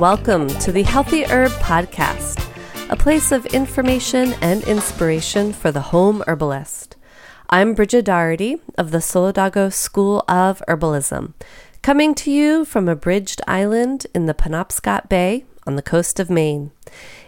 Welcome 0.00 0.48
to 0.48 0.72
the 0.72 0.82
Healthy 0.82 1.24
Herb 1.24 1.50
Podcast, 1.60 2.42
a 2.88 2.96
place 2.96 3.32
of 3.32 3.44
information 3.44 4.32
and 4.40 4.64
inspiration 4.64 5.52
for 5.52 5.70
the 5.70 5.82
home 5.82 6.24
herbalist. 6.26 6.96
I'm 7.50 7.74
Bridget 7.74 8.06
Doherty 8.06 8.62
of 8.78 8.92
the 8.92 9.02
Solidago 9.02 9.70
School 9.70 10.24
of 10.26 10.62
Herbalism, 10.66 11.34
coming 11.82 12.14
to 12.14 12.30
you 12.30 12.64
from 12.64 12.88
a 12.88 12.96
bridged 12.96 13.42
island 13.46 14.06
in 14.14 14.24
the 14.24 14.32
Penobscot 14.32 15.10
Bay 15.10 15.44
on 15.66 15.76
the 15.76 15.82
coast 15.82 16.18
of 16.18 16.30
Maine. 16.30 16.70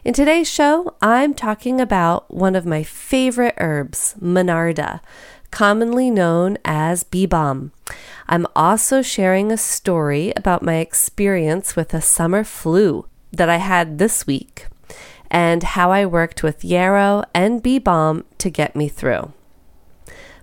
In 0.02 0.15
today's 0.15 0.49
show, 0.49 0.97
I'm 1.02 1.35
talking 1.35 1.79
about 1.79 2.33
one 2.33 2.57
of 2.57 2.65
my 2.65 2.83
favorite 2.83 3.55
herbs, 3.59 4.15
Monarda, 4.19 5.01
commonly 5.52 6.11
known 6.11 6.59
as 6.65 7.05
bee 7.05 7.27
balm. 7.27 7.70
I'm 8.27 8.47
also 8.56 9.02
sharing 9.02 9.52
a 9.52 9.56
story 9.56 10.33
about 10.34 10.65
my 10.65 10.79
experience 10.79 11.77
with 11.77 11.95
a 11.95 12.01
summer 12.01 12.43
flu 12.43 13.06
that 13.30 13.49
I 13.49 13.59
had 13.59 13.99
this 13.99 14.27
week 14.27 14.66
and 15.30 15.62
how 15.62 15.93
I 15.93 16.04
worked 16.04 16.43
with 16.43 16.65
yarrow 16.65 17.23
and 17.32 17.62
bee 17.62 17.79
balm 17.79 18.24
to 18.38 18.51
get 18.51 18.74
me 18.74 18.88
through. 18.88 19.32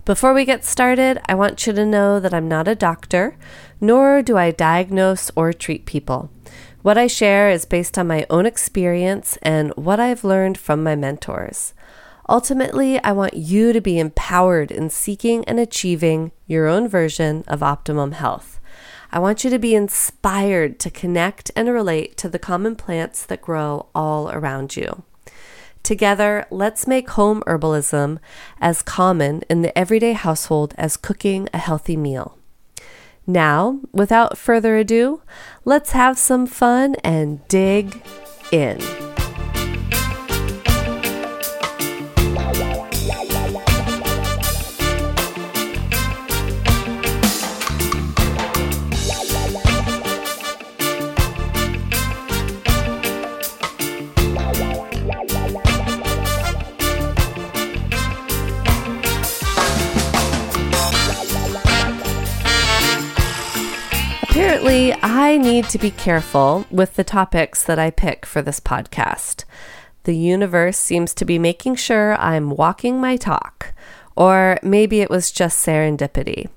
Before 0.04 0.32
we 0.32 0.44
get 0.44 0.64
started, 0.64 1.20
I 1.28 1.34
want 1.34 1.66
you 1.66 1.72
to 1.72 1.84
know 1.84 2.18
that 2.18 2.32
I'm 2.32 2.48
not 2.48 2.66
a 2.66 2.74
doctor, 2.74 3.36
nor 3.80 4.22
do 4.22 4.36
I 4.36 4.50
diagnose 4.50 5.30
or 5.36 5.52
treat 5.52 5.84
people. 5.84 6.30
What 6.82 6.96
I 6.96 7.06
share 7.06 7.50
is 7.50 7.66
based 7.66 7.98
on 7.98 8.08
my 8.08 8.26
own 8.30 8.46
experience 8.46 9.36
and 9.42 9.72
what 9.76 10.00
I've 10.00 10.24
learned 10.24 10.56
from 10.56 10.82
my 10.82 10.96
mentors. 10.96 11.74
Ultimately, 12.30 13.02
I 13.02 13.10
want 13.10 13.34
you 13.34 13.72
to 13.72 13.80
be 13.80 13.98
empowered 13.98 14.70
in 14.70 14.88
seeking 14.88 15.44
and 15.46 15.58
achieving 15.58 16.30
your 16.46 16.68
own 16.68 16.86
version 16.86 17.42
of 17.48 17.60
optimum 17.60 18.12
health. 18.12 18.60
I 19.10 19.18
want 19.18 19.42
you 19.42 19.50
to 19.50 19.58
be 19.58 19.74
inspired 19.74 20.78
to 20.78 20.92
connect 20.92 21.50
and 21.56 21.68
relate 21.68 22.16
to 22.18 22.28
the 22.28 22.38
common 22.38 22.76
plants 22.76 23.26
that 23.26 23.42
grow 23.42 23.86
all 23.96 24.30
around 24.30 24.76
you. 24.76 25.02
Together, 25.82 26.46
let's 26.52 26.86
make 26.86 27.10
home 27.10 27.42
herbalism 27.48 28.18
as 28.60 28.80
common 28.80 29.42
in 29.50 29.62
the 29.62 29.76
everyday 29.76 30.12
household 30.12 30.72
as 30.78 30.96
cooking 30.96 31.48
a 31.52 31.58
healthy 31.58 31.96
meal. 31.96 32.38
Now, 33.26 33.80
without 33.90 34.38
further 34.38 34.76
ado, 34.76 35.22
let's 35.64 35.92
have 35.92 36.16
some 36.16 36.46
fun 36.46 36.94
and 37.02 37.46
dig 37.48 38.00
in. 38.52 38.78
I 64.70 65.36
need 65.36 65.68
to 65.70 65.78
be 65.78 65.90
careful 65.90 66.64
with 66.70 66.94
the 66.94 67.02
topics 67.02 67.64
that 67.64 67.80
I 67.80 67.90
pick 67.90 68.24
for 68.24 68.40
this 68.40 68.60
podcast. 68.60 69.42
The 70.04 70.14
universe 70.14 70.78
seems 70.78 71.12
to 71.14 71.24
be 71.24 71.40
making 71.40 71.74
sure 71.74 72.14
I'm 72.20 72.50
walking 72.50 73.00
my 73.00 73.16
talk, 73.16 73.74
or 74.14 74.60
maybe 74.62 75.00
it 75.00 75.10
was 75.10 75.32
just 75.32 75.66
serendipity. 75.66 76.50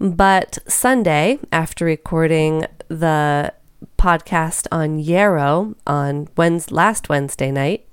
But 0.00 0.58
Sunday, 0.66 1.38
after 1.52 1.84
recording 1.84 2.66
the 2.88 3.54
podcast 3.96 4.66
on 4.72 4.98
Yarrow 4.98 5.76
on 5.86 6.26
Wednesday, 6.36 6.74
last 6.74 7.08
Wednesday 7.08 7.52
night, 7.52 7.86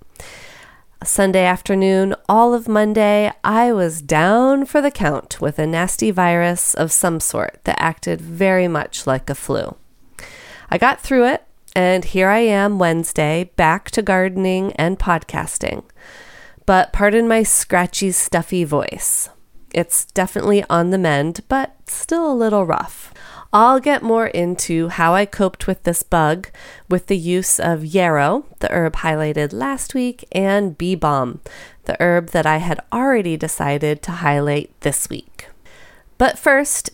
Sunday 1.03 1.45
afternoon, 1.45 2.13
all 2.27 2.53
of 2.53 2.67
Monday, 2.67 3.31
I 3.41 3.71
was 3.71 4.01
down 4.01 4.65
for 4.65 4.81
the 4.81 4.91
count 4.91 5.39
with 5.39 5.57
a 5.57 5.65
nasty 5.65 6.11
virus 6.11 6.73
of 6.73 6.91
some 6.91 7.21
sort 7.21 7.61
that 7.63 7.81
acted 7.81 8.19
very 8.19 8.67
much 8.67 9.07
like 9.07 9.29
a 9.29 9.35
flu. 9.35 9.77
I 10.69 10.77
got 10.77 10.99
through 10.99 11.27
it, 11.27 11.45
and 11.73 12.03
here 12.03 12.27
I 12.27 12.39
am 12.39 12.79
Wednesday, 12.79 13.49
back 13.55 13.89
to 13.91 14.01
gardening 14.01 14.73
and 14.73 14.99
podcasting. 14.99 15.85
But 16.65 16.91
pardon 16.91 17.29
my 17.29 17.43
scratchy, 17.43 18.11
stuffy 18.11 18.65
voice. 18.65 19.29
It's 19.73 20.03
definitely 20.03 20.65
on 20.69 20.89
the 20.89 20.97
mend, 20.97 21.41
but 21.47 21.77
still 21.87 22.29
a 22.29 22.35
little 22.35 22.65
rough. 22.65 23.13
I'll 23.51 23.79
get 23.79 24.03
more 24.03 24.27
into 24.27 24.89
how 24.89 25.15
I 25.15 25.25
coped 25.25 25.65
with 25.65 25.83
this 25.83 26.03
bug 26.03 26.49
with 26.87 27.07
the 27.07 27.17
use 27.17 27.59
of 27.59 27.83
yarrow, 27.83 28.45
the 28.59 28.71
herb 28.71 28.97
highlighted 28.97 29.53
last 29.53 29.95
week, 29.95 30.27
and 30.31 30.77
bee 30.77 30.93
balm, 30.93 31.41
the 31.85 31.97
herb 31.99 32.29
that 32.29 32.45
I 32.45 32.57
had 32.57 32.79
already 32.93 33.37
decided 33.37 34.03
to 34.03 34.11
highlight 34.11 34.69
this 34.81 35.09
week. 35.09 35.47
But 36.19 36.37
first, 36.37 36.91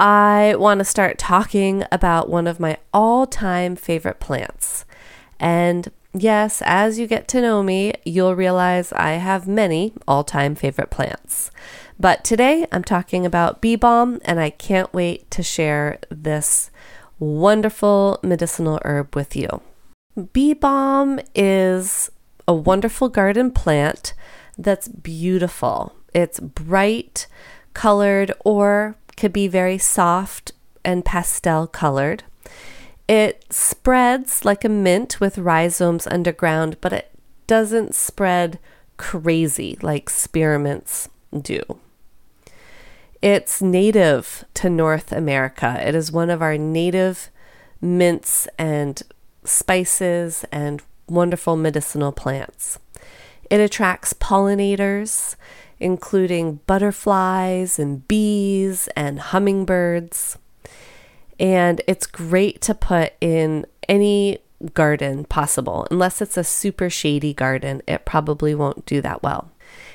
I 0.00 0.56
want 0.58 0.80
to 0.80 0.84
start 0.84 1.18
talking 1.18 1.84
about 1.92 2.28
one 2.28 2.48
of 2.48 2.58
my 2.58 2.78
all 2.92 3.26
time 3.26 3.76
favorite 3.76 4.18
plants. 4.18 4.84
And 5.38 5.92
yes, 6.12 6.60
as 6.64 6.98
you 6.98 7.06
get 7.06 7.28
to 7.28 7.40
know 7.40 7.62
me, 7.62 7.92
you'll 8.04 8.34
realize 8.34 8.92
I 8.92 9.12
have 9.12 9.46
many 9.46 9.92
all 10.08 10.24
time 10.24 10.56
favorite 10.56 10.90
plants. 10.90 11.52
But 11.98 12.24
today 12.24 12.66
I'm 12.72 12.84
talking 12.84 13.24
about 13.24 13.60
bee 13.60 13.76
balm, 13.76 14.20
and 14.24 14.40
I 14.40 14.50
can't 14.50 14.92
wait 14.92 15.30
to 15.30 15.42
share 15.42 15.98
this 16.10 16.70
wonderful 17.18 18.18
medicinal 18.22 18.80
herb 18.84 19.14
with 19.14 19.36
you. 19.36 19.60
Bee 20.32 20.54
balm 20.54 21.20
is 21.34 22.10
a 22.46 22.54
wonderful 22.54 23.08
garden 23.08 23.50
plant 23.50 24.12
that's 24.58 24.88
beautiful. 24.88 25.94
It's 26.12 26.40
bright 26.40 27.26
colored 27.74 28.32
or 28.44 28.96
could 29.16 29.32
be 29.32 29.48
very 29.48 29.78
soft 29.78 30.52
and 30.84 31.04
pastel 31.04 31.66
colored. 31.66 32.24
It 33.08 33.44
spreads 33.50 34.44
like 34.44 34.64
a 34.64 34.68
mint 34.68 35.20
with 35.20 35.38
rhizomes 35.38 36.06
underground, 36.06 36.76
but 36.80 36.92
it 36.92 37.10
doesn't 37.46 37.94
spread 37.94 38.58
crazy 38.96 39.78
like 39.82 40.06
spearmints 40.06 41.08
do. 41.40 41.62
It's 43.24 43.62
native 43.62 44.44
to 44.52 44.68
North 44.68 45.10
America. 45.10 45.80
It 45.80 45.94
is 45.94 46.12
one 46.12 46.28
of 46.28 46.42
our 46.42 46.58
native 46.58 47.30
mints 47.80 48.46
and 48.58 49.02
spices 49.44 50.44
and 50.52 50.82
wonderful 51.08 51.56
medicinal 51.56 52.12
plants. 52.12 52.78
It 53.48 53.60
attracts 53.60 54.12
pollinators, 54.12 55.36
including 55.80 56.60
butterflies 56.66 57.78
and 57.78 58.06
bees 58.06 58.88
and 58.94 59.18
hummingbirds. 59.20 60.36
And 61.40 61.80
it's 61.86 62.06
great 62.06 62.60
to 62.60 62.74
put 62.74 63.14
in 63.22 63.64
any 63.88 64.40
garden 64.74 65.24
possible. 65.24 65.86
Unless 65.90 66.20
it's 66.20 66.36
a 66.36 66.44
super 66.44 66.90
shady 66.90 67.32
garden, 67.32 67.80
it 67.88 68.04
probably 68.04 68.54
won't 68.54 68.84
do 68.84 69.00
that 69.00 69.22
well. 69.22 69.50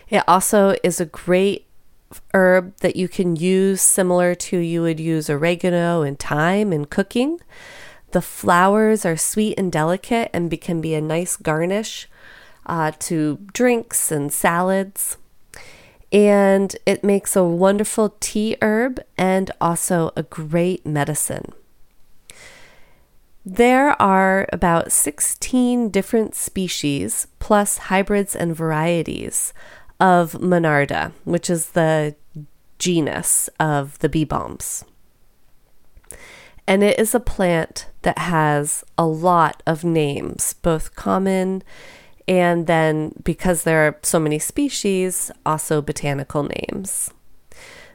It 0.09 0.23
also 0.27 0.75
is 0.81 0.99
a 0.99 1.05
great 1.05 1.67
herb 2.33 2.75
that 2.77 2.95
you 2.95 3.07
can 3.07 3.35
use 3.35 3.81
similar 3.81 4.35
to 4.35 4.57
you 4.57 4.81
would 4.81 4.99
use 4.99 5.29
oregano 5.29 6.01
and 6.01 6.17
thyme 6.19 6.73
in 6.73 6.85
cooking. 6.85 7.39
The 8.11 8.21
flowers 8.21 9.05
are 9.05 9.17
sweet 9.17 9.57
and 9.57 9.71
delicate 9.71 10.29
and 10.33 10.59
can 10.59 10.81
be 10.81 10.95
a 10.95 11.01
nice 11.01 11.37
garnish 11.37 12.07
uh, 12.65 12.91
to 12.99 13.39
drinks 13.53 14.11
and 14.11 14.31
salads. 14.33 15.17
And 16.11 16.75
it 16.85 17.03
makes 17.03 17.35
a 17.35 17.43
wonderful 17.43 18.15
tea 18.19 18.57
herb 18.61 18.99
and 19.17 19.51
also 19.61 20.11
a 20.15 20.23
great 20.23 20.85
medicine. 20.85 21.53
There 23.45 23.99
are 24.01 24.47
about 24.51 24.91
16 24.91 25.89
different 25.89 26.35
species, 26.35 27.27
plus 27.39 27.77
hybrids 27.77 28.35
and 28.35 28.55
varieties 28.55 29.53
of 29.99 30.33
Monarda, 30.33 31.11
which 31.23 31.49
is 31.49 31.69
the 31.69 32.15
genus 32.77 33.49
of 33.59 33.99
the 33.99 34.09
bee 34.09 34.23
balms. 34.23 34.83
And 36.67 36.83
it 36.83 36.99
is 36.99 37.15
a 37.15 37.19
plant 37.19 37.87
that 38.03 38.19
has 38.19 38.83
a 38.97 39.05
lot 39.05 39.63
of 39.65 39.83
names, 39.83 40.53
both 40.53 40.95
common 40.95 41.63
and 42.29 42.67
then 42.67 43.11
because 43.23 43.63
there 43.63 43.87
are 43.87 43.97
so 44.03 44.19
many 44.19 44.37
species, 44.37 45.31
also 45.47 45.81
botanical 45.81 46.43
names. 46.43 47.09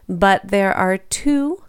But 0.08 0.48
there 0.48 0.72
are 0.72 0.98
two 0.98 1.62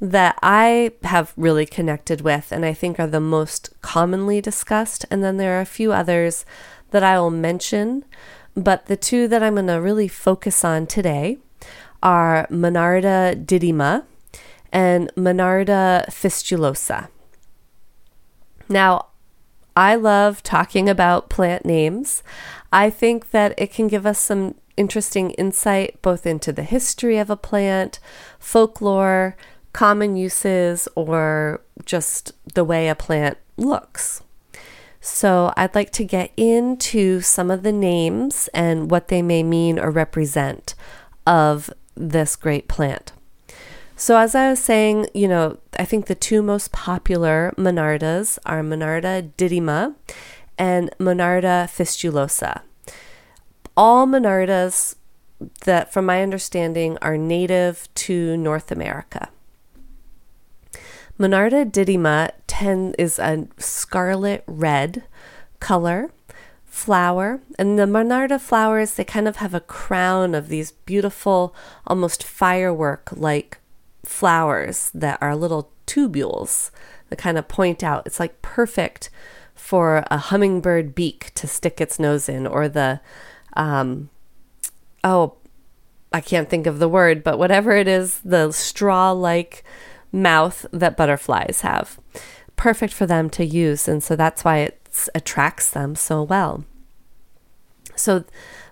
that 0.00 0.38
I 0.40 0.92
have 1.02 1.32
really 1.36 1.66
connected 1.66 2.20
with 2.20 2.52
and 2.52 2.64
I 2.64 2.74
think 2.74 3.00
are 3.00 3.08
the 3.08 3.20
most 3.20 3.70
commonly 3.82 4.40
discussed. 4.40 5.04
And 5.10 5.24
then 5.24 5.36
there 5.36 5.58
are 5.58 5.60
a 5.60 5.66
few 5.66 5.92
others 5.92 6.46
that 6.92 7.02
I 7.02 7.18
will 7.18 7.30
mention. 7.30 8.04
But 8.54 8.86
the 8.86 8.96
two 8.96 9.28
that 9.28 9.42
I'm 9.42 9.54
going 9.54 9.66
to 9.68 9.80
really 9.80 10.08
focus 10.08 10.64
on 10.64 10.86
today 10.86 11.38
are 12.02 12.46
Monarda 12.50 13.44
didyma 13.44 14.04
and 14.72 15.10
Monarda 15.16 16.06
fistulosa. 16.08 17.08
Now, 18.68 19.06
I 19.76 19.94
love 19.94 20.42
talking 20.42 20.88
about 20.88 21.30
plant 21.30 21.64
names. 21.64 22.22
I 22.72 22.90
think 22.90 23.30
that 23.30 23.54
it 23.56 23.72
can 23.72 23.88
give 23.88 24.06
us 24.06 24.18
some 24.18 24.54
interesting 24.76 25.30
insight 25.32 26.00
both 26.02 26.26
into 26.26 26.52
the 26.52 26.62
history 26.62 27.18
of 27.18 27.30
a 27.30 27.36
plant, 27.36 28.00
folklore, 28.38 29.36
common 29.72 30.16
uses, 30.16 30.88
or 30.94 31.62
just 31.84 32.32
the 32.54 32.64
way 32.64 32.88
a 32.88 32.94
plant 32.94 33.38
looks. 33.56 34.22
So, 35.04 35.52
I'd 35.56 35.74
like 35.74 35.90
to 35.92 36.04
get 36.04 36.30
into 36.36 37.20
some 37.22 37.50
of 37.50 37.64
the 37.64 37.72
names 37.72 38.48
and 38.54 38.88
what 38.88 39.08
they 39.08 39.20
may 39.20 39.42
mean 39.42 39.76
or 39.76 39.90
represent 39.90 40.76
of 41.26 41.68
this 41.96 42.36
great 42.36 42.68
plant. 42.68 43.10
So, 43.96 44.16
as 44.16 44.36
I 44.36 44.48
was 44.50 44.60
saying, 44.60 45.08
you 45.12 45.26
know, 45.26 45.58
I 45.76 45.84
think 45.84 46.06
the 46.06 46.14
two 46.14 46.40
most 46.40 46.70
popular 46.70 47.52
Monardas 47.56 48.38
are 48.46 48.62
Monarda 48.62 49.32
didyma 49.36 49.96
and 50.56 50.90
Monarda 51.00 51.66
fistulosa. 51.66 52.62
All 53.76 54.06
Monardas 54.06 54.94
that, 55.64 55.92
from 55.92 56.06
my 56.06 56.22
understanding, 56.22 56.96
are 57.02 57.18
native 57.18 57.88
to 57.94 58.36
North 58.36 58.70
America. 58.70 59.30
Monarda 61.18 61.68
didyma 61.68 62.30
ten, 62.52 62.94
is 62.98 63.18
a 63.18 63.48
scarlet 63.56 64.44
red 64.46 65.04
color 65.58 66.10
flower. 66.66 67.40
And 67.58 67.78
the 67.78 67.86
Monarda 67.86 68.38
flowers, 68.38 68.94
they 68.94 69.04
kind 69.04 69.26
of 69.26 69.36
have 69.36 69.54
a 69.54 69.60
crown 69.60 70.34
of 70.34 70.48
these 70.48 70.72
beautiful, 70.72 71.54
almost 71.86 72.22
firework 72.22 73.08
like 73.16 73.58
flowers 74.04 74.90
that 74.92 75.18
are 75.22 75.34
little 75.34 75.70
tubules 75.86 76.70
that 77.08 77.18
kind 77.18 77.38
of 77.38 77.48
point 77.48 77.82
out. 77.82 78.06
It's 78.06 78.20
like 78.20 78.42
perfect 78.42 79.08
for 79.54 80.04
a 80.10 80.18
hummingbird 80.18 80.94
beak 80.94 81.32
to 81.34 81.46
stick 81.46 81.80
its 81.80 81.98
nose 81.98 82.28
in, 82.28 82.46
or 82.46 82.68
the, 82.68 83.00
um, 83.54 84.10
oh, 85.04 85.36
I 86.12 86.20
can't 86.20 86.50
think 86.50 86.66
of 86.66 86.78
the 86.78 86.88
word, 86.88 87.24
but 87.24 87.38
whatever 87.38 87.72
it 87.72 87.88
is, 87.88 88.20
the 88.24 88.52
straw 88.52 89.12
like 89.12 89.64
mouth 90.10 90.66
that 90.72 90.96
butterflies 90.96 91.62
have. 91.62 91.98
Perfect 92.62 92.94
for 92.94 93.06
them 93.06 93.28
to 93.30 93.44
use. 93.44 93.88
And 93.88 94.04
so 94.04 94.14
that's 94.14 94.44
why 94.44 94.58
it 94.58 95.08
attracts 95.16 95.68
them 95.68 95.96
so 95.96 96.22
well. 96.22 96.64
So 97.96 98.22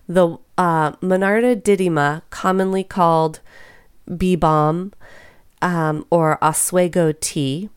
the 0.07 0.39
uh, 0.57 0.93
Monarda 1.03 1.61
didyma, 1.61 2.23
commonly 2.31 2.85
called 2.85 3.41
bee 4.17 4.37
balm 4.37 4.93
um, 5.61 6.07
or 6.09 6.39
Oswego 6.41 7.11
tea 7.11 7.69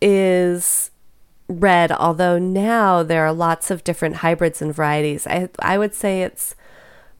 is 0.00 0.90
red, 1.48 1.92
although 1.92 2.38
now 2.38 3.02
there 3.02 3.26
are 3.26 3.34
lots 3.34 3.70
of 3.70 3.84
different 3.84 4.16
hybrids 4.16 4.62
and 4.62 4.74
varieties. 4.74 5.26
I, 5.26 5.50
I 5.58 5.76
would 5.76 5.94
say 5.94 6.22
it's 6.22 6.54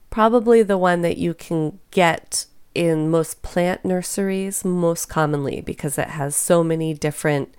probably 0.09 0.63
the 0.63 0.77
one 0.79 1.03
that 1.03 1.17
you 1.17 1.35
can 1.35 1.77
get 1.91 2.47
in 2.77 3.09
most 3.09 3.41
plant 3.41 3.83
nurseries 3.83 4.63
most 4.63 5.07
commonly 5.07 5.61
because 5.61 5.97
it 5.97 6.09
has 6.09 6.35
so 6.35 6.63
many 6.63 6.93
different 6.93 7.55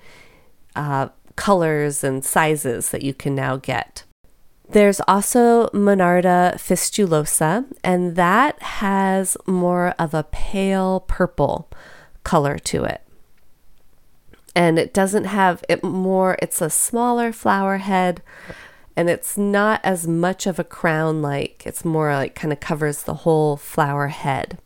uh, 0.77 1.09
colors 1.35 2.05
and 2.05 2.25
sizes 2.25 2.91
that 2.91 3.03
you 3.03 3.13
can 3.13 3.35
now 3.35 3.57
get. 3.57 4.05
There's 4.71 5.01
also 5.09 5.67
Monarda 5.71 6.55
fistulosa, 6.55 7.65
and 7.83 8.15
that 8.15 8.63
has 8.63 9.37
more 9.45 9.93
of 9.99 10.15
a 10.15 10.23
pale 10.23 11.01
purple 11.01 11.69
color 12.23 12.57
to 12.59 12.85
it. 12.85 13.03
And 14.55 14.79
it 14.79 14.95
doesn't 14.95 15.25
have 15.25 15.65
it 15.69 15.83
more, 15.83 16.39
it's 16.41 16.61
a 16.61 16.71
smaller 16.71 17.33
flower 17.33 17.79
head, 17.79 18.23
and 18.95 19.11
it's 19.11 19.37
not 19.37 19.81
as 19.83 20.07
much 20.07 20.47
of 20.47 20.61
a 20.61 20.65
crown 20.65 21.23
like, 21.23 21.67
it's 21.67 21.85
more 21.85 22.13
like 22.13 22.37
kind 22.37 22.53
of 22.53 22.61
covers 22.61 23.03
the 23.03 23.15
whole 23.25 23.57
flower 23.57 24.09
head. 24.09 24.59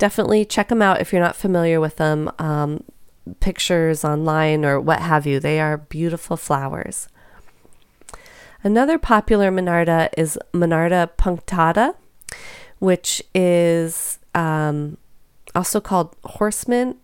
Definitely 0.00 0.46
check 0.46 0.68
them 0.68 0.80
out 0.80 1.02
if 1.02 1.12
you're 1.12 1.20
not 1.20 1.36
familiar 1.36 1.78
with 1.78 1.96
them. 1.96 2.30
Um, 2.38 2.84
pictures 3.38 4.02
online 4.02 4.64
or 4.64 4.80
what 4.80 5.00
have 5.00 5.26
you, 5.26 5.38
they 5.38 5.60
are 5.60 5.76
beautiful 5.76 6.38
flowers. 6.38 7.06
Another 8.64 8.96
popular 8.96 9.52
Monarda 9.52 10.08
is 10.16 10.38
Monarda 10.54 11.10
punctata, 11.18 11.94
which 12.78 13.22
is 13.34 14.18
um, 14.34 14.96
also 15.54 15.82
called 15.82 16.16
horse 16.24 16.66
mint. 16.66 16.96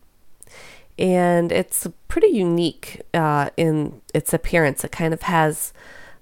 And 0.98 1.52
it's 1.52 1.86
pretty 2.08 2.28
unique 2.28 3.02
uh, 3.12 3.50
in 3.58 4.00
its 4.14 4.32
appearance. 4.32 4.84
It 4.84 4.92
kind 4.92 5.12
of 5.12 5.20
has 5.22 5.74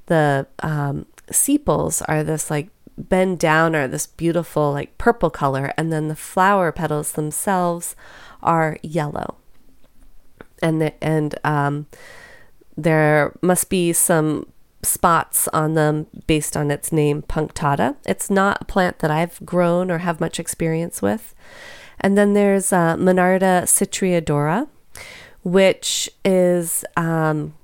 the 0.06 0.48
um, 0.58 1.06
sepals 1.30 2.02
are 2.02 2.24
this 2.24 2.50
like 2.50 2.68
bend 2.96 3.38
down 3.38 3.74
are 3.74 3.88
this 3.88 4.06
beautiful 4.06 4.72
like 4.72 4.96
purple 4.98 5.30
color, 5.30 5.72
and 5.76 5.92
then 5.92 6.08
the 6.08 6.16
flower 6.16 6.72
petals 6.72 7.12
themselves 7.12 7.96
are 8.42 8.78
yellow. 8.82 9.36
And 10.62 10.80
the, 10.80 11.04
and 11.04 11.34
um, 11.44 11.86
there 12.76 13.36
must 13.42 13.68
be 13.68 13.92
some 13.92 14.46
spots 14.82 15.48
on 15.48 15.74
them 15.74 16.06
based 16.26 16.56
on 16.56 16.70
its 16.70 16.92
name, 16.92 17.22
punctata. 17.22 17.96
It's 18.06 18.30
not 18.30 18.58
a 18.60 18.64
plant 18.64 18.98
that 19.00 19.10
I've 19.10 19.44
grown 19.44 19.90
or 19.90 19.98
have 19.98 20.20
much 20.20 20.38
experience 20.38 21.02
with. 21.02 21.34
And 22.00 22.18
then 22.18 22.34
there's 22.34 22.72
uh, 22.72 22.96
Monarda 22.96 23.62
citriodora, 23.62 24.68
which 25.42 26.10
is, 26.24 26.84
um, 26.96 27.54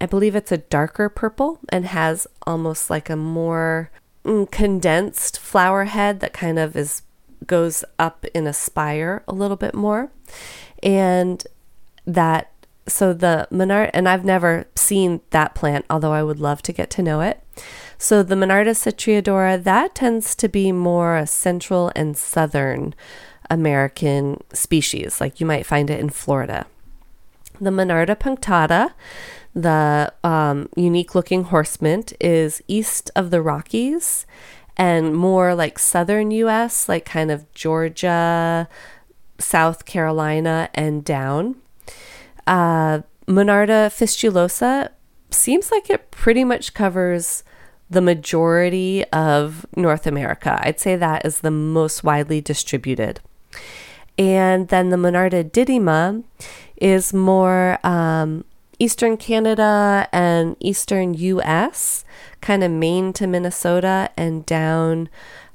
I 0.00 0.06
believe 0.06 0.34
it's 0.34 0.52
a 0.52 0.58
darker 0.58 1.08
purple 1.08 1.60
and 1.68 1.86
has 1.86 2.26
almost 2.46 2.90
like 2.90 3.08
a 3.08 3.16
more 3.16 3.90
Mm, 4.24 4.50
condensed 4.50 5.38
flower 5.38 5.84
head 5.84 6.20
that 6.20 6.32
kind 6.32 6.58
of 6.58 6.76
is 6.76 7.02
goes 7.46 7.84
up 7.98 8.24
in 8.34 8.46
a 8.46 8.52
spire 8.52 9.24
a 9.26 9.32
little 9.32 9.56
bit 9.56 9.74
more. 9.74 10.12
And 10.82 11.44
that 12.06 12.52
so 12.86 13.12
the 13.12 13.46
Monarda, 13.50 13.90
and 13.94 14.08
I've 14.08 14.24
never 14.24 14.66
seen 14.74 15.20
that 15.30 15.54
plant, 15.54 15.84
although 15.88 16.12
I 16.12 16.22
would 16.22 16.40
love 16.40 16.62
to 16.62 16.72
get 16.72 16.90
to 16.90 17.02
know 17.02 17.20
it. 17.20 17.40
So 17.96 18.22
the 18.22 18.34
Monarda 18.34 18.70
citriodora, 18.70 19.62
that 19.62 19.94
tends 19.94 20.34
to 20.36 20.48
be 20.48 20.72
more 20.72 21.16
a 21.16 21.26
central 21.26 21.92
and 21.94 22.16
southern 22.16 22.94
American 23.50 24.42
species, 24.52 25.20
like 25.20 25.38
you 25.38 25.46
might 25.46 25.66
find 25.66 25.90
it 25.90 26.00
in 26.00 26.10
Florida. 26.10 26.66
The 27.60 27.70
Monarda 27.70 28.16
punctata, 28.16 28.92
the 29.54 30.12
um, 30.24 30.68
unique 30.76 31.14
looking 31.14 31.44
horse 31.44 31.80
mint, 31.80 32.12
is 32.20 32.62
east 32.68 33.10
of 33.14 33.30
the 33.30 33.42
Rockies 33.42 34.26
and 34.76 35.14
more 35.14 35.54
like 35.54 35.78
southern 35.78 36.30
US, 36.30 36.88
like 36.88 37.04
kind 37.04 37.30
of 37.30 37.52
Georgia, 37.52 38.68
South 39.38 39.84
Carolina, 39.84 40.70
and 40.74 41.04
down. 41.04 41.56
Uh, 42.46 43.00
Monarda 43.26 43.88
fistulosa 43.88 44.88
seems 45.30 45.70
like 45.70 45.90
it 45.90 46.10
pretty 46.10 46.44
much 46.44 46.74
covers 46.74 47.44
the 47.88 48.00
majority 48.00 49.04
of 49.12 49.66
North 49.76 50.06
America. 50.06 50.58
I'd 50.62 50.80
say 50.80 50.96
that 50.96 51.26
is 51.26 51.40
the 51.40 51.50
most 51.50 52.02
widely 52.02 52.40
distributed. 52.40 53.20
And 54.18 54.68
then 54.68 54.88
the 54.88 54.96
Monarda 54.96 55.50
didyma 55.50 56.24
is 56.76 57.12
more 57.12 57.78
um, 57.86 58.44
eastern 58.82 59.16
Canada 59.16 60.08
and 60.12 60.56
eastern 60.58 61.14
US, 61.14 62.04
kind 62.40 62.64
of 62.64 62.70
Maine 62.72 63.12
to 63.12 63.28
Minnesota 63.28 64.10
and 64.16 64.44
down 64.44 65.08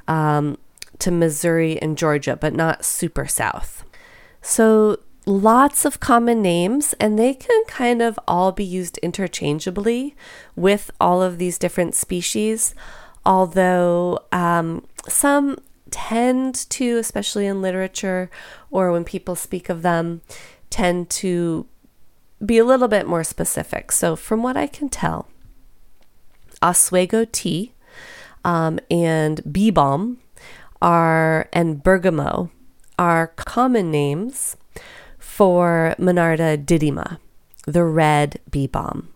um, 0.07 0.57
to 0.99 1.11
Missouri 1.11 1.77
and 1.81 1.97
Georgia, 1.97 2.37
but 2.37 2.53
not 2.53 2.85
super 2.85 3.27
south. 3.27 3.83
So 4.41 4.99
lots 5.25 5.83
of 5.83 5.99
common 5.99 6.41
names, 6.41 6.95
and 7.01 7.19
they 7.19 7.33
can 7.33 7.65
kind 7.65 8.01
of 8.01 8.17
all 8.29 8.53
be 8.53 8.63
used 8.63 8.97
interchangeably 8.99 10.15
with 10.55 10.89
all 11.01 11.21
of 11.21 11.37
these 11.37 11.57
different 11.57 11.95
species. 11.95 12.73
Although 13.25 14.19
um, 14.31 14.85
some 15.05 15.57
tend 15.91 16.55
to, 16.69 16.97
especially 16.97 17.45
in 17.45 17.61
literature 17.61 18.29
or 18.71 18.89
when 18.93 19.03
people 19.03 19.35
speak 19.35 19.67
of 19.67 19.81
them, 19.81 20.21
tend 20.69 21.09
to 21.09 21.65
be 22.45 22.57
a 22.57 22.65
little 22.65 22.87
bit 22.87 23.07
more 23.07 23.23
specific. 23.23 23.91
So, 23.91 24.15
from 24.15 24.43
what 24.43 24.57
I 24.57 24.67
can 24.67 24.89
tell, 24.89 25.27
Oswego 26.61 27.25
tea 27.25 27.73
um, 28.43 28.79
and 28.89 29.41
bee 29.51 29.71
balm 29.71 30.19
are 30.81 31.49
and 31.53 31.83
bergamot 31.83 32.49
are 32.99 33.27
common 33.27 33.91
names 33.91 34.55
for 35.17 35.95
Monarda 35.99 36.63
didyma, 36.63 37.19
the 37.65 37.83
red 37.83 38.39
bee 38.49 38.67
balm, 38.67 39.09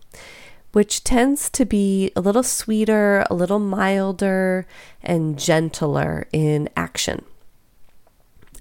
which 0.71 1.03
tends 1.03 1.49
to 1.49 1.65
be 1.65 2.11
a 2.15 2.21
little 2.21 2.43
sweeter, 2.43 3.25
a 3.29 3.33
little 3.33 3.59
milder, 3.59 4.67
and 5.01 5.39
gentler 5.39 6.27
in 6.31 6.69
action. 6.75 7.25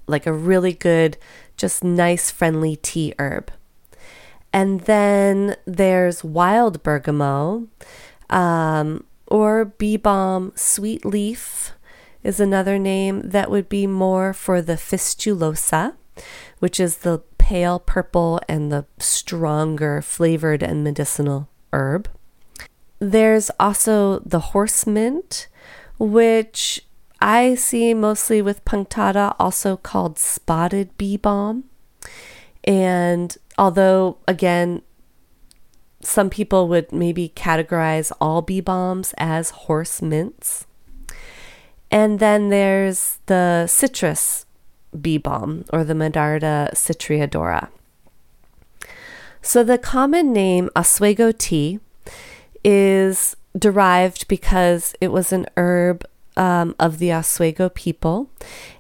Like 0.07 0.27
a 0.27 0.33
really 0.33 0.73
good, 0.73 1.17
just 1.57 1.85
nice, 1.85 2.31
friendly 2.31 2.77
tea 2.77 3.15
herb. 3.19 3.53
And 4.53 4.81
then 4.81 5.57
there's 5.65 6.25
wild 6.25 6.83
bergamot, 6.83 7.69
um, 8.29 9.05
or 9.27 9.65
bee 9.65 9.97
balm 9.97 10.53
sweet 10.57 11.05
leaf 11.05 11.73
is 12.23 12.41
another 12.41 12.79
name 12.79 13.23
that 13.23 13.51
would 13.51 13.69
be 13.69 13.87
more 13.87 14.33
for 14.33 14.61
the 14.61 14.75
fistulosa, 14.75 15.95
which 16.59 16.79
is 16.81 16.99
the 16.99 17.23
pale 17.39 17.79
purple 17.79 18.41
and 18.49 18.71
the 18.71 18.85
stronger 18.99 20.03
flavored 20.03 20.63
and 20.63 20.85
medicinal 20.85 21.49
herb. 21.73 22.09
There's 22.99 23.51
also 23.59 24.19
the 24.21 24.41
horse 24.41 24.87
mint, 24.87 25.49
which 25.99 26.85
I 27.21 27.55
see 27.55 27.95
mostly 27.95 28.43
with 28.43 28.65
punctata, 28.65 29.35
also 29.39 29.77
called 29.77 30.19
spotted 30.19 30.97
bee 30.99 31.17
balm. 31.17 31.65
And 32.65 33.37
although, 33.61 34.17
again, 34.27 34.81
some 36.01 36.31
people 36.31 36.67
would 36.67 36.91
maybe 36.91 37.31
categorize 37.37 38.11
all 38.19 38.41
bee 38.41 38.63
balms 38.63 39.15
as 39.19 39.51
horse 39.51 40.01
mints. 40.01 40.67
And 41.91 42.21
then 42.21 42.49
there's 42.49 43.19
the 43.27 43.67
citrus 43.67 44.47
bee 44.99 45.19
balm 45.19 45.67
or 45.73 45.85
the 45.85 45.93
Monarda 45.93 46.73
citriodora. 46.73 47.69
So 49.43 49.63
the 49.63 49.79
common 49.79 50.33
name 50.33 50.71
Oswego 50.75 51.31
tea 51.31 51.81
is 52.65 53.37
derived 53.59 54.27
because 54.27 54.95
it 55.03 55.09
was 55.09 55.33
an 55.33 55.47
herb 55.59 56.05
um, 56.37 56.75
of 56.79 56.99
the 56.99 57.13
Oswego 57.13 57.69
people 57.69 58.31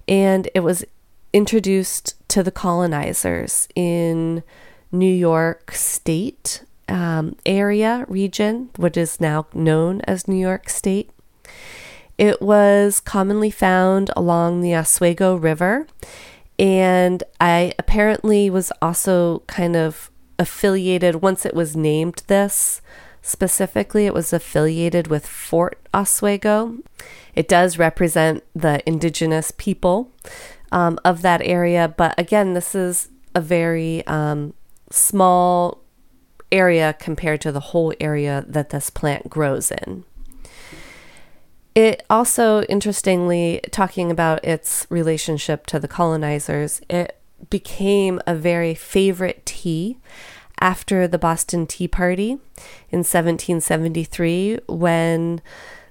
and 0.09 0.49
it 0.55 0.61
was 0.61 0.85
introduced 1.33 2.15
to 2.29 2.43
the 2.43 2.51
colonizers 2.51 3.69
in 3.75 4.43
New 4.93 5.13
York 5.13 5.73
State 5.73 6.65
um, 6.89 7.37
area, 7.47 8.05
region, 8.09 8.71
which 8.77 8.97
is 8.97 9.21
now 9.21 9.47
known 9.55 10.01
as 10.03 10.29
New 10.29 10.41
York 10.41 10.69
State. 10.69 11.11
It 12.19 12.43
was 12.43 13.01
commonly 13.01 13.51
found 13.51 14.11
along 14.17 14.61
the 14.61 14.75
Oswego 14.75 15.37
River, 15.37 15.87
and 16.59 17.23
I 17.41 17.73
apparently 17.79 18.51
was 18.51 18.73
also 18.83 19.43
kind 19.47 19.77
of 19.77 20.11
affiliated 20.39 21.17
once 21.17 21.47
it 21.47 21.55
was 21.55 21.77
named 21.77 22.23
this 22.27 22.83
specifically, 23.23 24.07
it 24.07 24.15
was 24.15 24.33
affiliated 24.33 25.09
with 25.09 25.27
Fort 25.27 25.79
Oswego. 25.93 26.79
It 27.35 27.49
does 27.49 27.79
represent 27.79 28.43
the 28.55 28.87
indigenous 28.89 29.53
people 29.57 30.11
um, 30.73 30.99
of 31.05 31.23
that 31.23 31.43
area, 31.43 31.93
but 31.97 32.19
again, 32.19 32.55
this 32.55 32.75
is 32.75 33.09
a 33.35 33.41
very 33.41 34.07
um, 34.07 34.55
small 34.91 35.83
area 36.53 36.95
compared 36.99 37.41
to 37.43 37.53
the 37.53 37.61
whole 37.61 37.93
area 38.01 38.45
that 38.47 38.71
this 38.71 38.91
plant 38.91 39.31
grows 39.31 39.71
in. 39.71 40.05
It 41.75 42.05
also, 42.11 42.63
interestingly, 42.63 43.61
talking 43.71 44.11
about 44.11 44.45
its 44.45 44.87
relationship 44.91 45.67
to 45.67 45.79
the 45.79 45.87
colonizers, 45.87 46.81
it 46.91 47.21
became 47.49 48.21
a 48.27 48.35
very 48.35 48.75
favorite 48.75 49.47
tea 49.47 49.99
after 50.61 51.09
the 51.09 51.19
Boston 51.19 51.67
Tea 51.67 51.89
Party 51.89 52.33
in 52.91 52.99
1773 52.99 54.59
when 54.67 55.41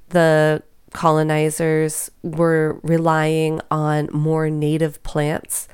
the 0.09 0.61
colonizers 0.91 2.11
were 2.23 2.79
relying 2.83 3.61
on 3.71 4.09
more 4.11 4.49
native 4.49 5.01
plants 5.03 5.67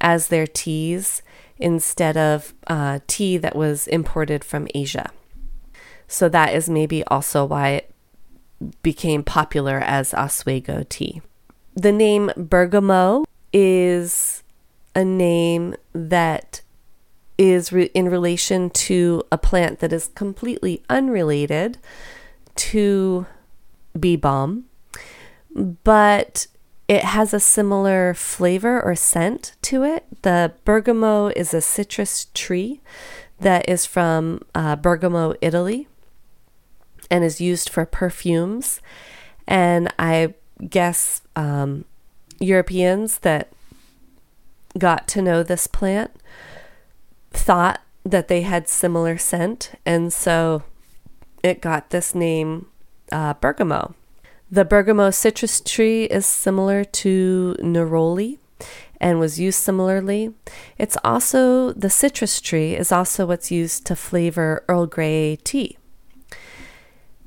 as 0.00 0.28
their 0.28 0.46
teas 0.46 1.22
instead 1.58 2.16
of 2.16 2.54
uh, 2.66 3.00
tea 3.06 3.36
that 3.38 3.56
was 3.56 3.86
imported 3.88 4.44
from 4.44 4.68
Asia. 4.74 5.10
So 6.06 6.28
that 6.28 6.54
is 6.54 6.68
maybe 6.68 7.04
also 7.04 7.44
why 7.44 7.68
it 7.70 7.94
became 8.82 9.22
popular 9.22 9.78
as 9.78 10.14
Oswego 10.14 10.84
tea. 10.88 11.20
The 11.74 11.92
name 11.92 12.32
bergamot 12.36 13.26
is 13.52 14.42
a 14.94 15.04
name 15.04 15.76
that 15.92 16.62
is 17.36 17.72
re- 17.72 17.90
in 17.94 18.08
relation 18.08 18.68
to 18.70 19.22
a 19.30 19.38
plant 19.38 19.78
that 19.78 19.92
is 19.92 20.08
completely 20.08 20.82
unrelated 20.88 21.78
to 22.56 23.26
bee 23.98 24.16
balm, 24.16 24.64
but 25.54 26.48
it 26.88 27.04
has 27.04 27.34
a 27.34 27.40
similar 27.40 28.14
flavor 28.14 28.82
or 28.82 28.94
scent 28.94 29.54
to 29.62 29.84
it. 29.84 30.06
The 30.22 30.54
bergamot 30.64 31.34
is 31.36 31.52
a 31.52 31.60
citrus 31.60 32.28
tree 32.32 32.80
that 33.38 33.68
is 33.68 33.84
from 33.84 34.40
uh, 34.54 34.74
Bergamo, 34.74 35.34
Italy, 35.42 35.86
and 37.10 37.22
is 37.22 37.40
used 37.40 37.68
for 37.68 37.84
perfumes. 37.84 38.80
And 39.46 39.92
I 39.98 40.34
guess 40.68 41.20
um, 41.36 41.84
Europeans 42.40 43.18
that 43.18 43.52
got 44.78 45.06
to 45.08 45.22
know 45.22 45.42
this 45.42 45.66
plant 45.66 46.10
thought 47.30 47.80
that 48.04 48.28
they 48.28 48.42
had 48.42 48.68
similar 48.68 49.18
scent, 49.18 49.72
and 49.84 50.12
so 50.12 50.62
it 51.42 51.60
got 51.60 51.90
this 51.90 52.14
name 52.14 52.66
uh, 53.12 53.34
bergamot. 53.34 53.94
The 54.50 54.64
bergamot 54.64 55.14
citrus 55.14 55.60
tree 55.60 56.04
is 56.04 56.24
similar 56.24 56.84
to 56.84 57.54
neroli 57.60 58.38
and 59.00 59.20
was 59.20 59.38
used 59.38 59.58
similarly. 59.58 60.34
It's 60.78 60.96
also 61.04 61.72
the 61.72 61.90
citrus 61.90 62.40
tree 62.40 62.74
is 62.74 62.90
also 62.90 63.26
what's 63.26 63.50
used 63.50 63.86
to 63.86 63.96
flavor 63.96 64.64
Earl 64.68 64.86
Grey 64.86 65.36
tea. 65.44 65.76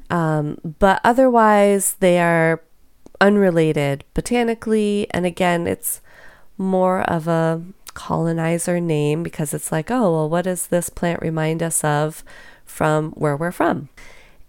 Um, 0.09 0.57
but 0.79 0.99
otherwise, 1.03 1.95
they 1.99 2.19
are 2.19 2.61
unrelated 3.21 4.03
botanically, 4.13 5.07
and 5.11 5.25
again, 5.25 5.67
it's 5.67 6.01
more 6.57 7.01
of 7.01 7.27
a 7.27 7.61
colonizer 7.93 8.79
name 8.79 9.23
because 9.23 9.53
it's 9.53 9.71
like, 9.71 9.89
oh, 9.89 10.11
well, 10.11 10.29
what 10.29 10.45
does 10.45 10.67
this 10.67 10.89
plant 10.89 11.21
remind 11.21 11.63
us 11.63 11.83
of 11.83 12.23
from 12.65 13.11
where 13.11 13.37
we're 13.37 13.51
from? 13.51 13.89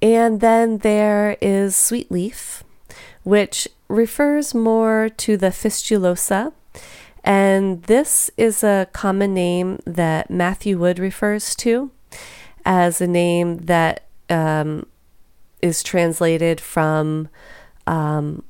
And 0.02 0.40
then 0.40 0.78
there 0.78 1.37
is 1.40 1.76
sweet 1.76 2.11
leaf, 2.11 2.64
which 3.23 3.68
refers 3.87 4.52
more 4.52 5.09
to 5.09 5.37
the 5.37 5.50
fistulosa. 5.50 6.52
And 7.23 7.85
this 7.85 8.28
is 8.37 8.64
a 8.64 8.88
common 8.92 9.32
name 9.32 9.78
that 9.87 10.28
Matthew 10.28 10.76
Wood 10.76 10.99
refers 10.99 11.54
to 11.56 11.92
as 12.64 13.00
a 13.00 13.06
name 13.06 13.59
that 13.59 14.06
um, 14.28 14.87
is 15.61 15.85
translated 15.85 16.61
from 16.61 17.28
um, 17.87 18.42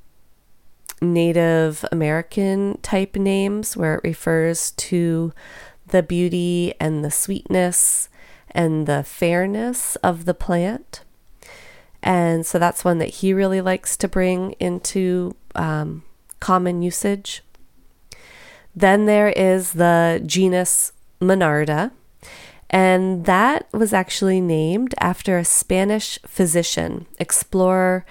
Native 1.02 1.84
American 1.92 2.78
type 2.80 3.16
names, 3.16 3.76
where 3.76 3.96
it 3.96 4.04
refers 4.04 4.70
to 4.70 5.34
the 5.88 6.02
beauty 6.02 6.72
and 6.80 7.04
the 7.04 7.10
sweetness 7.10 8.08
and 8.52 8.86
the 8.86 9.02
fairness 9.02 9.96
of 9.96 10.24
the 10.24 10.34
plant. 10.34 11.01
And 12.02 12.44
so 12.44 12.58
that's 12.58 12.84
one 12.84 12.98
that 12.98 13.10
he 13.10 13.32
really 13.32 13.60
likes 13.60 13.96
to 13.98 14.08
bring 14.08 14.52
into 14.52 15.36
um, 15.54 16.02
common 16.40 16.82
usage. 16.82 17.42
Then 18.74 19.06
there 19.06 19.28
is 19.28 19.72
the 19.72 20.22
genus 20.26 20.92
Monarda, 21.20 21.92
and 22.70 23.26
that 23.26 23.68
was 23.72 23.92
actually 23.92 24.40
named 24.40 24.94
after 24.98 25.36
a 25.38 25.44
Spanish 25.44 26.18
physician, 26.26 27.06
explorer, 27.18 28.04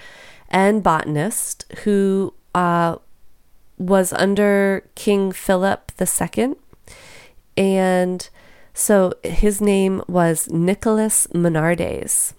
and 0.49 0.83
botanist 0.83 1.65
who 1.83 2.33
uh, 2.53 2.97
was 3.77 4.13
under 4.13 4.87
King 4.95 5.31
Philip 5.31 5.91
II. 5.99 6.55
And 7.57 8.29
so 8.73 9.13
his 9.23 9.59
name 9.59 10.03
was 10.07 10.47
Nicholas 10.49 11.27
Monardes 11.33 12.33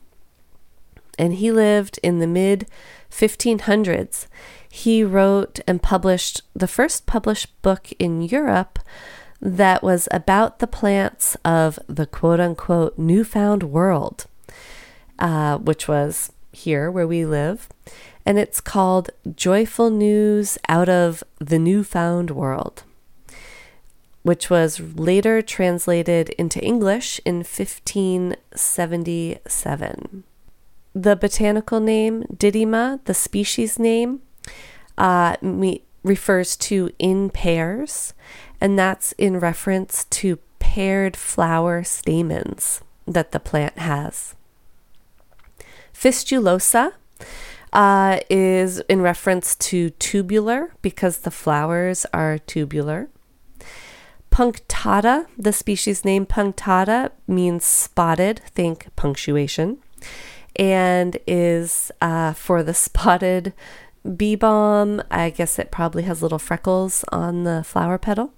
and 1.19 1.35
he 1.35 1.53
lived 1.53 1.99
in 2.03 2.19
the 2.19 2.27
mid 2.27 2.67
1500s. 3.11 4.27
He 4.69 5.05
wrote 5.05 5.61
and 5.67 5.83
published 5.83 6.43
the 6.55 6.69
first 6.69 7.07
published 7.07 7.61
book 7.63 7.93
in 7.99 8.23
Europe 8.23 8.79
that 9.41 9.83
was 9.83 10.09
about 10.11 10.59
the 10.61 10.67
plants 10.67 11.37
of 11.45 11.79
the 11.89 12.07
quote 12.07 12.41
unquote 12.41 12.97
newfound 12.97 13.65
world, 13.65 14.25
uh, 15.19 15.59
which 15.59 15.87
was 15.89 16.33
here 16.53 16.91
where 16.91 17.07
we 17.07 17.27
live. 17.27 17.69
And 18.25 18.39
it's 18.39 18.61
called 18.61 19.11
Joyful 19.35 19.91
News 19.91 20.57
Out 20.69 20.89
of 20.89 21.25
the 21.41 21.59
Newfound 21.59 22.31
World, 22.31 22.85
which 24.23 24.49
was 24.49 24.79
later 24.81 25.43
translated 25.43 26.29
into 26.31 26.65
English 26.65 27.21
in 27.25 27.39
1577. 27.39 30.25
The 30.95 31.17
botanical 31.17 31.81
name, 31.81 32.25
Didyma, 32.25 33.05
the 33.05 33.15
species 33.15 33.79
name, 33.79 34.21
uh, 34.99 35.37
me- 35.41 35.83
refers 36.03 36.57
to 36.57 36.91
in 36.99 37.31
pairs, 37.31 38.13
and 38.61 38.79
that's 38.79 39.13
in 39.13 39.39
reference 39.41 40.05
to 40.05 40.39
paired 40.59 41.17
flower 41.17 41.83
stamens 41.83 42.83
that 43.07 43.33
the 43.33 43.41
plant 43.41 43.79
has. 43.79 44.35
Fistulosa 45.95 46.93
uh, 47.73 48.21
is 48.29 48.81
in 48.81 49.01
reference 49.01 49.55
to 49.55 49.91
tubular 49.91 50.73
because 50.83 51.19
the 51.19 51.31
flowers 51.31 52.05
are 52.13 52.39
tubular. 52.39 53.09
Punctata, 54.31 55.27
the 55.37 55.53
species 55.53 56.05
name 56.05 56.25
punctata, 56.25 57.11
means 57.27 57.65
spotted, 57.65 58.41
think 58.55 58.89
punctuation, 58.97 59.79
and 60.57 61.17
is 61.27 61.91
uh, 62.01 62.33
for 62.33 62.63
the 62.63 62.75
spotted 62.75 63.53
bee 64.17 64.35
balm. 64.35 65.03
I 65.11 65.31
guess 65.31 65.59
it 65.59 65.71
probably 65.71 66.03
has 66.05 66.23
little 66.23 66.39
freckles 66.39 67.05
on 67.11 67.45
the 67.45 67.63
flower 67.65 67.99
petal. 67.99 68.33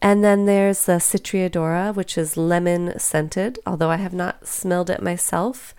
And 0.00 0.24
then 0.24 0.46
there's 0.46 0.86
the 0.86 0.98
Citriodora, 0.98 1.94
which 1.94 2.18
is 2.18 2.36
lemon 2.36 2.98
scented, 2.98 3.60
although 3.64 3.90
I 3.90 3.96
have 3.96 4.12
not 4.12 4.48
smelled 4.48 4.90
it 4.90 5.00
myself. 5.00 5.76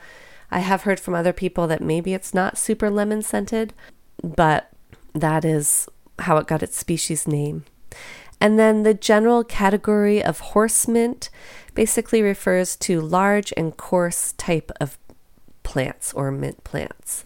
I 0.50 0.59
have 0.59 0.83
heard 0.83 1.00
from 1.00 1.13
other 1.13 1.33
people 1.33 1.67
that 1.67 1.81
maybe 1.81 2.13
it's 2.13 2.33
not 2.33 2.57
super 2.57 2.89
lemon 2.89 3.21
scented, 3.21 3.73
but 4.23 4.69
that 5.13 5.43
is 5.43 5.89
how 6.19 6.38
it 6.38 6.47
got 6.47 6.63
its 6.63 6.77
species 6.77 7.27
name. 7.27 7.65
And 8.39 8.57
then 8.57 8.83
the 8.83 8.93
general 8.93 9.43
category 9.43 10.23
of 10.23 10.39
horse 10.39 10.88
mint 10.88 11.29
basically 11.75 12.21
refers 12.21 12.75
to 12.77 13.01
large 13.01 13.53
and 13.57 13.75
coarse 13.75 14.33
type 14.33 14.71
of 14.79 14.97
plants 15.63 16.13
or 16.13 16.32
mint 16.32 16.63
plants. 16.63 17.25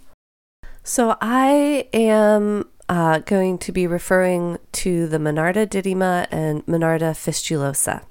So 0.83 1.17
I 1.19 1.89
am 1.93 2.69
uh, 2.87 3.19
going 3.19 3.57
to 3.59 3.71
be 3.71 3.87
referring 3.87 4.57
to 4.71 5.07
the 5.07 5.17
Monarda 5.17 5.67
didyma 5.67 6.27
and 6.31 6.65
Monarda 6.65 7.11
fistulosa. 7.13 8.03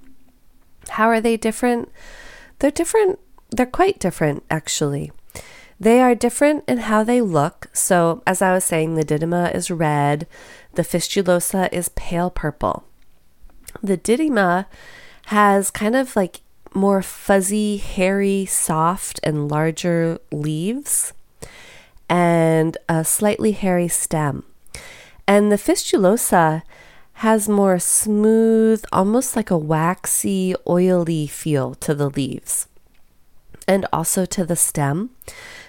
How 0.90 1.08
are 1.08 1.20
they 1.20 1.36
different? 1.36 1.90
They're 2.58 2.70
different, 2.70 3.18
they're 3.50 3.66
quite 3.66 3.98
different 3.98 4.44
actually. 4.50 5.12
They 5.78 6.00
are 6.00 6.14
different 6.14 6.64
in 6.66 6.78
how 6.78 7.04
they 7.04 7.20
look. 7.20 7.68
So, 7.72 8.22
as 8.26 8.40
I 8.40 8.52
was 8.54 8.64
saying, 8.64 8.94
the 8.94 9.04
didyma 9.04 9.54
is 9.54 9.70
red, 9.70 10.26
the 10.74 10.82
fistulosa 10.82 11.70
is 11.70 11.90
pale 11.90 12.30
purple. 12.30 12.84
The 13.82 13.98
didyma 13.98 14.66
has 15.26 15.70
kind 15.70 15.94
of 15.94 16.16
like 16.16 16.40
more 16.76 17.02
fuzzy, 17.02 17.78
hairy, 17.78 18.46
soft, 18.46 19.18
and 19.24 19.50
larger 19.50 20.18
leaves 20.30 21.12
and 22.08 22.76
a 22.88 23.04
slightly 23.04 23.52
hairy 23.52 23.88
stem. 23.88 24.44
And 25.26 25.50
the 25.50 25.56
fistulosa 25.56 26.62
has 27.14 27.48
more 27.48 27.78
smooth, 27.78 28.84
almost 28.92 29.34
like 29.34 29.50
a 29.50 29.58
waxy, 29.58 30.54
oily 30.68 31.26
feel 31.26 31.74
to 31.76 31.94
the 31.94 32.10
leaves 32.10 32.68
and 33.66 33.86
also 33.92 34.24
to 34.26 34.44
the 34.44 34.54
stem. 34.54 35.10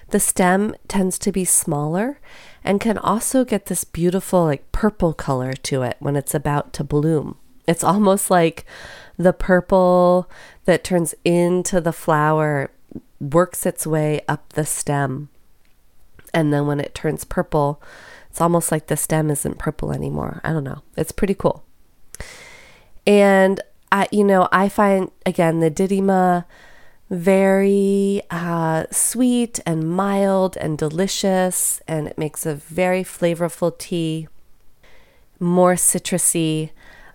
The 0.09 0.19
stem 0.19 0.75
tends 0.87 1.17
to 1.19 1.31
be 1.31 1.45
smaller 1.45 2.19
and 2.63 2.79
can 2.79 2.97
also 2.97 3.43
get 3.43 3.65
this 3.65 3.83
beautiful, 3.83 4.45
like 4.45 4.71
purple 4.71 5.13
color 5.13 5.53
to 5.53 5.83
it 5.83 5.95
when 5.99 6.15
it's 6.15 6.35
about 6.35 6.73
to 6.73 6.83
bloom. 6.83 7.37
It's 7.67 7.83
almost 7.83 8.29
like 8.29 8.65
the 9.17 9.33
purple 9.33 10.29
that 10.65 10.83
turns 10.83 11.15
into 11.25 11.81
the 11.81 11.93
flower 11.93 12.69
works 13.19 13.65
its 13.65 13.87
way 13.87 14.21
up 14.27 14.53
the 14.53 14.65
stem 14.65 15.29
and 16.33 16.53
then 16.53 16.67
when 16.67 16.79
it 16.79 16.93
turns 16.93 17.23
purple, 17.23 17.81
it's 18.29 18.41
almost 18.41 18.71
like 18.71 18.87
the 18.87 18.97
stem 18.97 19.31
isn't 19.31 19.57
purple 19.57 19.91
anymore. 19.91 20.41
I 20.43 20.53
don't 20.53 20.63
know. 20.63 20.83
It's 20.95 21.11
pretty 21.11 21.33
cool. 21.33 21.63
And 23.05 23.61
I, 23.91 24.07
you 24.11 24.23
know, 24.23 24.47
I 24.51 24.69
find 24.69 25.11
again 25.25 25.59
the 25.59 25.71
Didyma 25.71 26.45
very 27.09 28.21
uh, 28.29 28.85
sweet 28.91 29.59
and 29.65 29.89
mild 29.89 30.57
and 30.57 30.77
delicious, 30.77 31.81
and 31.87 32.07
it 32.07 32.17
makes 32.17 32.45
a 32.45 32.53
very 32.53 33.03
flavorful 33.03 33.75
tea, 33.77 34.27
more 35.39 35.73
citrusy. 35.75 36.71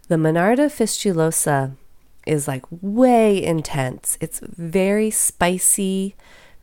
The 0.08 0.16
Monarda 0.16 0.68
fistulosa 0.68 1.76
is 2.26 2.48
like 2.48 2.64
way 2.70 3.42
intense. 3.42 4.18
It's 4.20 4.40
very 4.40 5.10
spicy, 5.10 6.14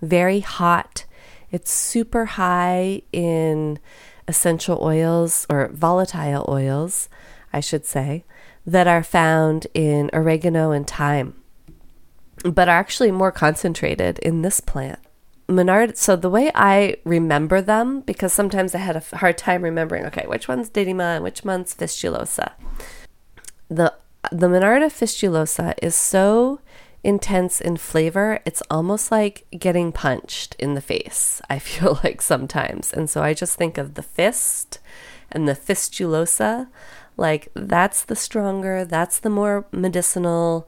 very 0.01 0.39
hot, 0.39 1.05
it's 1.51 1.71
super 1.71 2.25
high 2.25 3.01
in 3.11 3.79
essential 4.27 4.79
oils 4.81 5.47
or 5.49 5.69
volatile 5.73 6.45
oils, 6.47 7.09
I 7.51 7.59
should 7.59 7.85
say, 7.85 8.23
that 8.65 8.87
are 8.87 9.03
found 9.03 9.67
in 9.73 10.09
oregano 10.13 10.71
and 10.71 10.87
thyme, 10.87 11.41
but 12.43 12.69
are 12.69 12.77
actually 12.77 13.11
more 13.11 13.31
concentrated 13.31 14.19
in 14.19 14.43
this 14.43 14.59
plant. 14.59 14.99
Menard, 15.47 15.97
so 15.97 16.15
the 16.15 16.29
way 16.29 16.51
I 16.53 16.97
remember 17.03 17.59
them, 17.59 18.01
because 18.01 18.31
sometimes 18.31 18.75
I 18.75 18.77
had 18.77 18.95
a 18.95 19.17
hard 19.17 19.35
time 19.35 19.63
remembering, 19.63 20.05
okay, 20.05 20.27
which 20.27 20.47
one's 20.47 20.69
Didyma 20.69 21.15
and 21.15 21.23
which 21.23 21.43
one's 21.43 21.73
Fistulosa. 21.73 22.51
The 23.67 23.95
the 24.31 24.47
Monarda 24.47 24.89
fistulosa 24.89 25.73
is 25.81 25.95
so 25.95 26.59
intense 27.03 27.61
in 27.61 27.77
flavor, 27.77 28.39
it's 28.45 28.61
almost 28.69 29.11
like 29.11 29.45
getting 29.57 29.91
punched 29.91 30.55
in 30.59 30.73
the 30.73 30.81
face, 30.81 31.41
I 31.49 31.59
feel 31.59 31.99
like 32.03 32.21
sometimes. 32.21 32.93
And 32.93 33.09
so 33.09 33.23
I 33.23 33.33
just 33.33 33.57
think 33.57 33.77
of 33.77 33.95
the 33.95 34.03
fist 34.03 34.79
and 35.31 35.47
the 35.47 35.53
fistulosa. 35.53 36.67
Like 37.17 37.49
that's 37.53 38.03
the 38.03 38.15
stronger, 38.15 38.85
that's 38.85 39.19
the 39.19 39.29
more 39.29 39.65
medicinal, 39.71 40.67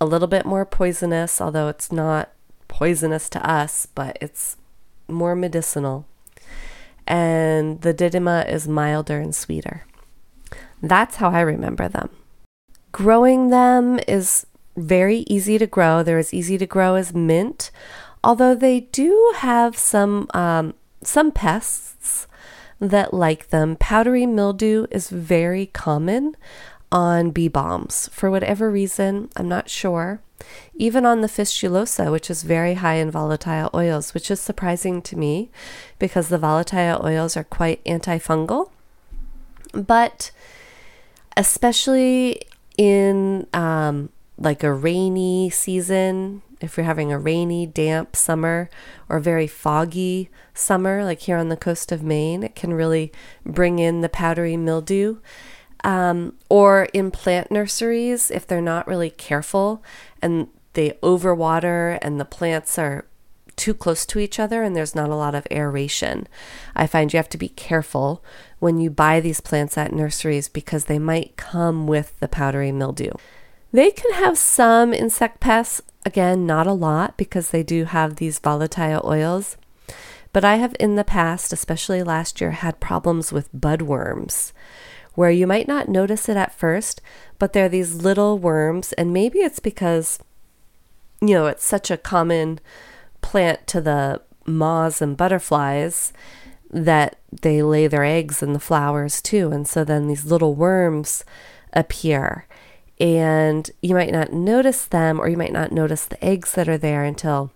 a 0.00 0.06
little 0.06 0.28
bit 0.28 0.46
more 0.46 0.64
poisonous, 0.64 1.40
although 1.40 1.68
it's 1.68 1.90
not 1.90 2.30
poisonous 2.68 3.28
to 3.30 3.48
us, 3.48 3.86
but 3.86 4.16
it's 4.20 4.56
more 5.08 5.34
medicinal. 5.34 6.06
And 7.06 7.80
the 7.82 7.92
didyma 7.92 8.48
is 8.48 8.68
milder 8.68 9.18
and 9.18 9.34
sweeter. 9.34 9.84
That's 10.80 11.16
how 11.16 11.30
I 11.30 11.40
remember 11.40 11.88
them. 11.88 12.10
Growing 12.92 13.48
them 13.48 13.98
is 14.06 14.46
very 14.76 15.24
easy 15.28 15.58
to 15.58 15.66
grow. 15.66 16.02
They're 16.02 16.18
as 16.18 16.34
easy 16.34 16.58
to 16.58 16.66
grow 16.66 16.94
as 16.94 17.14
mint, 17.14 17.70
although 18.22 18.54
they 18.54 18.80
do 18.80 19.32
have 19.36 19.76
some 19.76 20.28
um, 20.34 20.74
some 21.02 21.32
pests 21.32 22.26
that 22.80 23.14
like 23.14 23.48
them. 23.48 23.76
Powdery 23.76 24.26
mildew 24.26 24.86
is 24.90 25.08
very 25.08 25.66
common 25.66 26.36
on 26.90 27.30
bee 27.30 27.48
balms 27.48 28.08
for 28.12 28.30
whatever 28.30 28.70
reason. 28.70 29.30
I'm 29.36 29.48
not 29.48 29.70
sure. 29.70 30.20
Even 30.74 31.06
on 31.06 31.20
the 31.20 31.28
fistulosa, 31.28 32.10
which 32.10 32.28
is 32.28 32.42
very 32.42 32.74
high 32.74 32.96
in 32.96 33.10
volatile 33.10 33.70
oils, 33.72 34.12
which 34.12 34.30
is 34.30 34.40
surprising 34.40 35.00
to 35.02 35.16
me 35.16 35.50
because 35.98 36.28
the 36.28 36.38
volatile 36.38 37.00
oils 37.04 37.36
are 37.36 37.44
quite 37.44 37.82
antifungal. 37.84 38.70
But 39.72 40.32
especially 41.36 42.42
in 42.82 43.46
um, 43.52 44.08
like 44.36 44.64
a 44.64 44.72
rainy 44.72 45.50
season, 45.50 46.42
if 46.60 46.76
you're 46.76 46.84
having 46.84 47.12
a 47.12 47.18
rainy, 47.18 47.64
damp 47.64 48.16
summer 48.16 48.68
or 49.08 49.20
very 49.20 49.46
foggy 49.46 50.30
summer, 50.52 51.04
like 51.04 51.20
here 51.20 51.36
on 51.36 51.48
the 51.48 51.56
coast 51.56 51.92
of 51.92 52.02
Maine, 52.02 52.42
it 52.42 52.56
can 52.56 52.74
really 52.74 53.12
bring 53.46 53.78
in 53.78 54.00
the 54.00 54.08
powdery 54.08 54.56
mildew. 54.56 55.18
Um, 55.84 56.34
or 56.48 56.88
in 56.92 57.12
plant 57.12 57.50
nurseries, 57.52 58.30
if 58.32 58.46
they're 58.46 58.60
not 58.60 58.88
really 58.88 59.10
careful 59.10 59.82
and 60.20 60.48
they 60.72 60.90
overwater 61.02 61.98
and 62.02 62.20
the 62.20 62.24
plants 62.24 62.78
are 62.78 63.06
too 63.54 63.74
close 63.74 64.04
to 64.06 64.18
each 64.18 64.40
other 64.40 64.62
and 64.62 64.74
there's 64.74 64.94
not 64.94 65.10
a 65.10 65.16
lot 65.16 65.36
of 65.36 65.46
aeration. 65.50 66.26
I 66.74 66.88
find 66.88 67.12
you 67.12 67.16
have 67.16 67.28
to 67.30 67.38
be 67.38 67.48
careful 67.48 68.24
when 68.62 68.78
you 68.78 68.88
buy 68.88 69.18
these 69.18 69.40
plants 69.40 69.76
at 69.76 69.92
nurseries 69.92 70.48
because 70.48 70.84
they 70.84 70.96
might 70.96 71.36
come 71.36 71.84
with 71.84 72.16
the 72.20 72.28
powdery 72.28 72.70
mildew. 72.70 73.10
They 73.72 73.90
can 73.90 74.12
have 74.12 74.38
some 74.38 74.94
insect 74.94 75.40
pests, 75.40 75.82
again, 76.06 76.46
not 76.46 76.68
a 76.68 76.72
lot 76.72 77.16
because 77.16 77.50
they 77.50 77.64
do 77.64 77.86
have 77.86 78.14
these 78.14 78.38
volatile 78.38 79.02
oils. 79.04 79.56
But 80.32 80.44
I 80.44 80.58
have 80.58 80.76
in 80.78 80.94
the 80.94 81.02
past, 81.02 81.52
especially 81.52 82.04
last 82.04 82.40
year, 82.40 82.52
had 82.52 82.78
problems 82.78 83.32
with 83.32 83.52
budworms, 83.52 84.52
where 85.14 85.32
you 85.32 85.48
might 85.48 85.66
not 85.66 85.88
notice 85.88 86.28
it 86.28 86.36
at 86.36 86.54
first, 86.54 87.02
but 87.40 87.54
they're 87.54 87.68
these 87.68 87.96
little 87.96 88.38
worms, 88.38 88.92
and 88.92 89.12
maybe 89.12 89.40
it's 89.40 89.58
because, 89.58 90.20
you 91.20 91.34
know, 91.34 91.48
it's 91.48 91.64
such 91.64 91.90
a 91.90 91.96
common 91.96 92.60
plant 93.22 93.66
to 93.66 93.80
the 93.80 94.22
moths 94.46 95.02
and 95.02 95.16
butterflies 95.16 96.12
that 96.72 97.16
they 97.30 97.62
lay 97.62 97.86
their 97.86 98.04
eggs 98.04 98.42
in 98.42 98.52
the 98.52 98.60
flowers 98.60 99.20
too. 99.20 99.50
And 99.52 99.68
so 99.68 99.84
then 99.84 100.08
these 100.08 100.24
little 100.24 100.54
worms 100.54 101.24
appear. 101.72 102.46
And 102.98 103.70
you 103.82 103.94
might 103.94 104.12
not 104.12 104.32
notice 104.32 104.84
them, 104.84 105.20
or 105.20 105.28
you 105.28 105.36
might 105.36 105.52
not 105.52 105.72
notice 105.72 106.06
the 106.06 106.22
eggs 106.24 106.52
that 106.52 106.68
are 106.68 106.78
there 106.78 107.04
until 107.04 107.50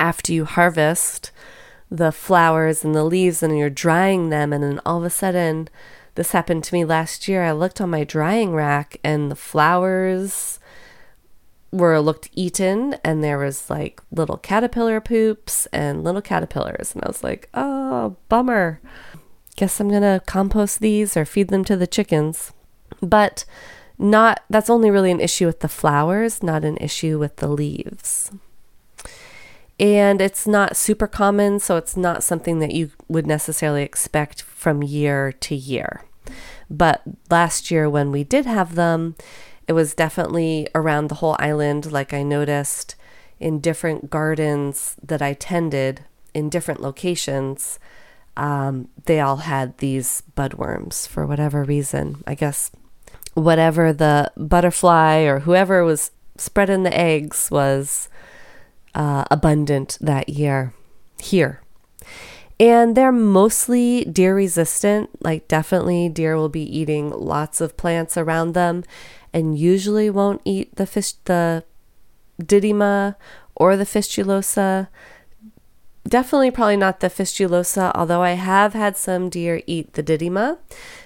after 0.00 0.32
you 0.32 0.44
harvest 0.44 1.30
the 1.90 2.12
flowers 2.12 2.84
and 2.84 2.94
the 2.94 3.04
leaves 3.04 3.42
and 3.42 3.56
you're 3.56 3.70
drying 3.70 4.28
them. 4.30 4.52
And 4.52 4.62
then 4.62 4.80
all 4.84 4.98
of 4.98 5.04
a 5.04 5.10
sudden, 5.10 5.68
this 6.14 6.32
happened 6.32 6.64
to 6.64 6.74
me 6.74 6.84
last 6.84 7.28
year. 7.28 7.44
I 7.44 7.52
looked 7.52 7.80
on 7.80 7.90
my 7.90 8.04
drying 8.04 8.52
rack 8.52 8.98
and 9.04 9.30
the 9.30 9.36
flowers 9.36 10.57
were 11.70 12.00
looked 12.00 12.30
eaten 12.32 12.94
and 13.04 13.22
there 13.22 13.38
was 13.38 13.68
like 13.68 14.00
little 14.10 14.38
caterpillar 14.38 15.00
poops 15.00 15.66
and 15.66 16.02
little 16.02 16.22
caterpillars 16.22 16.94
and 16.94 17.04
I 17.04 17.08
was 17.08 17.22
like, 17.22 17.48
"Oh, 17.54 18.16
bummer. 18.28 18.80
Guess 19.56 19.80
I'm 19.80 19.88
going 19.88 20.02
to 20.02 20.22
compost 20.26 20.80
these 20.80 21.16
or 21.16 21.24
feed 21.24 21.48
them 21.48 21.64
to 21.64 21.76
the 21.76 21.86
chickens." 21.86 22.52
But 23.02 23.44
not 23.98 24.44
that's 24.48 24.70
only 24.70 24.90
really 24.90 25.10
an 25.10 25.20
issue 25.20 25.46
with 25.46 25.60
the 25.60 25.68
flowers, 25.68 26.42
not 26.42 26.64
an 26.64 26.76
issue 26.78 27.18
with 27.18 27.36
the 27.36 27.48
leaves. 27.48 28.30
And 29.80 30.20
it's 30.20 30.46
not 30.46 30.76
super 30.76 31.06
common, 31.06 31.60
so 31.60 31.76
it's 31.76 31.96
not 31.96 32.24
something 32.24 32.58
that 32.58 32.72
you 32.72 32.90
would 33.06 33.26
necessarily 33.26 33.82
expect 33.82 34.42
from 34.42 34.82
year 34.82 35.30
to 35.32 35.54
year. 35.54 36.02
But 36.68 37.02
last 37.30 37.70
year, 37.70 37.88
when 37.88 38.10
we 38.10 38.24
did 38.24 38.44
have 38.44 38.74
them, 38.74 39.14
it 39.68 39.74
was 39.74 39.94
definitely 39.94 40.66
around 40.74 41.08
the 41.08 41.16
whole 41.16 41.36
island, 41.38 41.92
like 41.92 42.14
I 42.14 42.22
noticed 42.22 42.96
in 43.38 43.60
different 43.60 44.08
gardens 44.10 44.96
that 45.02 45.20
I 45.20 45.34
tended 45.34 46.04
in 46.32 46.48
different 46.48 46.80
locations. 46.80 47.78
Um, 48.36 48.88
they 49.04 49.20
all 49.20 49.36
had 49.36 49.76
these 49.78 50.22
budworms 50.36 51.06
for 51.06 51.26
whatever 51.26 51.64
reason. 51.64 52.24
I 52.26 52.34
guess 52.34 52.70
whatever 53.34 53.92
the 53.92 54.32
butterfly 54.36 55.20
or 55.20 55.40
whoever 55.40 55.84
was 55.84 56.12
spreading 56.38 56.82
the 56.82 56.96
eggs 56.96 57.50
was 57.50 58.08
uh, 58.94 59.24
abundant 59.30 59.98
that 60.00 60.30
year 60.30 60.72
here. 61.20 61.60
And 62.60 62.96
they're 62.96 63.12
mostly 63.12 64.04
deer 64.04 64.34
resistant. 64.34 65.22
Like, 65.22 65.46
definitely, 65.46 66.08
deer 66.08 66.36
will 66.36 66.48
be 66.48 66.62
eating 66.76 67.10
lots 67.10 67.60
of 67.60 67.76
plants 67.76 68.16
around 68.16 68.54
them 68.54 68.82
and 69.32 69.58
usually 69.58 70.10
won't 70.10 70.42
eat 70.44 70.76
the 70.76 70.86
fish, 70.86 71.12
the 71.24 71.64
didyma 72.42 73.16
or 73.54 73.76
the 73.76 73.84
fistulosa. 73.84 74.88
Definitely, 76.06 76.50
probably 76.50 76.76
not 76.76 77.00
the 77.00 77.08
fistulosa, 77.08 77.92
although 77.94 78.22
I 78.22 78.32
have 78.32 78.72
had 78.72 78.96
some 78.96 79.28
deer 79.28 79.60
eat 79.66 79.92
the 79.92 80.02
didyma, 80.02 80.58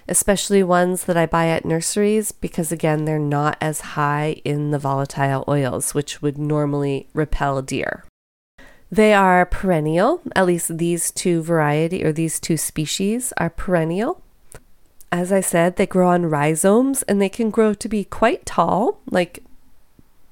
especially 0.08 0.62
ones 0.62 1.04
that 1.04 1.16
I 1.16 1.26
buy 1.26 1.48
at 1.48 1.64
nurseries, 1.64 2.30
because 2.30 2.70
again, 2.70 3.04
they're 3.04 3.18
not 3.18 3.58
as 3.60 3.80
high 3.80 4.40
in 4.44 4.70
the 4.70 4.78
volatile 4.78 5.44
oils, 5.48 5.92
which 5.92 6.22
would 6.22 6.38
normally 6.38 7.08
repel 7.14 7.60
deer. 7.62 8.04
They 8.92 9.14
are 9.14 9.46
perennial, 9.46 10.20
at 10.36 10.46
least 10.46 10.76
these 10.78 11.10
two 11.10 11.42
variety 11.42 12.04
or 12.04 12.12
these 12.12 12.38
two 12.38 12.58
species 12.58 13.32
are 13.38 13.50
perennial. 13.50 14.21
As 15.12 15.30
I 15.30 15.42
said, 15.42 15.76
they 15.76 15.86
grow 15.86 16.08
on 16.08 16.26
rhizomes 16.26 17.02
and 17.02 17.20
they 17.20 17.28
can 17.28 17.50
grow 17.50 17.74
to 17.74 17.88
be 17.88 18.02
quite 18.02 18.46
tall, 18.46 18.98
like, 19.10 19.44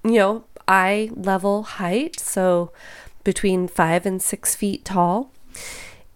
you 0.02 0.14
know, 0.14 0.44
eye 0.66 1.10
level 1.14 1.62
height. 1.62 2.18
So 2.18 2.72
between 3.22 3.68
five 3.68 4.06
and 4.06 4.22
six 4.22 4.54
feet 4.54 4.84
tall. 4.84 5.30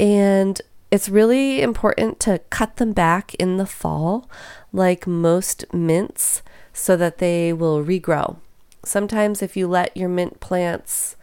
And 0.01 0.61
it's 0.91 1.09
really 1.09 1.61
important 1.61 2.21
to 2.21 2.41
cut 2.51 2.77
them 2.77 2.93
back 2.93 3.35
in 3.35 3.59
the 3.59 3.67
fall, 3.67 4.29
like 4.73 5.07
most 5.07 5.73
mints, 5.73 6.41
so 6.73 6.97
that 6.97 7.19
they 7.19 7.53
will 7.53 7.85
regrow. 7.85 8.37
Sometimes, 8.85 9.43
if 9.43 9.57
you 9.57 9.67
let 9.67 9.97
your 9.97 10.09
mint 10.09 10.41
plants 10.41 11.17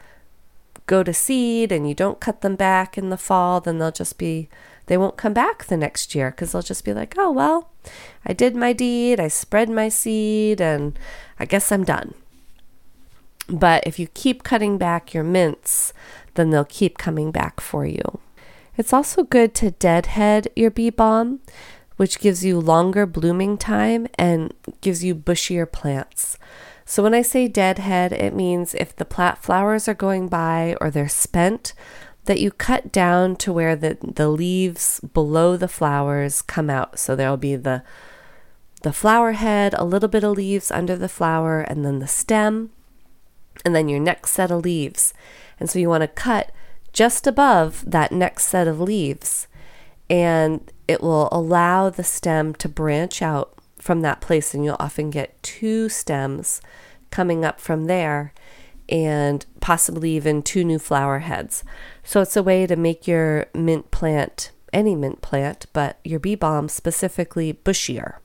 go 0.86 1.04
to 1.04 1.13
seed 1.13 1.71
and 1.71 1.88
you 1.88 1.95
don't 1.95 2.19
cut 2.19 2.41
them 2.41 2.56
back 2.56 2.97
in 2.97 3.10
the 3.10 3.17
fall, 3.17 3.62
then 3.62 3.80
they'll 3.80 3.91
just 3.91 4.17
be 4.17 4.49
they 4.91 4.97
won't 4.97 5.15
come 5.15 5.32
back 5.32 5.63
the 5.63 5.77
next 5.77 6.13
year 6.13 6.32
because 6.32 6.51
they'll 6.51 6.62
just 6.62 6.84
be 6.84 6.93
like, 6.93 7.15
oh, 7.17 7.32
well, 7.32 7.69
I 8.25 8.34
did 8.34 8.58
my 8.58 8.73
deed, 8.73 9.21
I 9.21 9.30
spread 9.30 9.69
my 9.69 9.88
seed, 9.88 10.60
and 10.60 10.99
I 11.39 11.45
guess 11.45 11.71
I'm 11.71 11.86
done. 11.86 12.13
But 13.47 13.88
if 13.88 13.99
you 13.99 14.08
keep 14.08 14.43
cutting 14.43 14.77
back 14.77 15.13
your 15.13 15.23
mints, 15.23 15.93
then 16.34 16.49
they'll 16.49 16.65
keep 16.65 16.97
coming 16.97 17.32
back 17.32 17.62
for 17.62 17.86
you. 17.86 18.19
It's 18.75 18.91
also 18.91 19.23
good 19.23 19.56
to 19.56 19.71
deadhead 19.71 20.49
your 20.58 20.69
bee 20.69 20.89
balm, 20.89 21.39
which 21.95 22.19
gives 22.19 22.43
you 22.43 22.60
longer 22.60 23.06
blooming 23.06 23.58
time 23.58 24.08
and 24.15 24.54
gives 24.82 25.06
you 25.06 25.15
bushier 25.15 25.71
plants. 25.71 26.38
So 26.84 27.01
when 27.01 27.13
I 27.13 27.21
say 27.21 27.47
deadhead, 27.47 28.12
it 28.12 28.36
means 28.36 28.73
if 28.73 28.93
the 28.93 29.06
plat 29.06 29.41
flowers 29.41 29.88
are 29.88 29.93
going 29.93 30.27
by 30.27 30.75
or 30.82 30.91
they're 30.91 31.08
spent, 31.08 31.73
that 32.25 32.39
you 32.39 32.51
cut 32.51 32.91
down 32.91 33.36
to 33.38 33.51
where 33.51 33.75
the, 33.75 33.97
the 34.01 34.29
leaves 34.29 34.99
below 34.99 35.57
the 35.57 35.67
flowers 35.67 36.41
come 36.41 36.69
out. 36.69 36.99
So 36.99 37.15
there'll 37.15 37.38
be 37.38 37.55
the 37.55 37.84
the 38.84 38.93
flower 38.93 39.34
head, 39.34 39.75
a 39.77 39.84
little 39.84 40.10
bit 40.10 40.23
of 40.23 40.38
leaves 40.38 40.71
under 40.71 40.95
the 40.95 41.10
flower, 41.10 41.62
and 41.62 41.86
then 41.86 41.99
the 41.99 42.07
stem, 42.07 42.71
and 43.63 43.75
then 43.75 43.88
your 43.88 43.99
next 43.99 44.31
set 44.31 44.49
of 44.49 44.63
leaves. 44.63 45.13
And 45.60 45.69
so 45.69 45.77
you 45.77 45.88
want 45.88 46.01
to 46.01 46.07
cut 46.07 46.51
just 46.91 47.27
above 47.27 47.84
that 47.86 48.12
next 48.12 48.45
set 48.45 48.67
of 48.67 48.81
leaves, 48.81 49.47
and 50.10 50.71
it 50.88 51.01
will 51.01 51.29
allow 51.31 51.91
the 51.91 52.03
stem 52.03 52.55
to 52.55 52.67
branch 52.67 53.21
out 53.21 53.53
from 53.77 54.01
that 54.01 54.19
place, 54.19 54.55
and 54.55 54.65
you'll 54.65 54.77
often 54.79 55.12
get 55.12 55.41
two 55.43 55.88
stems 55.88 56.60
coming 57.12 57.45
up 57.45 57.60
from 57.60 57.86
there 57.86 58.34
and 58.91 59.45
possibly 59.62 60.12
even 60.12 60.43
two 60.43 60.63
new 60.63 60.77
flower 60.77 61.19
heads. 61.19 61.63
So 62.04 62.21
it's 62.21 62.36
a 62.36 62.43
way 62.43 62.67
to 62.67 62.75
make 62.75 63.08
your 63.08 63.47
mint 63.56 63.89
plant, 63.89 64.51
any 64.73 64.95
mint 64.95 65.21
plant, 65.21 65.65
but 65.71 65.97
your 66.04 66.19
bee 66.19 66.36
balm 66.36 66.67
specifically 66.67 67.54
bushier 67.54 68.15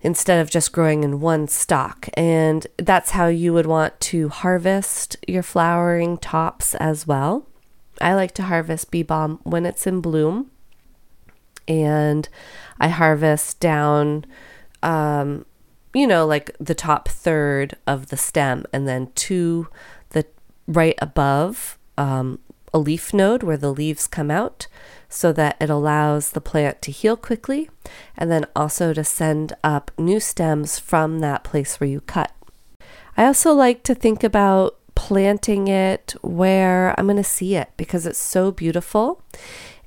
instead 0.00 0.38
of 0.38 0.50
just 0.50 0.72
growing 0.72 1.02
in 1.02 1.18
one 1.20 1.48
stalk. 1.48 2.08
And 2.14 2.66
that's 2.76 3.12
how 3.12 3.28
you 3.28 3.54
would 3.54 3.66
want 3.66 3.98
to 4.00 4.28
harvest 4.28 5.16
your 5.26 5.42
flowering 5.42 6.18
tops 6.18 6.74
as 6.74 7.06
well. 7.06 7.46
I 8.00 8.14
like 8.14 8.32
to 8.34 8.42
harvest 8.42 8.90
bee 8.90 9.02
balm 9.02 9.40
when 9.44 9.64
it's 9.64 9.86
in 9.86 10.02
bloom. 10.02 10.50
And 11.66 12.28
I 12.78 12.88
harvest 12.88 13.60
down 13.60 14.26
um, 14.82 15.46
you 15.94 16.06
know, 16.06 16.26
like 16.26 16.50
the 16.58 16.74
top 16.74 17.08
third 17.08 17.76
of 17.86 18.08
the 18.08 18.16
stem, 18.16 18.66
and 18.72 18.86
then 18.86 19.10
to 19.14 19.68
the 20.10 20.26
right 20.66 20.96
above 20.98 21.78
um, 21.96 22.40
a 22.72 22.78
leaf 22.78 23.14
node 23.14 23.42
where 23.42 23.56
the 23.56 23.72
leaves 23.72 24.06
come 24.06 24.30
out 24.30 24.66
so 25.08 25.32
that 25.32 25.56
it 25.60 25.70
allows 25.70 26.30
the 26.30 26.40
plant 26.40 26.82
to 26.82 26.90
heal 26.90 27.16
quickly 27.16 27.70
and 28.16 28.30
then 28.32 28.44
also 28.56 28.92
to 28.92 29.04
send 29.04 29.52
up 29.62 29.92
new 29.96 30.18
stems 30.18 30.78
from 30.80 31.20
that 31.20 31.44
place 31.44 31.78
where 31.78 31.88
you 31.88 32.00
cut. 32.00 32.32
I 33.16 33.26
also 33.26 33.52
like 33.52 33.84
to 33.84 33.94
think 33.94 34.24
about 34.24 34.76
planting 34.96 35.68
it 35.68 36.14
where 36.22 36.98
I'm 36.98 37.06
going 37.06 37.16
to 37.16 37.24
see 37.24 37.54
it 37.54 37.70
because 37.76 38.06
it's 38.06 38.18
so 38.18 38.50
beautiful 38.50 39.22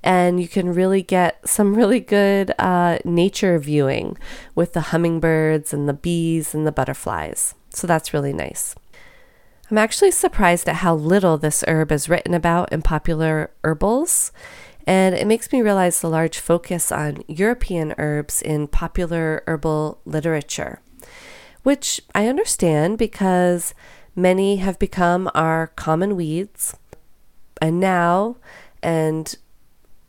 and 0.08 0.40
you 0.40 0.48
can 0.48 0.74
really 0.74 1.02
get 1.02 1.38
some 1.46 1.76
really 1.76 2.00
good 2.00 2.54
uh, 2.58 2.98
nature 3.04 3.60
viewing 3.60 4.18
with 4.56 4.72
the 4.72 4.80
hummingbirds 4.80 5.74
and 5.74 5.90
the 5.90 5.94
bees 5.94 6.56
and 6.56 6.66
the 6.66 6.72
butterflies. 6.72 7.56
So 7.72 7.88
that's 7.88 8.14
really 8.14 8.32
nice. 8.32 8.74
I'm 9.70 9.78
actually 9.78 10.12
surprised 10.12 10.70
at 10.70 10.76
how 10.76 10.96
little 10.96 11.38
this 11.38 11.62
herb 11.68 11.92
is 11.92 12.08
written 12.08 12.34
about 12.34 12.72
in 12.72 12.84
popular 12.84 13.52
herbals, 13.66 14.32
and 14.88 15.14
it 15.14 15.28
makes 15.28 15.52
me 15.52 15.62
realize 15.62 16.00
the 16.00 16.10
large 16.10 16.40
focus 16.40 16.90
on 16.90 17.22
European 17.28 17.94
herbs 17.98 18.42
in 18.42 18.70
popular 18.70 19.44
herbal 19.46 20.00
literature, 20.06 20.80
which 21.64 22.00
I 22.16 22.28
understand 22.28 22.98
because 22.98 23.74
many 24.16 24.56
have 24.56 24.80
become 24.80 25.30
our 25.36 25.68
common 25.68 26.16
weeds. 26.16 26.78
And 27.62 27.82
now, 27.82 28.38
and 28.82 29.36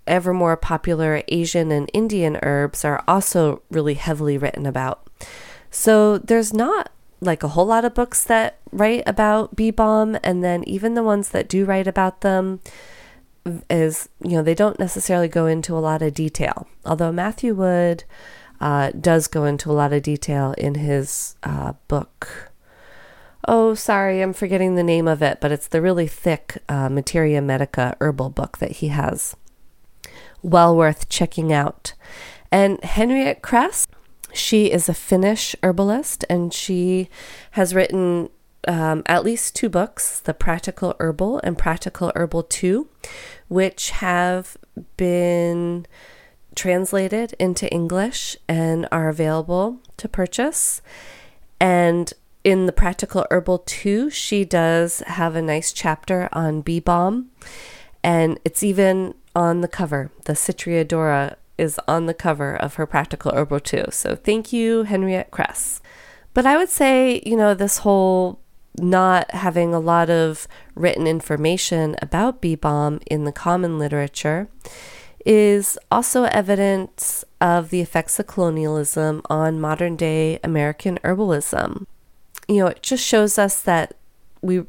ever 0.09 0.33
more 0.33 0.57
popular 0.57 1.23
Asian 1.29 1.71
and 1.71 1.90
Indian 1.92 2.38
herbs 2.42 2.85
are 2.85 3.05
also 3.07 3.62
really 3.71 3.94
heavily 3.94 4.37
written 4.37 4.66
about. 4.66 5.07
So 5.71 6.18
there's 6.18 6.53
not 6.53 6.90
like 7.21 7.42
a 7.42 7.49
whole 7.49 7.66
lot 7.66 7.85
of 7.85 7.94
books 7.94 8.25
that 8.25 8.59
write 8.73 9.03
about 9.07 9.57
bee 9.57 9.71
balm, 9.71 10.18
and 10.23 10.42
then 10.42 10.64
even 10.64 10.94
the 10.94 11.03
ones 11.03 11.31
that 11.31 11.49
do 11.49 11.64
write 11.64 11.87
about 11.87 12.21
them, 12.21 12.61
is, 13.71 14.09
you 14.23 14.33
know, 14.33 14.42
they 14.42 14.55
don't 14.55 14.79
necessarily 14.79 15.29
go 15.29 15.47
into 15.47 15.77
a 15.77 15.81
lot 15.81 16.03
of 16.03 16.14
detail, 16.14 16.66
although 16.85 17.12
Matthew 17.12 17.55
Wood 17.55 18.05
uh, 18.61 18.90
does 18.90 19.27
go 19.27 19.44
into 19.44 19.71
a 19.71 19.73
lot 19.73 19.92
of 19.92 20.03
detail 20.03 20.55
in 20.59 20.75
his 20.75 21.37
uh, 21.42 21.73
book. 21.88 22.53
Oh, 23.47 23.75
sorry, 23.75 24.21
I'm 24.21 24.35
forgetting 24.35 24.75
the 24.75 24.83
name 24.83 25.09
of 25.09 25.23
it, 25.23 25.40
but 25.40 25.51
it's 25.51 25.68
the 25.68 25.81
really 25.81 26.07
thick 26.07 26.59
uh, 26.68 26.88
Materia 26.88 27.40
Medica 27.40 27.97
herbal 28.01 28.31
book 28.31 28.59
that 28.59 28.73
he 28.73 28.88
has. 28.88 29.35
Well 30.42 30.77
worth 30.77 31.09
checking 31.09 31.53
out. 31.53 31.94
And 32.51 32.83
Henriette 32.83 33.42
Kress, 33.42 33.87
she 34.33 34.70
is 34.70 34.88
a 34.88 34.94
Finnish 34.94 35.55
herbalist 35.62 36.24
and 36.31 36.53
she 36.53 37.09
has 37.53 37.74
written 37.74 38.31
um, 38.66 39.03
at 39.07 39.24
least 39.24 39.55
two 39.55 39.68
books 39.68 40.20
The 40.20 40.35
Practical 40.35 40.94
Herbal 41.01 41.40
and 41.44 41.57
Practical 41.57 42.12
Herbal 42.14 42.44
2, 42.44 42.88
which 43.48 43.90
have 43.90 44.57
been 44.96 45.87
translated 46.55 47.35
into 47.38 47.70
English 47.72 48.37
and 48.48 48.88
are 48.90 49.09
available 49.09 49.81
to 49.96 50.09
purchase. 50.09 50.83
And 51.61 52.12
in 52.44 52.66
the 52.66 52.72
Practical 52.72 53.27
Herbal 53.31 53.59
2, 53.61 54.11
she 54.11 54.44
does 54.44 55.01
have 55.07 55.37
a 55.37 55.42
nice 55.42 55.72
chapter 55.72 56.29
on 56.33 56.61
bee 56.61 56.81
balm, 56.81 57.31
and 58.03 58.38
it's 58.44 58.62
even 58.62 59.14
on 59.35 59.61
the 59.61 59.69
cover. 59.69 60.11
The 60.25 60.33
Citriodora 60.35 61.37
is 61.57 61.81
on 61.88 62.07
the 62.07 62.14
cover 62.14 62.55
of 62.55 62.75
her 62.75 62.87
Practical 62.87 63.33
Herbal 63.33 63.61
2. 63.61 63.85
So 63.91 64.14
thank 64.14 64.53
you, 64.53 64.85
Henriette 64.85 65.31
Kress. 65.31 65.81
But 66.35 66.47
I 66.47 66.57
would 66.57 66.69
say, 66.69 67.23
you 67.27 67.37
know, 67.37 67.55
this 67.55 67.79
whole 67.79 68.41
not 68.79 69.31
having 69.33 69.75
a 69.75 69.81
lot 69.81 70.09
of 70.09 70.47
written 70.75 71.07
information 71.07 71.97
about 72.01 72.41
bee 72.41 72.55
balm 72.55 73.01
in 73.11 73.25
the 73.25 73.33
common 73.33 73.79
literature 73.79 74.49
is 75.27 75.77
also 75.91 76.25
evidence 76.25 77.25
of 77.41 77.71
the 77.71 77.81
effects 77.81 78.19
of 78.19 78.27
colonialism 78.27 79.21
on 79.29 79.61
modern 79.61 79.97
day 79.97 80.38
American 80.45 80.99
herbalism. 81.03 81.87
You 82.47 82.59
know, 82.59 82.67
it 82.69 82.83
just 82.83 83.05
shows 83.05 83.37
us 83.37 83.61
that 83.62 83.95
we 84.41 84.64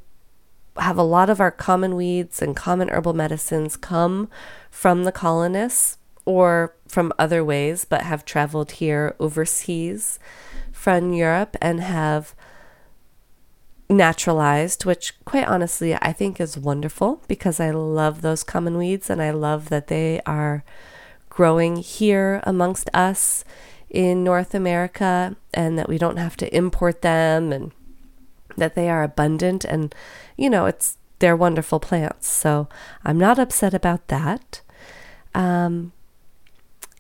have 0.79 0.97
a 0.97 1.03
lot 1.03 1.29
of 1.29 1.39
our 1.39 1.51
common 1.51 1.95
weeds 1.95 2.41
and 2.41 2.55
common 2.55 2.89
herbal 2.89 3.13
medicines 3.13 3.77
come 3.77 4.29
from 4.69 5.03
the 5.03 5.11
colonists 5.11 5.97
or 6.25 6.75
from 6.87 7.13
other 7.17 7.43
ways, 7.43 7.85
but 7.85 8.01
have 8.01 8.25
traveled 8.25 8.71
here 8.73 9.15
overseas 9.19 10.19
from 10.71 11.13
Europe 11.13 11.57
and 11.61 11.81
have 11.81 12.35
naturalized, 13.89 14.85
which 14.85 15.13
quite 15.25 15.47
honestly 15.47 15.95
I 15.95 16.13
think 16.13 16.39
is 16.39 16.57
wonderful 16.57 17.21
because 17.27 17.59
I 17.59 17.71
love 17.71 18.21
those 18.21 18.43
common 18.43 18.77
weeds 18.77 19.09
and 19.09 19.21
I 19.21 19.31
love 19.31 19.69
that 19.69 19.87
they 19.87 20.21
are 20.25 20.63
growing 21.29 21.77
here 21.77 22.41
amongst 22.43 22.89
us 22.93 23.43
in 23.89 24.23
North 24.23 24.53
America 24.53 25.35
and 25.53 25.79
that 25.79 25.89
we 25.89 25.97
don't 25.97 26.17
have 26.17 26.37
to 26.37 26.55
import 26.55 27.01
them 27.01 27.51
and 27.51 27.71
that 28.59 28.75
they 28.75 28.89
are 28.89 29.03
abundant 29.03 29.65
and 29.65 29.93
you 30.37 30.49
know 30.49 30.65
it's 30.65 30.97
they're 31.19 31.35
wonderful 31.35 31.79
plants 31.79 32.29
so 32.29 32.67
i'm 33.03 33.17
not 33.17 33.39
upset 33.39 33.73
about 33.73 34.07
that 34.07 34.61
um, 35.35 35.91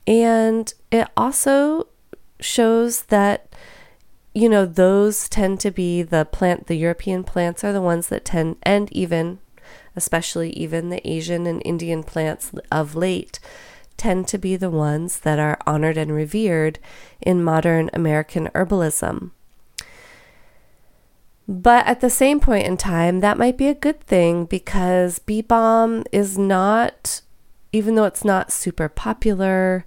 and 0.05 0.73
it 0.91 1.07
also 1.17 1.87
shows 2.39 3.03
that 3.03 3.53
you 4.33 4.47
know, 4.47 4.65
those 4.65 5.27
tend 5.27 5.59
to 5.61 5.71
be 5.71 6.03
the 6.03 6.25
plant, 6.25 6.67
the 6.67 6.75
European 6.75 7.23
plants 7.23 7.63
are 7.63 7.73
the 7.73 7.81
ones 7.81 8.07
that 8.09 8.25
tend, 8.25 8.57
and 8.63 8.91
even, 8.91 9.39
especially 9.95 10.51
even 10.51 10.89
the 10.89 11.07
Asian 11.07 11.47
and 11.47 11.61
Indian 11.65 12.03
plants 12.03 12.51
of 12.71 12.95
late, 12.95 13.39
tend 13.97 14.27
to 14.27 14.37
be 14.37 14.55
the 14.55 14.69
ones 14.69 15.19
that 15.19 15.39
are 15.39 15.57
honored 15.65 15.97
and 15.97 16.13
revered 16.13 16.79
in 17.19 17.43
modern 17.43 17.89
American 17.91 18.47
herbalism. 18.55 19.31
But 21.49 21.87
at 21.87 21.99
the 21.99 22.11
same 22.11 22.39
point 22.39 22.67
in 22.67 22.77
time, 22.77 23.21
that 23.21 23.39
might 23.39 23.57
be 23.57 23.69
a 23.69 23.73
good 23.73 23.99
thing 24.01 24.45
because 24.45 25.17
bee 25.17 25.41
balm 25.41 26.03
is 26.11 26.37
not, 26.37 27.21
even 27.73 27.95
though 27.95 28.03
it's 28.03 28.23
not 28.23 28.51
super 28.51 28.87
popular, 28.87 29.83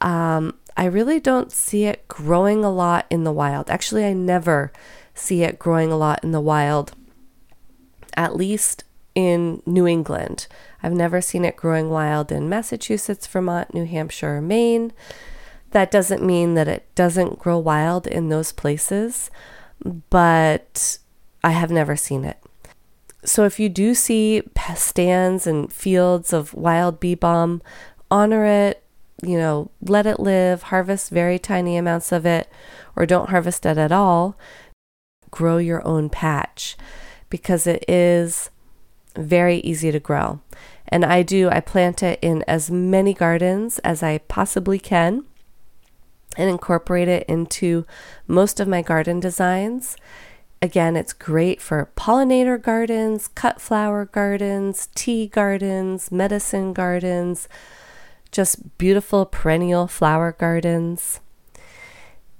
um, 0.00 0.58
I 0.76 0.86
really 0.86 1.20
don't 1.20 1.52
see 1.52 1.84
it 1.84 2.08
growing 2.08 2.64
a 2.64 2.72
lot 2.72 3.06
in 3.08 3.22
the 3.22 3.30
wild. 3.30 3.70
Actually, 3.70 4.04
I 4.04 4.14
never 4.14 4.72
see 5.14 5.44
it 5.44 5.60
growing 5.60 5.92
a 5.92 5.96
lot 5.96 6.24
in 6.24 6.32
the 6.32 6.40
wild, 6.40 6.90
at 8.16 8.34
least 8.34 8.82
in 9.14 9.62
New 9.64 9.86
England. 9.86 10.48
I've 10.82 10.92
never 10.92 11.20
seen 11.20 11.44
it 11.44 11.54
growing 11.54 11.88
wild 11.88 12.32
in 12.32 12.48
Massachusetts, 12.48 13.28
Vermont, 13.28 13.72
New 13.72 13.86
Hampshire, 13.86 14.38
or 14.38 14.40
Maine. 14.40 14.92
That 15.70 15.92
doesn't 15.92 16.24
mean 16.24 16.54
that 16.54 16.66
it 16.66 16.92
doesn't 16.96 17.38
grow 17.38 17.58
wild 17.58 18.08
in 18.08 18.28
those 18.28 18.50
places, 18.50 19.30
but 20.10 20.98
I 21.44 21.50
have 21.50 21.70
never 21.70 21.96
seen 21.96 22.24
it. 22.24 22.38
So 23.24 23.44
if 23.44 23.58
you 23.58 23.68
do 23.68 23.94
see 23.94 24.42
stands 24.76 25.46
and 25.46 25.72
fields 25.72 26.32
of 26.32 26.54
wild 26.54 27.00
bee 27.00 27.14
balm, 27.14 27.60
honor 28.10 28.44
it, 28.44 28.82
you 29.22 29.36
know, 29.36 29.70
let 29.80 30.06
it 30.06 30.20
live, 30.20 30.64
harvest 30.64 31.10
very 31.10 31.38
tiny 31.38 31.76
amounts 31.76 32.12
of 32.12 32.24
it, 32.26 32.48
or 32.94 33.06
don't 33.06 33.30
harvest 33.30 33.66
it 33.66 33.78
at 33.78 33.92
all. 33.92 34.38
Grow 35.30 35.58
your 35.58 35.86
own 35.86 36.08
patch 36.08 36.76
because 37.30 37.66
it 37.66 37.84
is 37.88 38.50
very 39.16 39.58
easy 39.58 39.90
to 39.90 40.00
grow. 40.00 40.40
And 40.88 41.04
I 41.04 41.22
do, 41.22 41.48
I 41.50 41.60
plant 41.60 42.02
it 42.02 42.18
in 42.22 42.44
as 42.46 42.70
many 42.70 43.12
gardens 43.12 43.78
as 43.80 44.02
I 44.02 44.18
possibly 44.18 44.78
can 44.78 45.24
and 46.36 46.50
incorporate 46.50 47.08
it 47.08 47.24
into 47.28 47.86
most 48.26 48.60
of 48.60 48.68
my 48.68 48.82
garden 48.82 49.20
designs. 49.20 49.96
Again, 50.62 50.96
it's 50.96 51.12
great 51.12 51.60
for 51.60 51.90
pollinator 51.96 52.60
gardens, 52.60 53.28
cut 53.28 53.60
flower 53.60 54.04
gardens, 54.06 54.88
tea 54.94 55.26
gardens, 55.26 56.10
medicine 56.10 56.72
gardens 56.72 57.48
just 58.36 58.76
beautiful 58.76 59.24
perennial 59.24 59.86
flower 59.86 60.36
gardens. 60.38 61.20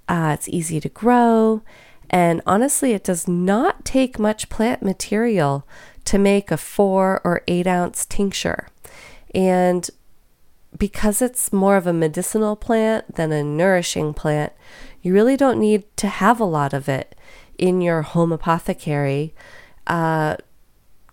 Uh, 0.07 0.33
it's 0.35 0.49
easy 0.49 0.79
to 0.81 0.91
grow. 0.91 1.63
And 2.11 2.43
honestly, 2.47 2.93
it 2.93 3.03
does 3.03 3.27
not 3.27 3.85
take 3.85 4.19
much 4.19 4.49
plant 4.49 4.83
material 4.83 5.67
to 6.05 6.19
make 6.19 6.51
a 6.51 6.59
four 6.59 7.21
or 7.25 7.43
eight 7.49 7.67
ounce 7.67 8.05
tincture. 8.05 8.69
And 9.35 9.89
because 10.77 11.23
it's 11.23 11.53
more 11.53 11.77
of 11.77 11.87
a 11.87 11.93
medicinal 11.93 12.57
plant 12.57 13.15
than 13.15 13.33
a 13.33 13.43
nourishing 13.43 14.13
plant, 14.15 14.53
you 15.03 15.13
really 15.13 15.37
don't 15.37 15.61
need 15.61 15.85
to 15.97 16.09
have 16.09 16.41
a 16.41 16.45
lot 16.45 16.73
of 16.73 16.89
it 16.89 17.15
in 17.59 17.81
your 17.81 18.03
home 18.03 18.33
apothecary 18.33 19.35
uh, 19.87 20.37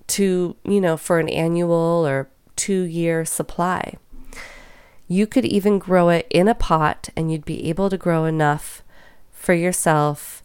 to, 0.08 0.56
you 0.64 0.82
know, 0.82 0.98
for 0.98 1.20
an 1.20 1.30
annual 1.30 2.06
or 2.06 2.30
two 2.56 2.82
year 2.84 3.26
supply. 3.26 3.96
You 5.08 5.28
could 5.28 5.46
even 5.46 5.80
grow 5.80 6.10
it 6.10 6.28
in 6.30 6.48
a 6.48 6.56
pot 6.56 7.10
and 7.16 7.32
you'd 7.32 7.46
be 7.46 7.70
able 7.70 7.90
to 7.90 7.98
grow 7.98 8.26
enough 8.26 8.82
for 9.32 9.54
yourself 9.54 10.44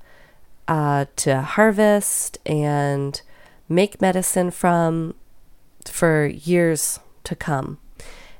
uh, 0.66 1.06
to 1.16 1.40
harvest 1.40 2.38
and 2.44 3.20
make 3.68 4.00
medicine 4.00 4.50
from 4.50 5.14
for 5.86 6.26
years 6.26 7.00
to 7.24 7.34
come. 7.34 7.78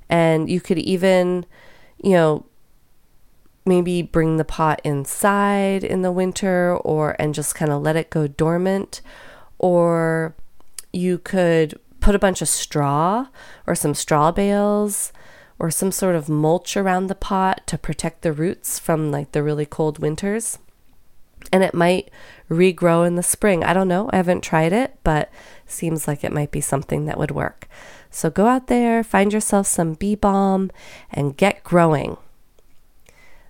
And 0.09 0.51
you 0.51 0.61
could 0.61 0.79
even, 0.79 1.45
you 2.03 2.13
know, 2.13 2.47
maybe 3.67 4.03
bring 4.03 4.37
the 4.37 4.45
pot 4.45 4.81
inside 4.83 5.85
in 5.85 6.03
the 6.03 6.13
winter 6.13 6.77
or 6.77 7.15
and 7.19 7.35
just 7.35 7.55
kind 7.55 7.71
of 7.71 7.83
let 7.83 7.97
it 7.97 8.11
go 8.11 8.27
dormant 8.27 9.03
or 9.59 10.35
you 10.93 11.19
could 11.19 11.79
put 12.01 12.15
a 12.15 12.19
bunch 12.19 12.41
of 12.41 12.49
straw 12.49 13.27
or 13.67 13.75
some 13.75 13.95
straw 13.95 14.33
bales 14.33 15.13
or 15.59 15.71
some 15.71 15.93
sort 15.93 16.15
of 16.15 16.29
mulch 16.29 16.77
around 16.77 17.09
the 17.09 17.15
pot 17.15 17.61
to 17.67 17.77
protect 17.77 18.23
the 18.23 18.33
roots 18.33 18.79
from 18.79 19.11
like 19.11 19.33
the 19.33 19.43
really 19.43 19.67
cold 19.67 19.99
winters. 19.99 20.59
And 21.53 21.63
it 21.63 21.75
might 21.75 22.11
regrow 22.51 23.07
in 23.07 23.15
the 23.17 23.23
spring. 23.23 23.65
I 23.65 23.73
don't 23.73 23.89
know. 23.89 24.11
I 24.13 24.17
haven't 24.17 24.43
tried 24.43 24.73
it, 24.73 24.99
but 25.03 25.31
seems 25.67 26.07
like 26.07 26.25
it 26.25 26.33
might 26.33 26.51
be 26.51 26.61
something 26.61 27.07
that 27.07 27.19
would 27.19 27.31
work. 27.31 27.69
So 28.11 28.31
go 28.31 28.47
out 28.47 28.69
there, 28.69 29.05
find 29.05 29.33
yourself 29.33 29.67
some 29.67 29.95
bee 29.95 30.15
balm, 30.15 30.71
and 31.11 31.37
get 31.37 31.65
growing. 31.65 32.17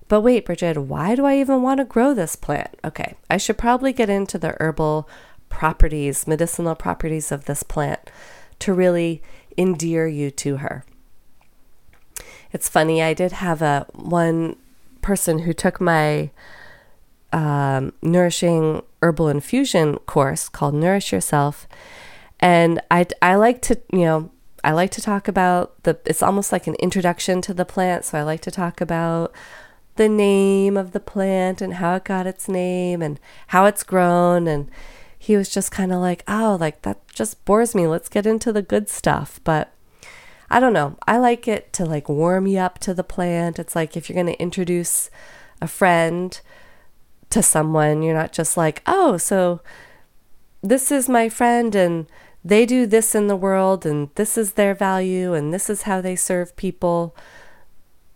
But 0.08 0.22
wait, 0.22 0.46
Bridget, 0.46 0.78
why 0.78 1.14
do 1.14 1.24
I 1.26 1.38
even 1.38 1.62
want 1.62 1.78
to 1.78 1.84
grow 1.84 2.14
this 2.14 2.34
plant? 2.34 2.70
Okay, 2.84 3.14
I 3.30 3.36
should 3.36 3.58
probably 3.58 3.92
get 3.92 4.08
into 4.08 4.38
the 4.38 4.56
herbal 4.58 5.08
properties, 5.48 6.26
medicinal 6.26 6.74
properties 6.74 7.30
of 7.30 7.44
this 7.44 7.62
plant 7.62 8.10
to 8.60 8.72
really 8.72 9.22
endear 9.56 10.06
you 10.08 10.30
to 10.30 10.56
her. 10.58 10.84
It's 12.52 12.68
funny, 12.68 13.02
I 13.02 13.12
did 13.12 13.32
have 13.32 13.60
a 13.60 13.86
one 13.92 14.56
person 15.02 15.40
who 15.40 15.52
took 15.52 15.80
my 15.80 16.30
um, 17.32 17.92
nourishing 18.02 18.82
herbal 19.02 19.28
infusion 19.28 19.96
course 19.98 20.48
called 20.48 20.74
Nourish 20.74 21.12
Yourself. 21.12 21.68
And 22.40 22.80
I, 22.90 23.06
I 23.20 23.34
like 23.34 23.62
to, 23.62 23.80
you 23.92 24.00
know, 24.00 24.30
I 24.64 24.72
like 24.72 24.90
to 24.92 25.02
talk 25.02 25.28
about 25.28 25.82
the, 25.84 25.98
it's 26.04 26.22
almost 26.22 26.52
like 26.52 26.66
an 26.66 26.74
introduction 26.76 27.40
to 27.42 27.54
the 27.54 27.64
plant. 27.64 28.04
So 28.04 28.18
I 28.18 28.22
like 28.22 28.40
to 28.42 28.50
talk 28.50 28.80
about 28.80 29.32
the 29.96 30.08
name 30.08 30.76
of 30.76 30.92
the 30.92 31.00
plant 31.00 31.60
and 31.60 31.74
how 31.74 31.96
it 31.96 32.04
got 32.04 32.26
its 32.26 32.48
name 32.48 33.02
and 33.02 33.18
how 33.48 33.66
it's 33.66 33.82
grown. 33.82 34.46
And 34.46 34.70
he 35.18 35.36
was 35.36 35.48
just 35.48 35.72
kind 35.72 35.92
of 35.92 36.00
like, 36.00 36.22
oh, 36.28 36.56
like 36.60 36.82
that 36.82 37.06
just 37.08 37.44
bores 37.44 37.74
me. 37.74 37.86
Let's 37.86 38.08
get 38.08 38.26
into 38.26 38.52
the 38.52 38.62
good 38.62 38.88
stuff. 38.88 39.40
But 39.44 39.72
I 40.50 40.60
don't 40.60 40.72
know. 40.72 40.96
I 41.06 41.18
like 41.18 41.46
it 41.46 41.72
to 41.74 41.84
like 41.84 42.08
warm 42.08 42.46
you 42.46 42.58
up 42.58 42.78
to 42.80 42.94
the 42.94 43.04
plant. 43.04 43.58
It's 43.58 43.76
like 43.76 43.96
if 43.96 44.08
you're 44.08 44.14
going 44.14 44.34
to 44.34 44.40
introduce 44.40 45.10
a 45.60 45.68
friend 45.68 46.40
to 47.30 47.42
someone, 47.42 48.02
you're 48.02 48.14
not 48.14 48.32
just 48.32 48.56
like, 48.56 48.82
oh, 48.86 49.16
so 49.16 49.60
this 50.62 50.90
is 50.90 51.08
my 51.08 51.28
friend 51.28 51.74
and 51.74 52.06
they 52.44 52.64
do 52.64 52.86
this 52.86 53.14
in 53.14 53.26
the 53.26 53.36
world 53.36 53.84
and 53.84 54.10
this 54.14 54.38
is 54.38 54.52
their 54.52 54.74
value 54.74 55.34
and 55.34 55.52
this 55.52 55.68
is 55.68 55.82
how 55.82 56.00
they 56.00 56.16
serve 56.16 56.56
people. 56.56 57.14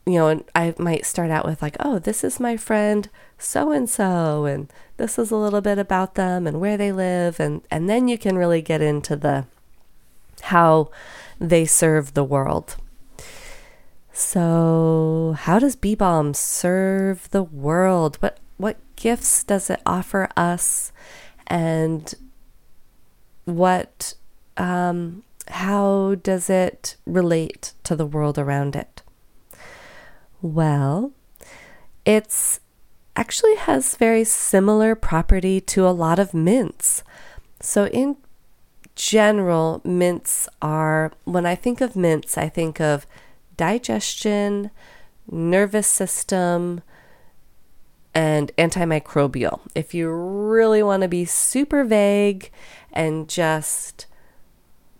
You 0.04 0.14
know, 0.14 0.28
and 0.28 0.44
I 0.54 0.74
might 0.78 1.06
start 1.06 1.30
out 1.30 1.44
with 1.44 1.62
like, 1.62 1.76
oh, 1.78 1.98
this 1.98 2.24
is 2.24 2.40
my 2.40 2.56
friend 2.56 3.08
so 3.38 3.72
and 3.72 3.90
so 3.90 4.44
and 4.44 4.72
this 4.96 5.18
is 5.18 5.30
a 5.30 5.36
little 5.36 5.60
bit 5.60 5.78
about 5.78 6.14
them 6.14 6.46
and 6.46 6.60
where 6.60 6.76
they 6.76 6.92
live 6.92 7.40
and 7.40 7.62
and 7.70 7.90
then 7.90 8.06
you 8.08 8.16
can 8.16 8.36
really 8.38 8.62
get 8.62 8.80
into 8.80 9.16
the 9.16 9.46
how 10.42 10.90
they 11.40 11.64
serve 11.64 12.14
the 12.14 12.24
world. 12.24 12.76
So, 14.12 15.34
how 15.38 15.58
does 15.58 15.76
Balm 15.76 16.34
serve 16.34 17.30
the 17.30 17.42
world? 17.42 18.16
What 18.20 18.38
what 18.58 18.76
gifts 19.02 19.42
does 19.42 19.68
it 19.68 19.82
offer 19.84 20.28
us? 20.36 20.92
And 21.48 22.14
what 23.44 24.14
um, 24.56 25.24
how 25.48 26.14
does 26.22 26.48
it 26.48 26.96
relate 27.04 27.72
to 27.82 27.96
the 27.96 28.06
world 28.06 28.38
around 28.38 28.76
it? 28.76 29.02
Well, 30.40 31.12
it's 32.04 32.60
actually 33.16 33.56
has 33.56 33.96
very 33.96 34.24
similar 34.24 34.94
property 34.94 35.60
to 35.60 35.86
a 35.86 35.90
lot 35.90 36.18
of 36.20 36.32
mints. 36.32 37.02
So 37.60 37.86
in 37.86 38.16
general, 38.94 39.80
mints 39.84 40.48
are, 40.60 41.12
when 41.24 41.44
I 41.44 41.56
think 41.56 41.80
of 41.80 41.96
mints, 41.96 42.38
I 42.38 42.48
think 42.48 42.80
of 42.80 43.06
digestion, 43.56 44.70
nervous 45.30 45.86
system, 45.86 46.82
and 48.14 48.50
antimicrobial. 48.56 49.60
If 49.74 49.94
you 49.94 50.10
really 50.10 50.82
want 50.82 51.02
to 51.02 51.08
be 51.08 51.24
super 51.24 51.84
vague 51.84 52.50
and 52.92 53.28
just 53.28 54.06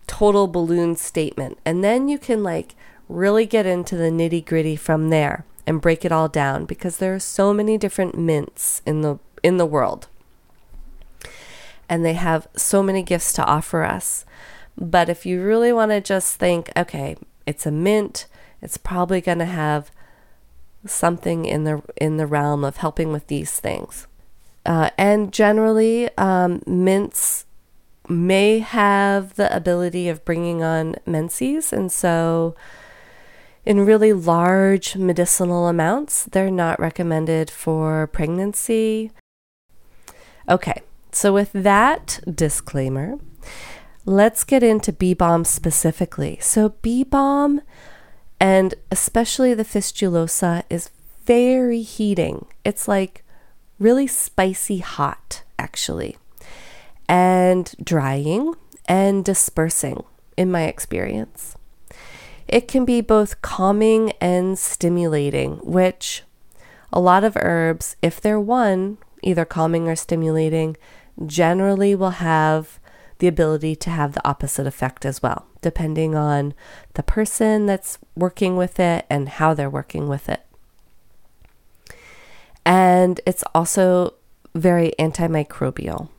total 0.07 0.47
balloon 0.47 0.95
statement. 0.95 1.57
And 1.65 1.83
then 1.83 2.07
you 2.07 2.17
can 2.17 2.43
like 2.43 2.75
really 3.07 3.45
get 3.45 3.65
into 3.65 3.95
the 3.95 4.09
nitty 4.09 4.45
gritty 4.45 4.75
from 4.75 5.09
there 5.09 5.45
and 5.65 5.81
break 5.81 6.03
it 6.03 6.11
all 6.11 6.27
down 6.27 6.65
because 6.65 6.97
there 6.97 7.13
are 7.13 7.19
so 7.19 7.53
many 7.53 7.77
different 7.77 8.17
mints 8.17 8.81
in 8.85 9.01
the 9.01 9.19
in 9.41 9.57
the 9.57 9.65
world 9.65 10.07
and 11.89 12.03
they 12.03 12.13
have 12.13 12.47
so 12.55 12.81
many 12.81 13.03
gifts 13.03 13.33
to 13.33 13.45
offer 13.45 13.83
us. 13.83 14.25
But 14.75 15.09
if 15.09 15.25
you 15.25 15.41
really 15.43 15.71
want 15.71 15.91
to 15.91 16.01
just 16.01 16.37
think, 16.37 16.71
okay, 16.75 17.15
it's 17.45 17.65
a 17.65 17.71
mint, 17.71 18.25
it's 18.61 18.77
probably 18.77 19.21
going 19.21 19.39
to 19.39 19.45
have 19.45 19.91
something 20.85 21.45
in 21.45 21.63
the 21.63 21.81
in 21.97 22.17
the 22.17 22.27
realm 22.27 22.63
of 22.63 22.77
helping 22.77 23.11
with 23.11 23.27
these 23.27 23.59
things. 23.59 24.07
Uh, 24.65 24.89
and 24.97 25.33
generally, 25.33 26.09
um, 26.17 26.61
mints 26.65 27.45
may 28.07 28.59
have 28.59 29.35
the 29.35 29.53
ability 29.55 30.09
of 30.09 30.23
bringing 30.25 30.63
on 30.63 30.95
menses, 31.05 31.73
and 31.73 31.91
so 31.91 32.55
in 33.65 33.85
really 33.85 34.13
large 34.13 34.95
medicinal 34.95 35.67
amounts, 35.67 36.25
they're 36.25 36.51
not 36.51 36.79
recommended 36.79 37.49
for 37.49 38.07
pregnancy. 38.07 39.11
Okay, 40.49 40.81
so, 41.13 41.31
with 41.31 41.51
that 41.53 42.19
disclaimer, 42.29 43.19
let's 44.05 44.43
get 44.43 44.63
into 44.63 44.91
bee 44.91 45.13
balm 45.13 45.45
specifically. 45.45 46.37
So, 46.41 46.69
bee 46.81 47.03
balm 47.03 47.61
and 48.43 48.75
especially 48.91 49.53
the 49.53 49.63
fistulosa 49.63 50.63
is 50.69 50.89
very 51.23 51.81
heating. 51.81 52.45
It's 52.65 52.89
like 52.89 53.23
really 53.79 54.05
spicy 54.05 54.79
hot, 54.79 55.43
actually, 55.57 56.17
and 57.07 57.73
drying 57.81 58.53
and 58.85 59.23
dispersing, 59.23 60.03
in 60.35 60.51
my 60.51 60.63
experience. 60.63 61.55
It 62.45 62.67
can 62.67 62.83
be 62.83 62.99
both 62.99 63.41
calming 63.41 64.11
and 64.19 64.59
stimulating, 64.59 65.59
which 65.63 66.23
a 66.91 66.99
lot 66.99 67.23
of 67.23 67.37
herbs, 67.37 67.95
if 68.01 68.19
they're 68.19 68.41
one, 68.41 68.97
either 69.21 69.45
calming 69.45 69.87
or 69.87 69.95
stimulating, 69.95 70.75
generally 71.25 71.95
will 71.95 72.17
have 72.19 72.77
the 73.19 73.27
ability 73.27 73.77
to 73.77 73.89
have 73.89 74.11
the 74.11 74.27
opposite 74.27 74.67
effect 74.67 75.05
as 75.05 75.23
well, 75.23 75.47
depending 75.63 76.13
on 76.13 76.53
the 76.93 77.01
person 77.01 77.65
that's 77.65 77.97
working 78.15 78.55
with 78.55 78.79
it 78.79 79.07
and 79.09 79.27
how 79.27 79.55
they're 79.55 79.69
working 79.69 80.07
with 80.07 80.29
it. 80.29 80.45
And 82.65 83.19
it's 83.25 83.43
also 83.55 84.13
very 84.53 84.93
antimicrobial 84.99 86.09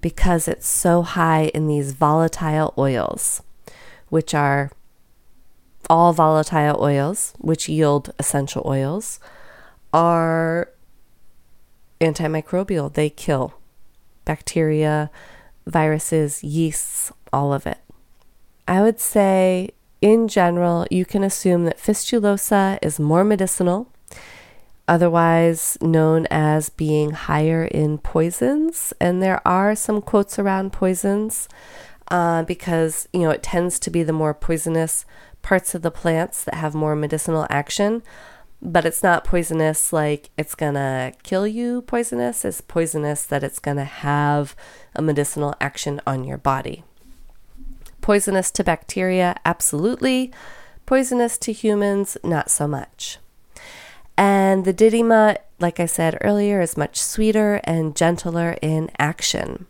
because 0.00 0.46
it's 0.46 0.68
so 0.68 1.02
high 1.02 1.46
in 1.46 1.66
these 1.66 1.92
volatile 1.92 2.72
oils, 2.78 3.42
which 4.08 4.34
are 4.34 4.70
all 5.90 6.12
volatile 6.12 6.80
oils, 6.80 7.34
which 7.38 7.68
yield 7.68 8.12
essential 8.18 8.62
oils, 8.64 9.18
are 9.92 10.70
antimicrobial. 12.00 12.92
They 12.92 13.10
kill 13.10 13.54
bacteria, 14.24 15.10
viruses, 15.66 16.44
yeasts, 16.44 17.12
all 17.32 17.52
of 17.52 17.66
it. 17.66 17.78
I 18.68 18.82
would 18.82 18.98
say, 18.98 19.70
in 20.02 20.28
general, 20.28 20.86
you 20.90 21.04
can 21.04 21.22
assume 21.22 21.64
that 21.64 21.78
fistulosa 21.78 22.78
is 22.82 22.98
more 22.98 23.22
medicinal, 23.22 23.92
otherwise 24.88 25.78
known 25.80 26.26
as 26.30 26.68
being 26.68 27.12
higher 27.12 27.64
in 27.64 27.98
poisons. 27.98 28.92
And 29.00 29.22
there 29.22 29.40
are 29.46 29.74
some 29.76 30.02
quotes 30.02 30.38
around 30.38 30.72
poisons 30.72 31.48
uh, 32.08 32.42
because, 32.42 33.08
you 33.12 33.20
know, 33.20 33.30
it 33.30 33.42
tends 33.42 33.78
to 33.80 33.90
be 33.90 34.02
the 34.02 34.12
more 34.12 34.34
poisonous 34.34 35.04
parts 35.42 35.74
of 35.74 35.82
the 35.82 35.90
plants 35.90 36.42
that 36.44 36.54
have 36.54 36.74
more 36.74 36.96
medicinal 36.96 37.46
action. 37.48 38.02
But 38.60 38.84
it's 38.84 39.02
not 39.02 39.24
poisonous 39.24 39.92
like 39.92 40.30
it's 40.36 40.54
gonna 40.54 41.12
kill 41.22 41.46
you. 41.46 41.82
Poisonous 41.82 42.44
it's 42.44 42.60
poisonous 42.60 43.24
that 43.24 43.44
it's 43.44 43.58
gonna 43.58 43.84
have 43.84 44.56
a 44.94 45.02
medicinal 45.02 45.54
action 45.60 46.00
on 46.06 46.24
your 46.24 46.38
body 46.38 46.82
poisonous 48.06 48.52
to 48.52 48.62
bacteria? 48.62 49.34
Absolutely. 49.44 50.30
Poisonous 50.86 51.36
to 51.38 51.50
humans? 51.50 52.16
Not 52.22 52.52
so 52.52 52.68
much. 52.68 53.18
And 54.16 54.64
the 54.64 54.72
didyma 54.72 55.38
like 55.58 55.80
i 55.80 55.86
said 55.86 56.16
earlier 56.20 56.60
is 56.60 56.76
much 56.76 57.00
sweeter 57.02 57.60
and 57.64 57.96
gentler 57.96 58.56
in 58.62 58.90
action. 58.96 59.66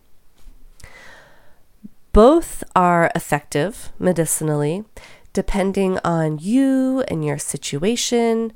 Both 2.12 2.62
are 2.74 3.10
effective 3.14 3.90
medicinally 3.98 4.84
depending 5.32 5.98
on 6.02 6.38
you 6.38 7.04
and 7.08 7.22
your 7.22 7.36
situation, 7.36 8.52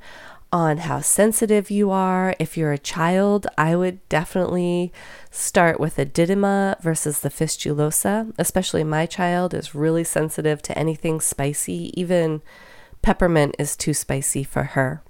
on 0.51 0.79
how 0.79 0.99
sensitive 0.99 1.71
you 1.71 1.91
are. 1.91 2.35
If 2.39 2.57
you're 2.57 2.73
a 2.73 2.77
child, 2.77 3.47
I 3.57 3.75
would 3.75 4.07
definitely 4.09 4.91
start 5.29 5.79
with 5.79 5.97
a 5.97 6.05
didyma 6.05 6.81
versus 6.81 7.19
the 7.19 7.29
fistulosa. 7.29 8.33
Especially 8.37 8.83
my 8.83 9.05
child 9.05 9.53
is 9.53 9.73
really 9.73 10.03
sensitive 10.03 10.61
to 10.63 10.77
anything 10.77 11.21
spicy. 11.21 11.93
Even 11.99 12.41
peppermint 13.01 13.55
is 13.57 13.77
too 13.77 13.93
spicy 13.93 14.43
for 14.43 14.63
her. 14.63 15.01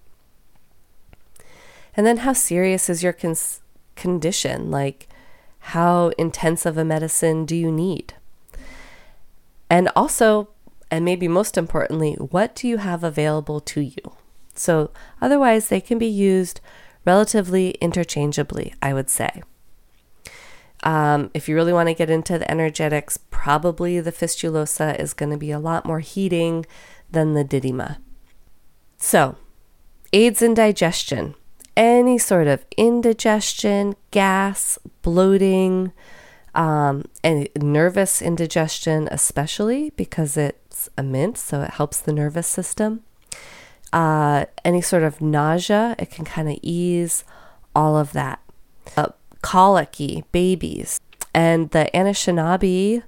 And 1.97 2.05
then, 2.05 2.17
how 2.17 2.33
serious 2.33 2.89
is 2.89 3.03
your 3.03 3.13
cons- 3.13 3.61
condition? 3.95 4.71
Like, 4.71 5.09
how 5.59 6.09
intense 6.17 6.65
of 6.65 6.77
a 6.77 6.85
medicine 6.85 7.45
do 7.45 7.55
you 7.55 7.71
need? 7.71 8.13
And 9.69 9.89
also, 9.95 10.49
and 10.89 11.03
maybe 11.03 11.27
most 11.27 11.57
importantly, 11.57 12.13
what 12.13 12.55
do 12.55 12.67
you 12.67 12.77
have 12.77 13.03
available 13.03 13.59
to 13.61 13.81
you? 13.81 14.20
So, 14.55 14.91
otherwise, 15.21 15.69
they 15.69 15.81
can 15.81 15.97
be 15.97 16.07
used 16.07 16.61
relatively 17.05 17.71
interchangeably, 17.81 18.73
I 18.81 18.93
would 18.93 19.09
say. 19.09 19.41
Um, 20.83 21.29
if 21.33 21.47
you 21.47 21.55
really 21.55 21.73
want 21.73 21.89
to 21.89 21.93
get 21.93 22.09
into 22.09 22.37
the 22.37 22.49
energetics, 22.49 23.17
probably 23.17 23.99
the 23.99 24.11
fistulosa 24.11 24.99
is 24.99 25.13
going 25.13 25.31
to 25.31 25.37
be 25.37 25.51
a 25.51 25.59
lot 25.59 25.85
more 25.85 25.99
heating 25.99 26.65
than 27.11 27.33
the 27.33 27.45
didyma. 27.45 27.97
So, 28.97 29.35
aids 30.13 30.41
in 30.41 30.53
digestion, 30.53 31.35
any 31.75 32.17
sort 32.17 32.47
of 32.47 32.65
indigestion, 32.77 33.95
gas, 34.11 34.77
bloating, 35.01 35.91
Um, 36.53 37.05
and 37.23 37.47
nervous 37.55 38.21
indigestion, 38.21 39.07
especially 39.09 39.91
because 39.95 40.35
it's 40.35 40.89
a 40.97 41.01
mint, 41.01 41.37
so 41.37 41.61
it 41.61 41.69
helps 41.79 42.01
the 42.01 42.11
nervous 42.11 42.45
system. 42.45 43.03
Uh, 43.93 44.45
any 44.63 44.81
sort 44.81 45.03
of 45.03 45.21
nausea, 45.21 45.95
it 45.99 46.09
can 46.11 46.25
kind 46.25 46.49
of 46.49 46.57
ease 46.61 47.23
all 47.75 47.97
of 47.97 48.13
that. 48.13 48.39
Uh, 48.95 49.09
colicky 49.41 50.23
babies. 50.31 50.99
And 51.33 51.71
the 51.71 51.89
Anishinaabe 51.93 53.03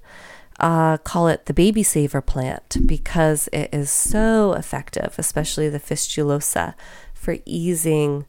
uh, 0.59 0.97
call 0.97 1.27
it 1.27 1.45
the 1.45 1.53
baby 1.53 1.83
saver 1.83 2.21
plant 2.21 2.77
because 2.85 3.49
it 3.51 3.69
is 3.73 3.89
so 3.89 4.53
effective, 4.53 5.15
especially 5.17 5.69
the 5.69 5.79
fistulosa, 5.79 6.73
for 7.13 7.37
easing 7.45 8.25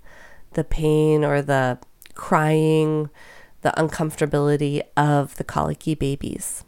the 0.55 0.65
pain 0.65 1.25
or 1.25 1.43
the 1.43 1.79
crying, 2.15 3.11
the 3.63 3.73
uncomfortability 3.77 4.83
of 4.97 5.37
the 5.37 5.45
colicky 5.45 5.95
babies. 5.95 6.65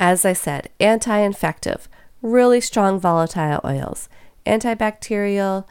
As 0.00 0.24
I 0.24 0.32
said, 0.32 0.70
anti 0.80 1.18
infective, 1.18 1.88
really 2.24 2.60
strong 2.60 2.98
volatile 2.98 3.60
oils, 3.64 4.08
antibacterial, 4.46 5.66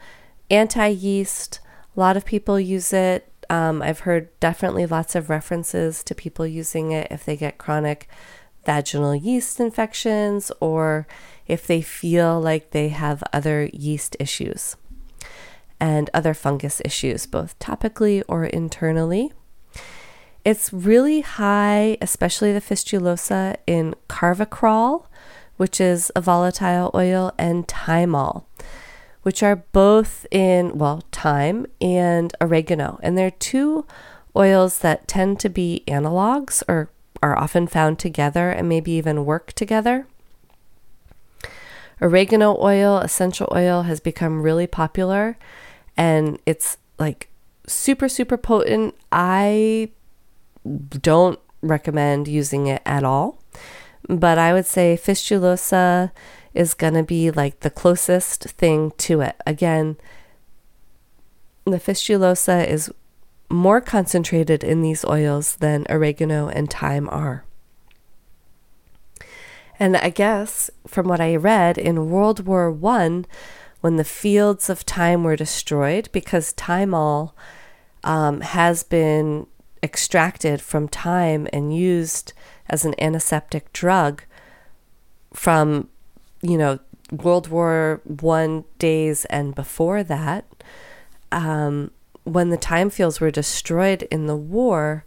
anti 0.50 0.88
yeast. 0.88 1.60
A 1.98 2.00
lot 2.00 2.16
of 2.16 2.26
people 2.26 2.60
use 2.60 2.94
it. 2.94 3.30
Um, 3.50 3.82
I've 3.82 4.02
heard 4.02 4.30
definitely 4.40 4.86
lots 4.86 5.16
of 5.16 5.30
references 5.30 6.04
to 6.06 6.16
people 6.16 6.48
using 6.48 6.92
it 6.92 7.08
if 7.12 7.26
they 7.26 7.36
get 7.36 7.58
chronic 7.58 8.08
vaginal 8.66 9.16
yeast 9.16 9.60
infections 9.60 10.52
or 10.62 11.06
if 11.48 11.68
they 11.68 11.82
feel 11.82 12.40
like 12.40 12.72
they 12.72 12.90
have 12.90 13.24
other 13.34 13.70
yeast 13.74 14.16
issues 14.20 14.78
and 15.80 16.10
other 16.14 16.34
fungus 16.34 16.82
issues, 16.86 17.26
both 17.26 17.58
topically 17.60 18.24
or 18.30 18.46
internally. 18.46 19.34
It's 20.46 20.72
really 20.72 21.22
high, 21.22 21.98
especially 22.02 22.54
the 22.54 22.62
fistulosa, 22.62 23.58
in 23.66 23.96
carvacrol, 24.08 25.08
which 25.58 25.80
is 25.80 26.12
a 26.16 26.22
volatile 26.22 26.92
oil, 26.94 27.32
and 27.38 27.68
thymol, 27.68 28.44
which 29.22 29.42
are 29.44 29.58
both 29.58 30.26
in, 30.32 30.78
well, 30.78 31.04
thyme 31.12 31.66
and 31.80 32.34
oregano. 32.42 33.00
And 33.02 33.18
they're 33.18 33.32
two 33.32 33.86
oils 34.36 34.80
that 34.80 35.08
tend 35.08 35.40
to 35.40 35.50
be 35.50 35.84
analogs 35.88 36.64
or 36.68 36.90
are 37.22 37.38
often 37.38 37.68
found 37.68 38.00
together 38.00 38.50
and 38.50 38.68
maybe 38.68 38.92
even 38.92 39.26
work 39.26 39.54
together. 39.54 40.08
Oregano 42.02 42.58
oil, 42.60 42.98
essential 42.98 43.48
oil, 43.56 43.84
has 43.84 44.00
become 44.00 44.42
really 44.42 44.68
popular 44.68 45.38
and 45.96 46.40
it's 46.46 46.78
like 47.00 47.30
super, 47.66 48.10
super 48.10 48.36
potent. 48.36 48.96
I 49.12 49.92
don't 50.66 51.40
recommend 51.62 52.28
using 52.28 52.68
it 52.68 52.82
at 52.86 53.04
all, 53.04 53.40
but 54.08 54.38
I 54.38 54.54
would 54.54 54.66
say 54.66 54.98
fistulosa 55.02 56.12
is 56.54 56.74
going 56.74 56.94
to 56.94 57.04
be 57.04 57.32
like 57.32 57.62
the 57.62 57.70
closest 57.70 58.44
thing 58.44 58.92
to 58.98 59.22
it. 59.22 59.36
Again, 59.46 59.98
the 61.66 61.80
fistulosa 61.80 62.68
is 62.68 62.92
more 63.50 63.82
concentrated 63.82 64.64
in 64.64 64.82
these 64.82 65.06
oils 65.06 65.58
than 65.58 65.86
oregano 65.90 66.48
and 66.48 66.70
thyme 66.70 67.08
are. 67.10 67.46
And 69.80 69.98
I 69.98 70.10
guess 70.10 70.70
from 70.88 71.08
what 71.08 71.22
I 71.22 71.36
read 71.36 71.78
in 71.78 72.10
World 72.10 72.46
War 72.46 72.72
One, 72.72 73.26
when 73.82 73.98
the 73.98 74.04
fields 74.04 74.70
of 74.70 74.82
thyme 74.82 75.24
were 75.24 75.36
destroyed 75.36 76.10
because 76.12 76.54
thymol 76.54 77.34
um, 78.04 78.42
has 78.42 78.84
been 78.84 79.48
extracted 79.82 80.62
from 80.62 80.88
thyme 80.88 81.48
and 81.52 81.76
used 81.76 82.34
as 82.74 82.84
an 82.84 82.96
antiseptic 83.00 83.72
drug 83.72 84.24
from 85.32 85.88
you 86.42 86.58
know 86.58 86.80
World 87.12 87.48
War 87.48 88.02
One 88.04 88.66
days 88.80 89.26
and 89.26 89.54
before 89.54 90.04
that. 90.04 90.46
Um, 91.32 91.92
when 92.24 92.50
the 92.50 92.58
thyme 92.58 92.90
fields 92.90 93.20
were 93.20 93.30
destroyed 93.32 94.04
in 94.10 94.26
the 94.26 94.36
war, 94.36 95.06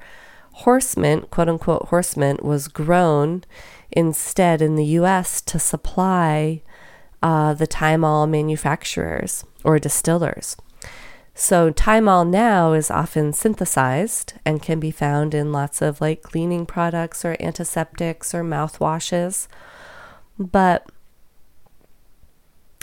horse 0.65 0.97
mint, 0.97 1.31
quote 1.31 1.49
unquote 1.49 1.89
horse 1.89 2.17
mint, 2.17 2.45
was 2.45 2.69
grown 2.69 3.43
instead 3.91 4.63
in 4.63 4.77
the 4.77 4.85
U.S. 5.01 5.41
to 5.43 5.59
supply 5.59 6.63
uh, 7.23 7.53
the 7.55 7.67
thymol 7.67 8.29
manufacturers 8.31 9.45
or 9.65 9.81
distillers. 9.81 10.57
So, 11.39 11.71
thymol 11.71 12.27
now 12.27 12.73
is 12.73 12.91
often 12.91 13.35
synthesized 13.35 14.33
and 14.47 14.63
can 14.63 14.81
be 14.81 14.91
found 14.91 15.35
in 15.35 15.53
lots 15.53 15.83
of 15.83 16.01
like 16.01 16.23
cleaning 16.23 16.65
products 16.65 17.27
or 17.27 17.37
antiseptics 17.39 18.35
or 18.35 18.43
mouthwashes. 18.43 19.47
But 20.39 20.89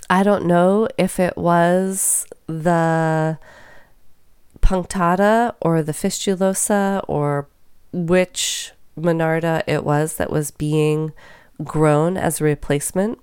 I 0.07 0.21
don't 0.21 0.45
know 0.45 0.87
if 0.99 1.19
it 1.19 1.35
was 1.35 2.27
the 2.45 3.39
punctata 4.61 5.55
or 5.59 5.81
the 5.81 5.91
fistulosa 5.91 7.03
or 7.07 7.47
which 7.91 8.71
monarda 8.95 9.63
it 9.65 9.83
was 9.83 10.17
that 10.17 10.29
was 10.29 10.51
being 10.51 11.11
grown 11.63 12.17
as 12.17 12.39
a 12.39 12.43
replacement 12.43 13.19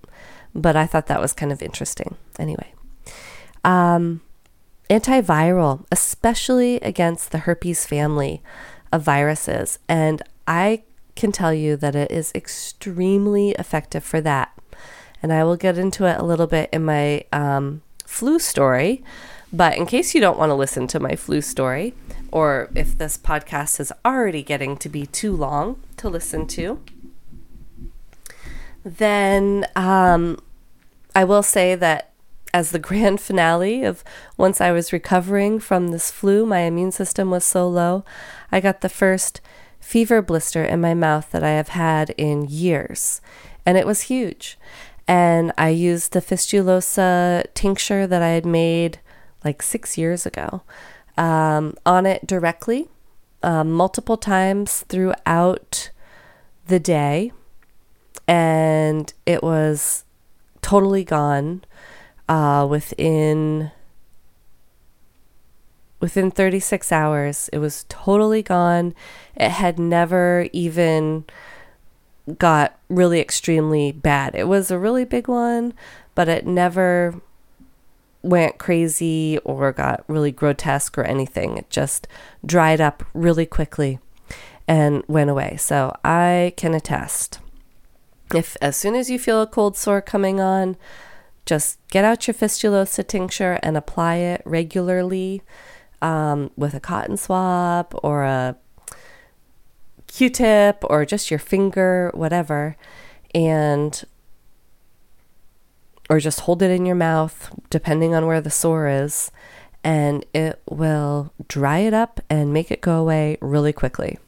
but 0.54 0.76
I 0.76 0.86
thought 0.86 1.06
that 1.06 1.20
was 1.20 1.32
kind 1.32 1.52
of 1.52 1.62
interesting. 1.62 2.16
Anyway, 2.38 2.74
um, 3.64 4.20
antiviral, 4.90 5.86
especially 5.90 6.76
against 6.76 7.30
the 7.30 7.38
herpes 7.38 7.86
family 7.86 8.42
of 8.92 9.02
viruses. 9.02 9.78
And 9.88 10.22
I 10.46 10.82
can 11.14 11.32
tell 11.32 11.54
you 11.54 11.76
that 11.76 11.94
it 11.94 12.10
is 12.10 12.32
extremely 12.34 13.50
effective 13.52 14.04
for 14.04 14.20
that. 14.22 14.52
And 15.22 15.32
I 15.32 15.44
will 15.44 15.56
get 15.56 15.78
into 15.78 16.06
it 16.06 16.18
a 16.18 16.24
little 16.24 16.46
bit 16.46 16.68
in 16.72 16.84
my 16.84 17.24
um, 17.32 17.82
flu 18.04 18.38
story. 18.38 19.04
But 19.52 19.76
in 19.76 19.86
case 19.86 20.14
you 20.14 20.20
don't 20.20 20.38
want 20.38 20.50
to 20.50 20.54
listen 20.54 20.86
to 20.88 21.00
my 21.00 21.16
flu 21.16 21.40
story, 21.40 21.94
or 22.32 22.70
if 22.74 22.96
this 22.96 23.18
podcast 23.18 23.80
is 23.80 23.92
already 24.04 24.42
getting 24.42 24.76
to 24.78 24.88
be 24.88 25.06
too 25.06 25.34
long 25.34 25.80
to 25.96 26.08
listen 26.08 26.46
to, 26.48 26.80
then 28.84 29.66
um, 29.76 30.38
I 31.14 31.24
will 31.24 31.42
say 31.42 31.74
that 31.74 32.09
as 32.52 32.70
the 32.70 32.78
grand 32.88 33.20
finale 33.20 33.84
of 33.84 34.04
once 34.36 34.60
I 34.60 34.72
was 34.72 34.92
recovering 34.92 35.58
from 35.58 35.88
this 35.88 36.10
flu, 36.10 36.46
my 36.46 36.60
immune 36.60 36.92
system 36.92 37.30
was 37.30 37.44
so 37.44 37.68
low, 37.68 38.04
I 38.50 38.60
got 38.60 38.80
the 38.80 38.88
first 38.88 39.40
fever 39.78 40.22
blister 40.22 40.64
in 40.64 40.80
my 40.80 40.94
mouth 40.94 41.30
that 41.32 41.42
I 41.42 41.50
have 41.50 41.68
had 41.68 42.10
in 42.10 42.46
years. 42.48 43.20
And 43.64 43.76
it 43.76 43.86
was 43.86 44.02
huge. 44.02 44.58
And 45.08 45.52
I 45.58 45.70
used 45.70 46.12
the 46.12 46.20
fistulosa 46.20 47.44
tincture 47.54 48.06
that 48.06 48.22
I 48.22 48.28
had 48.28 48.46
made 48.46 49.00
like 49.44 49.62
six 49.62 49.98
years 49.98 50.26
ago 50.26 50.62
um, 51.16 51.74
on 51.84 52.06
it 52.06 52.26
directly, 52.26 52.88
um, 53.42 53.72
multiple 53.72 54.16
times 54.16 54.84
throughout 54.88 55.90
the 56.66 56.78
day 56.78 57.32
and 58.30 59.12
it 59.26 59.42
was 59.42 60.04
totally 60.62 61.02
gone 61.02 61.64
uh, 62.30 62.64
within 62.64 63.72
within 65.98 66.30
36 66.30 66.92
hours. 66.92 67.50
It 67.52 67.58
was 67.58 67.84
totally 67.88 68.42
gone. 68.42 68.94
It 69.34 69.50
had 69.50 69.78
never 69.78 70.48
even 70.52 71.24
got 72.38 72.78
really 72.88 73.20
extremely 73.20 73.90
bad. 73.92 74.34
It 74.34 74.46
was 74.48 74.70
a 74.70 74.78
really 74.78 75.04
big 75.04 75.26
one, 75.26 75.74
but 76.14 76.28
it 76.28 76.46
never 76.46 77.20
went 78.22 78.58
crazy 78.58 79.38
or 79.44 79.72
got 79.72 80.04
really 80.06 80.30
grotesque 80.30 80.96
or 80.96 81.02
anything. 81.02 81.58
It 81.58 81.68
just 81.68 82.06
dried 82.46 82.80
up 82.80 83.02
really 83.12 83.44
quickly 83.44 83.98
and 84.68 85.02
went 85.08 85.30
away. 85.30 85.56
So 85.58 85.94
I 86.04 86.54
can 86.56 86.74
attest 86.74 87.40
if 88.32 88.56
as 88.62 88.76
soon 88.76 88.94
as 88.94 89.10
you 89.10 89.18
feel 89.18 89.42
a 89.42 89.46
cold 89.46 89.76
sore 89.76 90.00
coming 90.00 90.40
on, 90.40 90.76
just 91.50 91.80
get 91.88 92.04
out 92.04 92.28
your 92.28 92.34
fistulosa 92.34 93.04
tincture 93.04 93.58
and 93.60 93.76
apply 93.76 94.14
it 94.14 94.40
regularly 94.44 95.42
um, 96.00 96.48
with 96.56 96.74
a 96.74 96.80
cotton 96.80 97.16
swab 97.16 97.92
or 98.04 98.22
a 98.22 98.56
Q-tip 100.06 100.84
or 100.84 101.04
just 101.04 101.28
your 101.28 101.40
finger, 101.40 102.12
whatever, 102.14 102.76
and 103.34 104.04
or 106.08 106.20
just 106.20 106.40
hold 106.40 106.62
it 106.62 106.70
in 106.70 106.86
your 106.86 106.94
mouth, 106.94 107.50
depending 107.68 108.14
on 108.14 108.26
where 108.26 108.40
the 108.40 108.50
sore 108.50 108.86
is, 108.86 109.32
and 109.82 110.24
it 110.32 110.62
will 110.70 111.32
dry 111.48 111.78
it 111.78 111.92
up 111.92 112.20
and 112.30 112.52
make 112.52 112.70
it 112.70 112.80
go 112.80 113.00
away 113.00 113.36
really 113.40 113.72
quickly. 113.72 114.20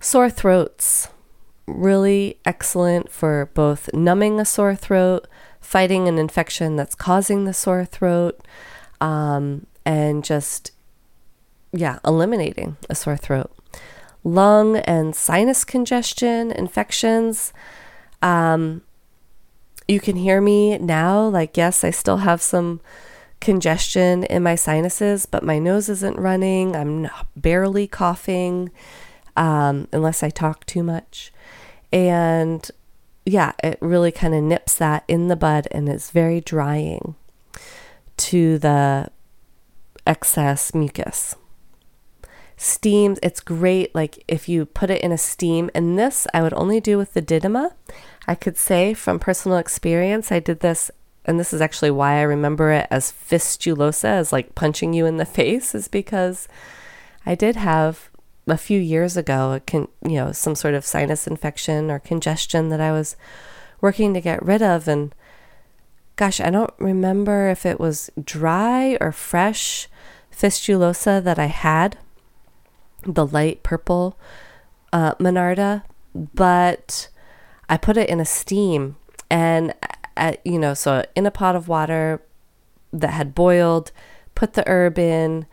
Sore 0.00 0.28
throats 0.28 1.08
really 1.66 2.38
excellent 2.44 3.10
for 3.10 3.50
both 3.54 3.92
numbing 3.92 4.40
a 4.40 4.44
sore 4.44 4.74
throat, 4.74 5.26
fighting 5.60 6.08
an 6.08 6.18
infection 6.18 6.76
that's 6.76 6.94
causing 6.94 7.44
the 7.44 7.54
sore 7.54 7.84
throat, 7.84 8.40
um, 9.00 9.66
and 9.84 10.24
just 10.24 10.72
yeah, 11.72 11.98
eliminating 12.04 12.76
a 12.90 12.94
sore 12.94 13.16
throat. 13.16 13.50
Lung 14.24 14.76
and 14.76 15.16
sinus 15.16 15.64
congestion, 15.64 16.52
infections. 16.52 17.52
Um, 18.20 18.82
you 19.88 19.98
can 19.98 20.16
hear 20.16 20.40
me 20.40 20.78
now. 20.78 21.26
Like, 21.26 21.56
yes, 21.56 21.82
I 21.82 21.90
still 21.90 22.18
have 22.18 22.40
some 22.40 22.80
congestion 23.40 24.22
in 24.24 24.42
my 24.42 24.54
sinuses, 24.54 25.26
but 25.26 25.42
my 25.42 25.58
nose 25.58 25.88
isn't 25.88 26.18
running. 26.18 26.76
I'm 26.76 27.08
barely 27.34 27.88
coughing 27.88 28.70
um, 29.36 29.88
unless 29.92 30.22
I 30.22 30.30
talk 30.30 30.64
too 30.66 30.82
much. 30.82 31.32
And 31.92 32.68
yeah, 33.24 33.52
it 33.62 33.78
really 33.80 34.10
kind 34.10 34.34
of 34.34 34.42
nips 34.42 34.76
that 34.76 35.04
in 35.06 35.28
the 35.28 35.36
bud 35.36 35.68
and 35.70 35.88
it's 35.88 36.10
very 36.10 36.40
drying 36.40 37.14
to 38.16 38.58
the 38.58 39.10
excess 40.06 40.74
mucus. 40.74 41.36
Steams, 42.56 43.18
it's 43.22 43.40
great. 43.40 43.94
Like 43.94 44.24
if 44.28 44.48
you 44.48 44.66
put 44.66 44.90
it 44.90 45.02
in 45.02 45.12
a 45.12 45.18
steam, 45.18 45.70
and 45.74 45.98
this 45.98 46.26
I 46.32 46.42
would 46.42 46.54
only 46.54 46.80
do 46.80 46.96
with 46.96 47.14
the 47.14 47.22
didyma. 47.22 47.72
I 48.28 48.36
could 48.36 48.56
say 48.56 48.94
from 48.94 49.18
personal 49.18 49.58
experience, 49.58 50.30
I 50.30 50.38
did 50.38 50.60
this, 50.60 50.88
and 51.24 51.40
this 51.40 51.52
is 51.52 51.60
actually 51.60 51.90
why 51.90 52.18
I 52.18 52.22
remember 52.22 52.70
it 52.70 52.86
as 52.88 53.10
fistulosa, 53.10 54.04
as 54.04 54.32
like 54.32 54.54
punching 54.54 54.92
you 54.92 55.06
in 55.06 55.16
the 55.16 55.24
face, 55.40 55.74
is 55.74 55.88
because 55.88 56.46
I 57.26 57.34
did 57.34 57.56
have 57.56 58.10
a 58.46 58.56
few 58.56 58.80
years 58.80 59.16
ago, 59.16 59.60
con, 59.66 59.88
you 60.02 60.16
know, 60.16 60.32
some 60.32 60.54
sort 60.54 60.74
of 60.74 60.84
sinus 60.84 61.26
infection 61.26 61.90
or 61.90 61.98
congestion 61.98 62.68
that 62.70 62.80
I 62.80 62.92
was 62.92 63.16
working 63.80 64.14
to 64.14 64.20
get 64.20 64.44
rid 64.44 64.62
of, 64.62 64.88
and 64.88 65.14
gosh, 66.16 66.40
I 66.40 66.50
don't 66.50 66.72
remember 66.78 67.48
if 67.48 67.64
it 67.64 67.80
was 67.80 68.10
dry 68.22 68.96
or 69.00 69.12
fresh 69.12 69.88
fistulosa 70.32 71.22
that 71.22 71.38
I 71.38 71.46
had, 71.46 71.98
the 73.04 73.26
light 73.26 73.62
purple 73.62 74.18
uh, 74.92 75.14
Monarda, 75.16 75.82
but 76.14 77.08
I 77.68 77.76
put 77.76 77.96
it 77.96 78.08
in 78.08 78.20
a 78.20 78.24
steam 78.24 78.96
and, 79.30 79.74
uh, 80.16 80.34
you 80.44 80.58
know, 80.58 80.74
so 80.74 81.04
in 81.16 81.26
a 81.26 81.30
pot 81.30 81.56
of 81.56 81.68
water 81.68 82.22
that 82.92 83.10
had 83.10 83.34
boiled, 83.34 83.92
put 84.34 84.52
the 84.52 84.68
herb 84.68 84.98
in, 84.98 85.46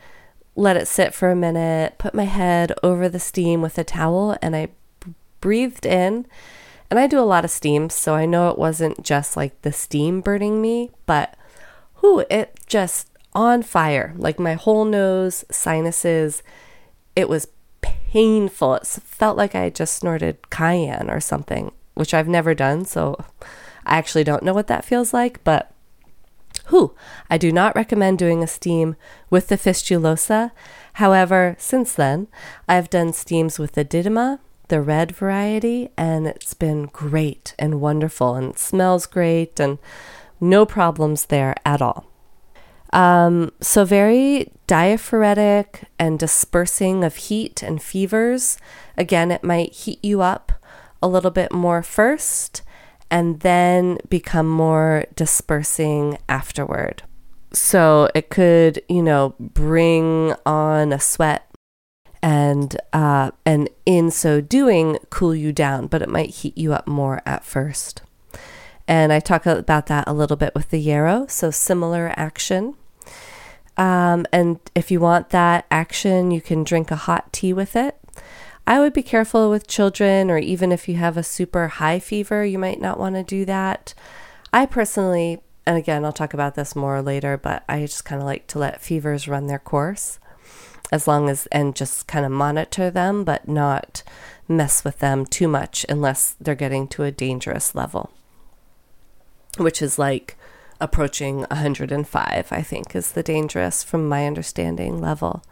let 0.60 0.76
it 0.76 0.88
sit 0.88 1.14
for 1.14 1.30
a 1.30 1.36
minute, 1.36 1.98
put 1.98 2.14
my 2.14 2.26
head 2.26 2.74
over 2.84 3.08
the 3.08 3.20
steam 3.20 3.62
with 3.62 3.78
a 3.78 3.84
towel, 3.84 4.38
and 4.42 4.56
I 4.56 4.68
breathed 5.40 5.86
in 5.86 6.28
and 6.90 7.00
I 7.00 7.08
do 7.08 7.20
a 7.20 7.22
lot 7.22 7.46
of 7.46 7.52
steams, 7.52 7.94
so 7.94 8.14
I 8.14 8.26
know 8.26 8.50
it 8.50 8.58
wasn't 8.58 9.04
just 9.04 9.38
like 9.38 9.62
the 9.62 9.72
steam 9.72 10.22
burning 10.22 10.62
me, 10.62 10.92
but 11.06 11.38
whoo, 12.02 12.26
it 12.30 12.60
just 12.68 13.10
on 13.34 13.62
fire. 13.64 14.14
Like 14.18 14.40
my 14.40 14.56
whole 14.56 14.86
nose, 14.86 15.46
sinuses, 15.50 16.44
it 17.16 17.30
was 17.30 17.48
painful. 17.82 18.76
It 18.76 18.88
felt 18.88 19.38
like 19.38 19.56
I 19.56 19.70
just 19.70 19.96
snorted 19.96 20.50
cayenne 20.50 21.10
or 21.10 21.20
something, 21.20 21.72
which 21.94 22.14
I've 22.14 22.28
never 22.28 22.54
done, 22.54 22.86
so 22.86 23.24
I 23.86 23.98
actually 23.98 24.24
don't 24.24 24.44
know 24.44 24.54
what 24.54 24.68
that 24.68 24.84
feels 24.84 25.14
like, 25.14 25.42
but 25.44 25.72
who 26.68 26.94
I 27.30 27.38
do 27.38 27.52
not 27.52 27.76
recommend 27.76 28.20
doing 28.20 28.44
a 28.44 28.48
steam 28.48 28.96
with 29.30 29.48
the 29.48 29.58
fistulosa. 29.58 30.52
However, 30.94 31.56
since 31.58 31.94
then, 31.94 32.28
I've 32.68 32.90
done 32.90 33.14
steams 33.14 33.60
with 33.60 33.74
the 33.74 33.86
didyma 33.86 34.40
the 34.70 34.82
red 34.82 35.12
variety, 35.12 35.90
and 35.98 36.26
it's 36.28 36.54
been 36.54 36.86
great 36.86 37.54
and 37.60 37.82
wonderful, 37.82 38.36
and 38.36 38.52
it 38.52 38.60
smells 38.60 39.06
great, 39.06 39.60
and 39.60 39.80
no 40.40 40.66
problems 40.66 41.26
there 41.26 41.56
at 41.66 41.82
all. 41.82 42.06
Um, 42.94 43.52
so, 43.60 43.84
very 43.84 44.52
diaphoretic 44.68 45.84
and 46.00 46.18
dispersing 46.18 47.04
of 47.04 47.16
heat 47.16 47.62
and 47.62 47.82
fevers. 47.82 48.58
Again, 48.98 49.32
it 49.32 49.44
might 49.44 49.74
heat 49.74 50.04
you 50.04 50.22
up 50.22 50.52
a 51.02 51.08
little 51.08 51.32
bit 51.32 51.52
more 51.52 51.84
first 51.84 52.62
and 53.12 53.40
then 53.42 53.98
become 54.10 54.48
more 54.48 55.06
dispersing 55.16 56.18
afterward. 56.28 57.04
So, 57.52 58.10
it 58.14 58.30
could, 58.30 58.82
you 58.88 59.02
know, 59.02 59.34
bring 59.40 60.36
on 60.46 60.94
a 60.94 61.00
sweat 61.00 61.50
and 62.22 62.78
uh, 62.94 63.32
and 63.46 63.70
in 63.86 64.12
so 64.12 64.42
doing 64.42 64.98
cool 65.10 65.34
you 65.34 65.52
down 65.52 65.88
but 65.88 66.02
it 66.02 66.10
might 66.10 66.30
heat 66.30 66.58
you 66.58 66.74
up 66.74 66.88
more 66.88 67.22
at 67.26 67.44
first. 67.44 68.02
And 68.88 69.14
i 69.14 69.20
talk 69.20 69.46
about 69.46 69.86
that 69.88 70.08
a 70.08 70.14
little 70.14 70.38
bit 70.38 70.54
with 70.56 70.70
the 70.70 70.80
yarrow 70.80 71.26
so 71.28 71.52
similar 71.52 72.14
action. 72.16 72.76
Um, 73.78 74.26
and 74.34 74.60
if 74.76 74.92
you 74.92 75.00
want 75.00 75.30
that 75.30 75.66
action 75.72 76.32
you 76.32 76.42
can 76.42 76.64
drink 76.64 76.92
a 76.92 76.96
hot 76.96 77.32
tea 77.32 77.54
with 77.54 77.76
it 77.76 77.98
i 78.70 78.80
would 78.80 78.94
be 78.94 79.04
careful 79.04 79.50
with 79.50 79.68
children 79.68 80.32
or 80.32 80.38
even 80.38 80.72
if 80.72 80.88
you 80.88 80.96
have 80.96 81.18
a 81.18 81.24
super 81.24 81.68
high 81.68 82.00
fever 82.00 82.46
you 82.46 82.58
might 82.58 82.80
not 82.80 83.00
want 83.00 83.16
to 83.16 83.24
do 83.24 83.44
that. 83.44 83.94
I 84.54 84.66
personally 84.66 85.42
and 85.70 85.78
again 85.78 86.04
i'll 86.04 86.12
talk 86.12 86.34
about 86.34 86.56
this 86.56 86.76
more 86.76 87.00
later 87.02 87.38
but 87.38 87.64
i 87.70 87.82
just 87.82 88.04
kind 88.04 88.20
of 88.20 88.26
like 88.26 88.48
to 88.48 88.58
let 88.58 88.82
fevers 88.82 89.28
run 89.28 89.46
their 89.46 89.60
course 89.60 90.20
as 90.92 91.08
long 91.08 91.30
as 91.30 91.46
and 91.52 91.76
just 91.76 92.08
kind 92.08 92.26
of 92.26 92.32
monitor 92.32 92.90
them 92.90 93.24
but 93.24 93.48
not 93.48 94.02
mess 94.48 94.84
with 94.84 94.98
them 94.98 95.28
too 95.28 95.48
much 95.48 95.86
unless 95.88 96.36
they're 96.42 96.56
getting 96.56 96.88
to 96.88 97.04
a 97.04 97.12
dangerous 97.12 97.76
level 97.76 98.10
which 99.58 99.80
is 99.80 100.00
like 100.00 100.36
approaching 100.82 101.42
105 101.52 102.48
i 102.52 102.62
think 102.64 102.96
is 102.96 103.12
the 103.12 103.22
dangerous 103.22 103.84
from 103.84 104.10
my 104.10 104.26
understanding 104.26 105.00
level 105.00 105.44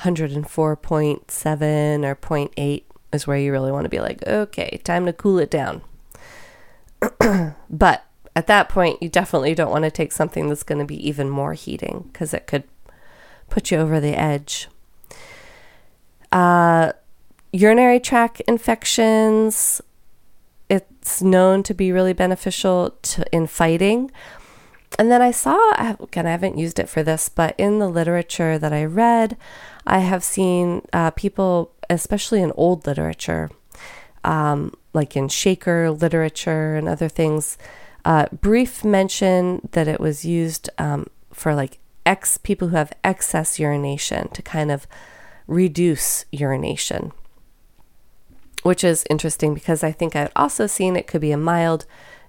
104.7 0.00 2.04
or 2.04 2.16
0.8 2.16 2.82
is 3.12 3.26
where 3.26 3.38
you 3.38 3.52
really 3.52 3.72
want 3.72 3.84
to 3.84 3.90
be 3.90 4.00
like 4.00 4.26
okay 4.26 4.80
time 4.84 5.06
to 5.06 5.12
cool 5.12 5.38
it 5.38 5.50
down 5.50 5.82
but 7.70 8.04
at 8.34 8.46
that 8.46 8.68
point 8.68 9.02
you 9.02 9.08
definitely 9.08 9.54
don't 9.54 9.70
want 9.70 9.84
to 9.84 9.90
take 9.90 10.12
something 10.12 10.48
that's 10.48 10.62
going 10.62 10.78
to 10.78 10.84
be 10.84 11.08
even 11.08 11.30
more 11.30 11.54
heating 11.54 12.08
because 12.12 12.34
it 12.34 12.46
could 12.46 12.64
put 13.48 13.70
you 13.70 13.78
over 13.78 14.00
the 14.00 14.18
edge. 14.18 14.68
Uh, 16.32 16.92
urinary 17.52 18.00
tract 18.00 18.40
infections, 18.42 19.80
it's 20.68 21.22
known 21.22 21.62
to 21.62 21.74
be 21.74 21.92
really 21.92 22.12
beneficial 22.12 22.90
to, 23.02 23.24
in 23.32 23.46
fighting. 23.46 24.10
And 24.98 25.10
then 25.10 25.20
I 25.20 25.30
saw, 25.30 25.94
again, 26.00 26.26
I 26.26 26.30
haven't 26.30 26.58
used 26.58 26.78
it 26.78 26.88
for 26.88 27.02
this, 27.02 27.28
but 27.28 27.54
in 27.58 27.78
the 27.78 27.88
literature 27.88 28.58
that 28.58 28.72
I 28.72 28.84
read, 28.84 29.36
I 29.86 29.98
have 29.98 30.24
seen 30.24 30.82
uh, 30.92 31.12
people, 31.12 31.72
especially 31.88 32.42
in 32.42 32.52
old 32.56 32.86
literature, 32.86 33.50
um, 34.24 34.74
like 34.92 35.16
in 35.16 35.28
Shaker 35.28 35.90
literature 35.90 36.74
and 36.74 36.88
other 36.88 37.08
things, 37.08 37.56
uh, 38.04 38.26
brief 38.32 38.84
mention 38.84 39.68
that 39.72 39.88
it 39.88 40.00
was 40.00 40.24
used 40.24 40.68
um, 40.78 41.06
for 41.32 41.54
like 41.54 41.78
ex 42.04 42.38
people 42.38 42.68
who 42.68 42.76
have 42.76 42.92
excess 43.04 43.58
urination 43.58 44.28
to 44.28 44.42
kind 44.42 44.70
of 44.70 44.86
reduce 45.46 46.24
urination. 46.32 47.12
Which 48.62 48.82
is 48.82 49.04
interesting 49.08 49.54
because 49.54 49.84
I 49.84 49.92
think 49.92 50.16
I've 50.16 50.32
also 50.34 50.66
seen 50.66 50.96
it 50.96 51.06
could 51.06 51.20
be 51.20 51.30
a 51.30 51.36
mild 51.36 51.86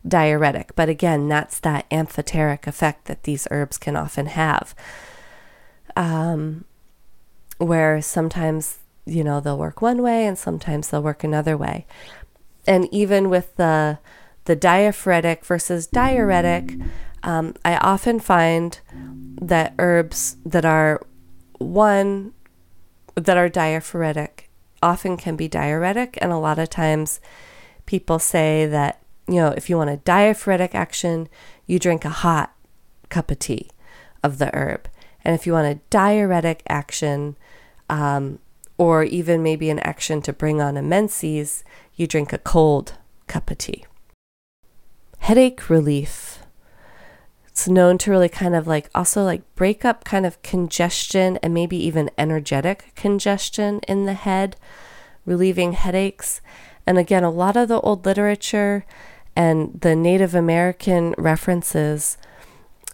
diuretic, 0.08 0.76
but 0.76 0.90
again, 0.90 1.28
that's 1.28 1.60
that 1.62 1.86
amphoteric 1.90 2.68
effect 2.68 3.06
that 3.06 3.24
these 3.24 3.48
herbs 3.50 3.78
can 3.78 3.96
often 3.96 4.28
have. 4.28 4.76
Um, 5.96 6.66
where 7.58 8.02
sometimes, 8.02 8.80
you 9.06 9.24
know, 9.24 9.40
they'll 9.40 9.58
work 9.58 9.82
one 9.82 10.02
way 10.02 10.26
and 10.26 10.38
sometimes 10.38 10.90
they'll 10.90 11.04
work 11.04 11.24
another 11.24 11.58
way. 11.58 11.86
And 12.66 12.88
even 12.92 13.30
with 13.30 13.56
the 13.56 14.00
the 14.46 14.56
diaphoretic 14.56 15.46
versus 15.46 15.88
diuretic, 15.88 16.76
um, 17.22 17.54
I 17.66 17.76
often 17.78 18.20
find 18.20 18.80
that 19.42 19.74
herbs 19.78 20.38
that 20.46 20.64
are 20.64 21.02
one 21.60 22.34
that 23.16 23.38
are 23.38 23.50
diaphoretic 23.50 24.50
often 24.82 25.18
can 25.18 25.36
be 25.36 25.48
diuretic 25.48 26.18
and 26.22 26.32
a 26.32 26.38
lot 26.38 26.60
of 26.60 26.70
times 26.70 27.20
people 27.86 28.20
say 28.20 28.66
that 28.66 29.02
you 29.28 29.36
know 29.36 29.50
if 29.50 29.70
you 29.70 29.78
want 29.78 29.90
a 29.90 29.98
diaphoretic 29.98 30.76
action 30.76 31.28
you 31.66 31.80
drink 31.80 32.06
a 32.06 32.10
hot 32.10 32.54
cup 33.10 33.32
of 33.32 33.40
tea 33.40 33.70
of 34.24 34.38
the 34.38 34.56
herb 34.56 34.88
and 35.24 35.34
if 35.34 35.48
you 35.48 35.54
want 35.54 35.68
a 35.68 35.80
diuretic 35.90 36.62
action 36.70 37.36
um, 37.90 38.40
or 38.78 39.04
even 39.04 39.42
maybe 39.42 39.70
an 39.70 39.80
action 39.80 40.22
to 40.22 40.34
bring 40.34 40.62
on 40.62 40.78
a 40.78 40.82
menses 40.82 41.64
you 41.96 42.08
drink 42.08 42.32
a 42.32 42.38
cold 42.38 42.94
cup 43.28 43.50
of 43.50 43.58
tea 43.58 43.86
headache 45.20 45.70
relief 45.70 46.38
it's 47.58 47.68
known 47.68 47.98
to 47.98 48.12
really 48.12 48.30
kind 48.30 48.54
of 48.54 48.68
like 48.68 48.88
also 48.94 49.24
like 49.24 49.42
break 49.56 49.84
up 49.84 50.04
kind 50.04 50.28
of 50.28 50.40
congestion 50.44 51.40
and 51.42 51.56
maybe 51.56 51.76
even 51.76 52.12
energetic 52.16 52.92
congestion 52.96 53.80
in 53.88 54.06
the 54.06 54.14
head, 54.14 54.56
relieving 55.26 55.72
headaches. 55.72 56.40
And 56.86 57.00
again, 57.00 57.24
a 57.24 57.32
lot 57.32 57.58
of 57.58 57.68
the 57.68 57.80
old 57.82 58.06
literature 58.06 58.86
and 59.36 59.82
the 59.82 59.96
Native 59.96 60.36
American 60.36 61.16
references 61.18 62.20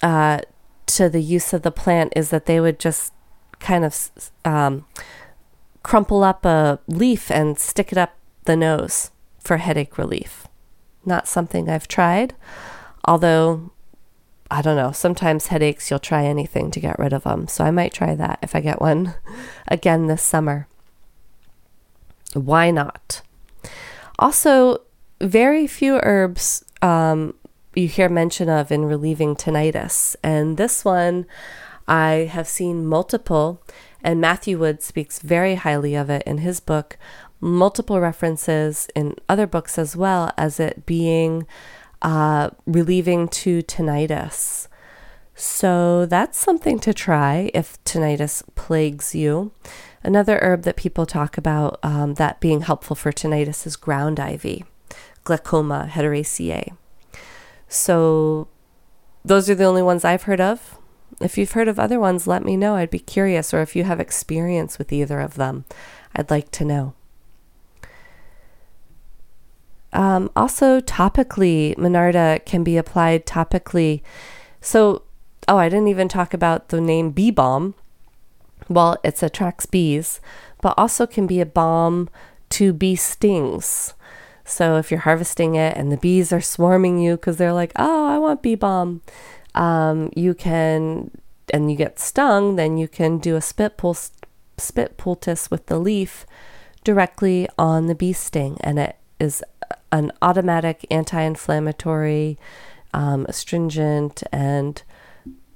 uh, 0.02 0.40
to 0.86 1.10
the 1.10 1.22
use 1.22 1.52
of 1.52 1.64
the 1.64 1.70
plant 1.70 2.14
is 2.16 2.30
that 2.30 2.46
they 2.46 2.62
would 2.62 2.80
just 2.80 3.12
kind 3.64 3.84
of 3.84 4.12
um, 4.46 4.86
crumple 5.82 6.24
up 6.24 6.46
a 6.46 6.80
leaf 6.88 7.32
and 7.32 7.58
stick 7.58 7.92
it 7.92 7.98
up 7.98 8.16
the 8.44 8.56
nose 8.56 9.10
for 9.40 9.58
headache 9.58 9.98
relief. 9.98 10.48
Not 11.06 11.28
something 11.28 11.70
I've 11.70 11.88
tried, 11.88 12.36
although 13.06 13.72
I 14.52 14.62
don't 14.62 14.76
know, 14.76 14.92
sometimes 14.92 15.48
headaches, 15.48 15.90
you'll 15.90 15.98
try 15.98 16.26
anything 16.26 16.70
to 16.72 16.80
get 16.80 17.00
rid 17.00 17.12
of 17.12 17.24
them. 17.24 17.48
So 17.48 17.64
I 17.64 17.72
might 17.72 17.92
try 17.92 18.14
that 18.14 18.38
if 18.44 18.56
I 18.56 18.60
get 18.60 18.80
one 18.80 19.16
again 19.68 20.06
this 20.06 20.22
summer. 20.22 20.68
Why 22.34 22.70
not? 22.70 23.24
Also, 24.20 24.82
very 25.20 25.66
few 25.66 26.00
herbs 26.04 26.64
um, 26.84 27.34
you 27.74 27.88
hear 27.88 28.10
mention 28.10 28.50
of 28.50 28.72
in 28.72 28.86
relieving 28.86 29.36
tinnitus. 29.36 30.16
And 30.24 30.58
this 30.58 30.86
one, 30.86 31.26
I 31.88 32.30
have 32.32 32.48
seen 32.48 32.86
multiple, 32.86 33.62
and 34.04 34.22
Matthew 34.22 34.60
Wood 34.60 34.82
speaks 34.82 35.20
very 35.20 35.56
highly 35.56 35.96
of 35.96 36.10
it 36.10 36.24
in 36.24 36.40
his 36.40 36.60
book, 36.60 36.98
multiple 37.40 38.00
references 38.00 38.88
in 38.96 39.16
other 39.28 39.46
books 39.46 39.78
as 39.78 39.96
well 39.96 40.32
as 40.38 40.60
it 40.60 40.86
being 40.86 41.46
uh, 42.02 42.50
relieving 42.66 43.28
to 43.30 43.62
tinnitus. 43.64 44.68
So 45.36 46.06
that's 46.06 46.38
something 46.38 46.80
to 46.80 46.94
try 46.94 47.50
if 47.54 47.84
tinnitus 47.84 48.44
plagues 48.56 49.16
you. 49.16 49.52
Another 50.04 50.38
herb 50.42 50.64
that 50.64 50.76
people 50.76 51.06
talk 51.06 51.38
about 51.38 51.80
um, 51.82 52.16
that 52.16 52.40
being 52.40 52.62
helpful 52.62 52.96
for 52.96 53.12
tinnitus 53.12 53.66
is 53.66 53.76
ground 53.76 54.20
ivy, 54.20 54.66
Glechoma 55.26 55.90
hederacea. 55.90 56.76
So 57.68 58.48
those 59.26 59.50
are 59.50 59.56
the 59.56 59.64
only 59.64 59.82
ones 59.82 60.06
I've 60.06 60.24
heard 60.24 60.42
of. 60.42 60.78
If 61.22 61.38
you've 61.38 61.52
heard 61.52 61.68
of 61.68 61.80
other 61.80 62.00
ones, 62.00 62.28
let 62.28 62.44
me 62.44 62.58
know. 62.58 62.76
I'd 62.76 62.90
be 62.90 63.00
curious, 63.00 63.54
or 63.54 63.62
if 63.62 63.76
you 63.76 63.84
have 63.84 64.00
experience 64.00 64.78
with 64.78 64.92
either 64.92 65.20
of 65.20 65.36
them, 65.36 65.66
I'd 66.16 66.30
like 66.30 66.52
to 66.52 66.66
know. 66.66 66.94
Um, 69.94 70.32
also, 70.36 70.80
topically, 70.82 71.76
Monarda 71.78 72.44
can 72.46 72.64
be 72.64 72.78
applied 72.78 73.26
topically. 73.26 74.02
So, 74.60 75.04
oh, 75.48 75.58
I 75.58 75.70
didn't 75.70 75.88
even 75.88 76.08
talk 76.08 76.34
about 76.34 76.70
the 76.70 76.82
name 76.82 77.12
bee 77.12 77.32
balm. 77.32 77.76
Well, 78.68 78.98
it 79.04 79.22
attracts 79.22 79.66
bees, 79.66 80.20
but 80.62 80.74
also 80.78 81.06
can 81.06 81.28
be 81.28 81.40
a 81.40 81.46
balm 81.46 82.10
to 82.50 82.74
bee 82.74 82.96
stings. 82.96 83.94
So, 84.46 84.78
if 84.78 84.90
you're 84.90 85.02
harvesting 85.02 85.56
it 85.56 85.78
and 85.78 85.92
the 85.92 85.98
bees 85.98 86.34
are 86.34 86.42
swarming 86.42 86.98
you 86.98 87.16
because 87.16 87.38
they're 87.38 87.54
like, 87.54 87.72
oh, 87.76 88.08
I 88.08 88.18
want 88.18 88.42
bee 88.42 88.56
balm, 88.56 89.02
um, 89.56 90.12
you 90.16 90.34
can, 90.34 91.12
and 91.54 91.70
you 91.72 91.78
get 91.78 92.00
stung, 92.00 92.56
then 92.56 92.78
you 92.78 92.88
can 92.88 93.18
do 93.18 93.36
a 93.36 93.42
spit, 93.42 93.78
pul- 93.78 93.98
spit 94.58 94.98
poultice 94.98 95.52
with 95.52 95.68
the 95.68 95.80
leaf 95.80 96.26
directly 96.84 97.48
on 97.58 97.88
the 97.88 97.96
bee 97.96 98.14
sting, 98.14 98.58
and 98.62 98.80
it 98.80 98.98
is 99.20 99.44
an 99.92 100.12
automatic 100.22 100.86
anti 100.90 101.22
inflammatory, 101.22 102.38
um, 102.94 103.26
astringent, 103.30 104.24
and 104.32 104.84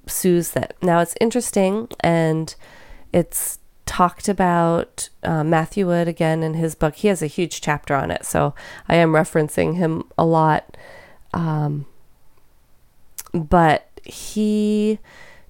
soothes 0.05 0.51
that. 0.51 0.75
Now, 0.81 0.99
it's 0.99 1.15
interesting 1.19 1.89
and 1.99 2.55
it's 3.11 3.59
talked 3.85 4.27
about 4.27 5.09
uh, 5.23 5.43
Matthew 5.43 5.87
Wood 5.87 6.07
again 6.07 6.43
in 6.43 6.53
his 6.53 6.75
book. 6.75 6.95
He 6.95 7.07
has 7.07 7.21
a 7.21 7.27
huge 7.27 7.61
chapter 7.61 7.95
on 7.95 8.11
it, 8.11 8.25
so 8.25 8.53
I 8.87 8.95
am 8.95 9.11
referencing 9.11 9.75
him 9.75 10.03
a 10.17 10.25
lot. 10.25 10.77
Um, 11.33 11.85
but 13.33 13.86
he 14.09 14.99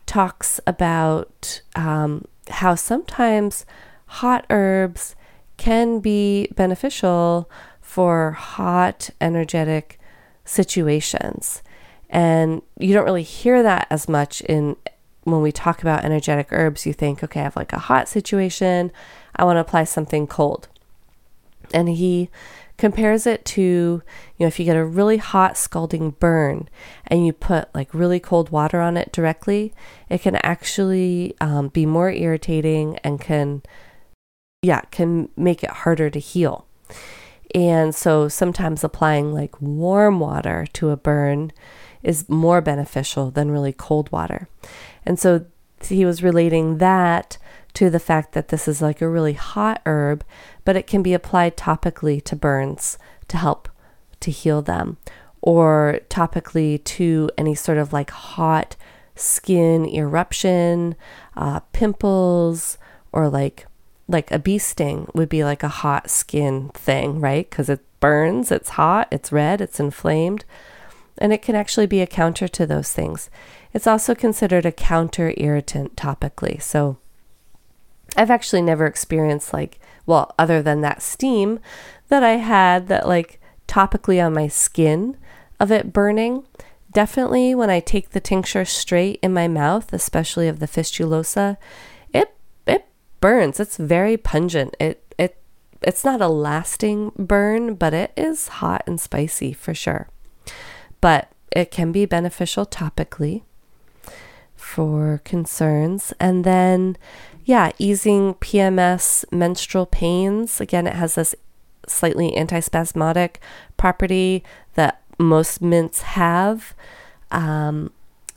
talks 0.05 0.59
about 0.65 1.61
um, 1.75 2.25
how 2.49 2.75
sometimes 2.75 3.65
hot 4.05 4.45
herbs 4.49 5.15
can 5.57 5.99
be 5.99 6.47
beneficial 6.55 7.49
for 7.81 8.31
hot, 8.31 9.09
energetic 9.19 9.99
situations. 10.45 11.61
And 12.09 12.61
you 12.79 12.93
don't 12.93 13.05
really 13.05 13.23
hear 13.23 13.61
that 13.63 13.87
as 13.89 14.07
much 14.07 14.41
in 14.41 14.77
when 15.23 15.41
we 15.41 15.51
talk 15.51 15.81
about 15.81 16.05
energetic 16.05 16.47
herbs. 16.51 16.85
You 16.85 16.93
think, 16.93 17.23
okay, 17.23 17.41
I 17.41 17.43
have 17.43 17.55
like 17.55 17.73
a 17.73 17.79
hot 17.79 18.07
situation, 18.07 18.91
I 19.35 19.43
want 19.43 19.57
to 19.57 19.61
apply 19.61 19.83
something 19.83 20.25
cold. 20.25 20.69
And 21.73 21.89
he 21.89 22.29
compares 22.77 23.25
it 23.25 23.43
to, 23.43 23.61
you 23.61 24.03
know, 24.39 24.47
if 24.47 24.59
you 24.59 24.65
get 24.65 24.77
a 24.77 24.85
really 24.85 25.17
hot 25.17 25.57
scalding 25.57 26.11
burn 26.11 26.69
and 27.07 27.25
you 27.25 27.33
put 27.33 27.73
like 27.73 27.93
really 27.93 28.19
cold 28.19 28.49
water 28.49 28.79
on 28.79 28.97
it 28.97 29.11
directly, 29.11 29.73
it 30.09 30.21
can 30.21 30.35
actually 30.37 31.35
um, 31.41 31.69
be 31.69 31.85
more 31.85 32.11
irritating 32.11 32.97
and 33.03 33.19
can, 33.19 33.63
yeah, 34.61 34.81
can 34.91 35.29
make 35.35 35.63
it 35.63 35.71
harder 35.71 36.09
to 36.09 36.19
heal. 36.19 36.67
And 37.55 37.95
so 37.95 38.27
sometimes 38.27 38.83
applying 38.83 39.33
like 39.33 39.59
warm 39.61 40.19
water 40.19 40.67
to 40.73 40.89
a 40.89 40.97
burn 40.97 41.51
is 42.03 42.29
more 42.29 42.61
beneficial 42.61 43.31
than 43.31 43.51
really 43.51 43.73
cold 43.73 44.11
water. 44.11 44.47
And 45.05 45.19
so 45.19 45.45
he 45.81 46.05
was 46.05 46.23
relating 46.23 46.77
that 46.77 47.37
to 47.73 47.89
the 47.89 47.99
fact 47.99 48.33
that 48.33 48.47
this 48.47 48.67
is 48.67 48.81
like 48.81 49.01
a 49.01 49.09
really 49.09 49.33
hot 49.33 49.81
herb, 49.85 50.23
but 50.67 50.75
it 50.75 50.85
can 50.85 51.01
be 51.01 51.13
applied 51.13 51.55
topically 51.55 52.21
to 52.21 52.35
burns 52.35 52.97
to 53.29 53.37
help 53.37 53.69
to 54.19 54.29
heal 54.29 54.61
them, 54.61 54.97
or 55.39 56.01
topically 56.09 56.83
to 56.83 57.29
any 57.37 57.55
sort 57.55 57.77
of 57.77 57.93
like 57.93 58.09
hot 58.09 58.75
skin 59.15 59.85
eruption, 59.85 60.93
uh, 61.37 61.61
pimples, 61.71 62.77
or 63.13 63.29
like 63.29 63.65
like 64.09 64.29
a 64.29 64.37
bee 64.37 64.57
sting 64.57 65.09
would 65.13 65.29
be 65.29 65.41
like 65.45 65.63
a 65.63 65.69
hot 65.69 66.09
skin 66.09 66.67
thing, 66.73 67.21
right? 67.21 67.49
Because 67.49 67.69
it 67.69 67.79
burns, 68.01 68.51
it's 68.51 68.71
hot, 68.71 69.07
it's 69.09 69.31
red, 69.31 69.61
it's 69.61 69.79
inflamed, 69.79 70.43
and 71.17 71.31
it 71.31 71.41
can 71.41 71.55
actually 71.55 71.87
be 71.87 72.01
a 72.01 72.07
counter 72.07 72.49
to 72.49 72.65
those 72.65 72.91
things. 72.91 73.29
It's 73.73 73.87
also 73.87 74.13
considered 74.13 74.65
a 74.65 74.73
counter 74.73 75.33
irritant 75.37 75.95
topically. 75.95 76.61
So 76.61 76.97
I've 78.17 78.31
actually 78.31 78.61
never 78.61 78.85
experienced 78.85 79.53
like, 79.53 79.79
well, 80.05 80.33
other 80.39 80.61
than 80.61 80.81
that 80.81 81.01
steam 81.01 81.59
that 82.09 82.23
I 82.23 82.37
had 82.37 82.87
that 82.87 83.07
like 83.07 83.39
topically 83.67 84.23
on 84.25 84.33
my 84.33 84.47
skin 84.47 85.17
of 85.59 85.71
it 85.71 85.93
burning. 85.93 86.45
Definitely 86.91 87.53
when 87.53 87.69
I 87.69 87.79
take 87.79 88.09
the 88.09 88.19
tincture 88.19 88.65
straight 88.65 89.19
in 89.21 89.33
my 89.33 89.47
mouth, 89.47 89.93
especially 89.93 90.47
of 90.47 90.59
the 90.59 90.67
fistulosa, 90.67 91.57
it 92.13 92.33
it 92.65 92.87
burns. 93.19 93.59
It's 93.59 93.77
very 93.77 94.17
pungent. 94.17 94.75
It 94.79 95.03
it 95.17 95.37
it's 95.81 96.05
not 96.05 96.21
a 96.21 96.27
lasting 96.27 97.11
burn, 97.17 97.75
but 97.75 97.93
it 97.93 98.13
is 98.15 98.47
hot 98.47 98.83
and 98.87 98.99
spicy 98.99 99.53
for 99.53 99.73
sure. 99.73 100.07
But 101.01 101.29
it 101.51 101.71
can 101.71 101.91
be 101.91 102.05
beneficial 102.05 102.65
topically 102.65 103.43
for 104.55 105.21
concerns. 105.23 106.13
And 106.19 106.43
then 106.43 106.97
yeah, 107.47 107.71
easing 107.79 108.33
PMS 108.33 109.23
menstrual 109.31 109.85
pains. 109.85 110.59
Again, 110.59 110.85
it 110.85 110.95
has 110.95 111.15
this 111.15 111.33
slightly 111.87 112.33
antispasmodic 112.33 113.37
property 113.77 114.43
that 114.73 115.01
most 115.17 115.61
mints 115.61 116.01
have. 116.01 116.75
Um, 117.31 117.91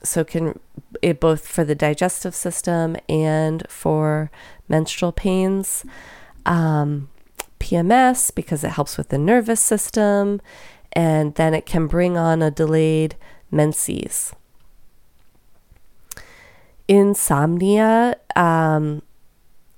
so 0.05 0.23
can 0.23 0.61
it 1.03 1.19
both 1.19 1.45
for 1.45 1.65
the 1.65 1.75
digestive 1.75 2.37
system 2.37 2.97
and 3.09 3.65
for 3.69 4.31
menstrual 4.69 5.11
pains, 5.11 5.85
um, 6.47 7.11
PMS 7.59 8.33
because 8.33 8.63
it 8.63 8.71
helps 8.71 8.97
with 8.97 9.09
the 9.09 9.19
nervous 9.19 9.61
system, 9.61 10.41
and 10.93 11.35
then 11.35 11.53
it 11.53 11.67
can 11.67 11.89
bring 11.89 12.17
on 12.17 12.43
a 12.43 12.51
delayed 12.53 13.17
menses. 13.51 14.33
Insomnia 16.91 18.17
um, 18.35 19.03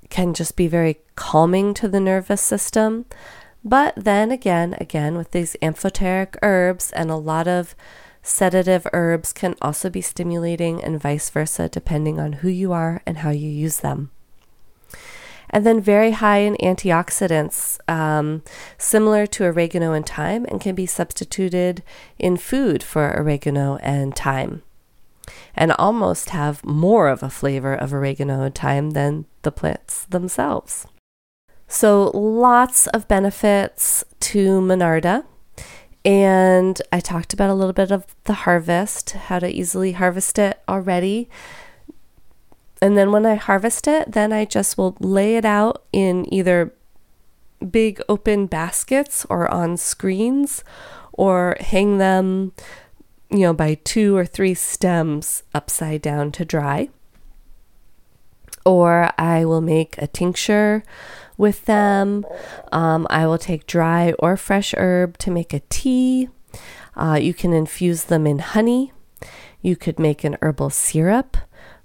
can 0.08 0.32
just 0.32 0.56
be 0.56 0.66
very 0.66 0.96
calming 1.14 1.74
to 1.74 1.86
the 1.86 2.00
nervous 2.00 2.40
system. 2.40 3.04
But 3.62 3.92
then 3.96 4.30
again, 4.30 4.74
again, 4.80 5.18
with 5.18 5.32
these 5.32 5.54
amphoteric 5.60 6.38
herbs 6.42 6.90
and 6.92 7.10
a 7.10 7.16
lot 7.16 7.46
of 7.46 7.74
sedative 8.22 8.86
herbs 8.94 9.34
can 9.34 9.56
also 9.60 9.90
be 9.90 10.00
stimulating 10.00 10.82
and 10.82 10.98
vice 10.98 11.28
versa, 11.28 11.68
depending 11.68 12.18
on 12.18 12.34
who 12.34 12.48
you 12.48 12.72
are 12.72 13.02
and 13.04 13.18
how 13.18 13.30
you 13.30 13.50
use 13.50 13.80
them 13.80 14.10
and 15.50 15.66
then 15.66 15.82
very 15.82 16.12
high 16.12 16.38
in 16.38 16.56
antioxidants, 16.56 17.78
um, 17.86 18.42
similar 18.78 19.26
to 19.26 19.44
oregano 19.44 19.92
and 19.92 20.06
thyme, 20.06 20.46
and 20.46 20.62
can 20.62 20.74
be 20.74 20.86
substituted 20.86 21.82
in 22.18 22.38
food 22.38 22.82
for 22.82 23.14
oregano 23.14 23.76
and 23.82 24.16
thyme, 24.16 24.62
and 25.54 25.72
almost 25.72 26.30
have 26.30 26.64
more 26.64 27.08
of 27.08 27.22
a 27.22 27.30
flavor 27.30 27.74
of 27.74 27.92
oregano 27.92 28.50
thyme 28.50 28.90
than 28.90 29.26
the 29.42 29.52
plants 29.52 30.04
themselves. 30.06 30.86
So, 31.68 32.10
lots 32.14 32.86
of 32.88 33.08
benefits 33.08 34.04
to 34.20 34.60
Monarda. 34.60 35.24
And 36.04 36.82
I 36.92 37.00
talked 37.00 37.32
about 37.32 37.48
a 37.48 37.54
little 37.54 37.72
bit 37.72 37.90
of 37.90 38.04
the 38.24 38.32
harvest, 38.44 39.12
how 39.12 39.38
to 39.38 39.48
easily 39.48 39.92
harvest 39.92 40.38
it 40.38 40.60
already. 40.68 41.28
and 42.82 42.98
then 42.98 43.12
when 43.12 43.24
I 43.24 43.36
harvest 43.36 43.86
it, 43.86 44.12
then 44.12 44.32
I 44.32 44.44
just 44.44 44.76
will 44.76 44.96
lay 44.98 45.36
it 45.36 45.44
out 45.44 45.84
in 45.92 46.32
either 46.34 46.74
big 47.70 48.02
open 48.08 48.46
baskets 48.46 49.24
or 49.30 49.48
on 49.48 49.76
screens 49.76 50.64
or 51.12 51.56
hang 51.60 51.98
them, 51.98 52.52
you 53.32 53.40
know, 53.40 53.54
by 53.54 53.74
two 53.82 54.16
or 54.16 54.26
three 54.26 54.54
stems 54.54 55.42
upside 55.54 56.02
down 56.02 56.30
to 56.32 56.44
dry. 56.44 56.90
Or 58.64 59.10
I 59.18 59.44
will 59.44 59.60
make 59.62 59.96
a 59.98 60.06
tincture 60.06 60.84
with 61.36 61.64
them. 61.64 62.24
Um, 62.70 63.06
I 63.10 63.26
will 63.26 63.38
take 63.38 63.66
dry 63.66 64.12
or 64.18 64.36
fresh 64.36 64.74
herb 64.76 65.18
to 65.18 65.30
make 65.30 65.52
a 65.52 65.62
tea. 65.68 66.28
Uh, 66.94 67.18
you 67.20 67.34
can 67.34 67.52
infuse 67.52 68.04
them 68.04 68.26
in 68.26 68.38
honey. 68.38 68.92
You 69.62 69.76
could 69.76 69.98
make 69.98 70.22
an 70.24 70.36
herbal 70.42 70.70
syrup 70.70 71.36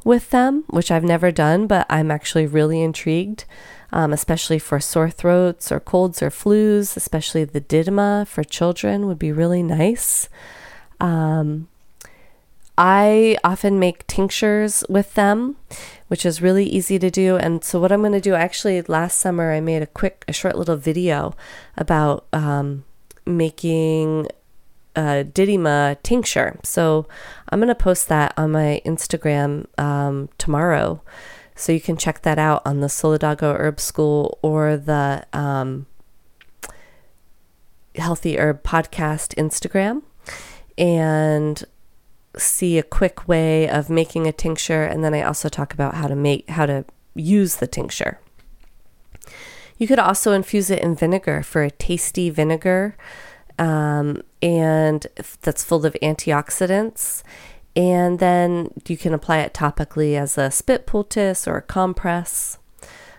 with 0.03 0.29
them, 0.29 0.65
which 0.69 0.91
I've 0.91 1.03
never 1.03 1.31
done, 1.31 1.65
but 1.67 1.85
I'm 1.89 2.11
actually 2.11 2.45
really 2.45 2.81
intrigued, 2.81 3.45
um, 3.91 4.13
especially 4.13 4.59
for 4.59 4.79
sore 4.79 5.09
throats 5.09 5.71
or 5.71 5.79
colds 5.79 6.21
or 6.21 6.29
flus, 6.29 6.97
especially 6.97 7.43
the 7.43 7.61
didyma 7.61 8.27
for 8.27 8.43
children 8.43 9.07
would 9.07 9.19
be 9.19 9.31
really 9.31 9.63
nice. 9.63 10.29
Um, 10.99 11.67
I 12.77 13.37
often 13.43 13.79
make 13.79 14.05
tinctures 14.05 14.83
with 14.87 15.15
them, 15.15 15.55
which 16.09 16.25
is 16.25 16.43
really 16.43 16.65
easy 16.65 16.99
to 16.99 17.09
do. 17.09 17.35
And 17.35 17.63
so, 17.63 17.79
what 17.79 17.91
I'm 17.91 18.01
going 18.01 18.11
to 18.11 18.21
do 18.21 18.35
actually, 18.35 18.81
last 18.83 19.17
summer, 19.17 19.51
I 19.51 19.59
made 19.59 19.81
a 19.81 19.87
quick, 19.87 20.23
a 20.27 20.33
short 20.33 20.57
little 20.57 20.77
video 20.77 21.33
about 21.75 22.27
um, 22.31 22.85
making 23.25 24.27
a 24.95 25.25
Didyma 25.25 26.01
tincture. 26.03 26.59
So, 26.63 27.07
I'm 27.49 27.59
going 27.59 27.67
to 27.69 27.75
post 27.75 28.09
that 28.09 28.33
on 28.37 28.51
my 28.51 28.79
Instagram 28.85 29.65
um, 29.79 30.29
tomorrow. 30.37 31.01
So, 31.55 31.71
you 31.71 31.81
can 31.81 31.97
check 31.97 32.21
that 32.21 32.37
out 32.37 32.61
on 32.63 32.81
the 32.81 32.87
Solidago 32.87 33.57
Herb 33.57 33.79
School 33.79 34.37
or 34.43 34.77
the 34.77 35.25
um, 35.33 35.87
Healthy 37.95 38.37
Herb 38.37 38.61
Podcast 38.61 39.33
Instagram. 39.33 40.03
And 40.77 41.63
see 42.37 42.77
a 42.77 42.83
quick 42.83 43.27
way 43.27 43.67
of 43.67 43.89
making 43.89 44.27
a 44.27 44.31
tincture 44.31 44.83
and 44.83 45.03
then 45.03 45.11
I 45.11 45.23
also 45.23 45.49
talk 45.49 45.73
about 45.73 45.95
how 45.95 46.07
to 46.07 46.15
make 46.15 46.47
how 46.49 46.67
to 46.67 46.85
use 47.15 47.55
the 47.55 47.65
tincture. 47.65 48.19
You 49.79 49.87
could 49.87 49.97
also 49.97 50.33
infuse 50.33 50.69
it 50.69 50.83
in 50.83 50.95
vinegar 50.95 51.41
for 51.41 51.63
a 51.63 51.71
tasty 51.71 52.29
vinegar 52.29 52.95
um, 53.59 54.21
and 54.41 55.05
that's 55.41 55.63
full 55.63 55.85
of 55.85 55.95
antioxidants. 56.01 57.23
And 57.75 58.19
then 58.19 58.71
you 58.87 58.97
can 58.97 59.13
apply 59.13 59.39
it 59.39 59.53
topically 59.53 60.17
as 60.17 60.37
a 60.37 60.49
spit 60.49 60.87
poultice 60.87 61.47
or 61.47 61.57
a 61.57 61.61
compress. 61.61 62.57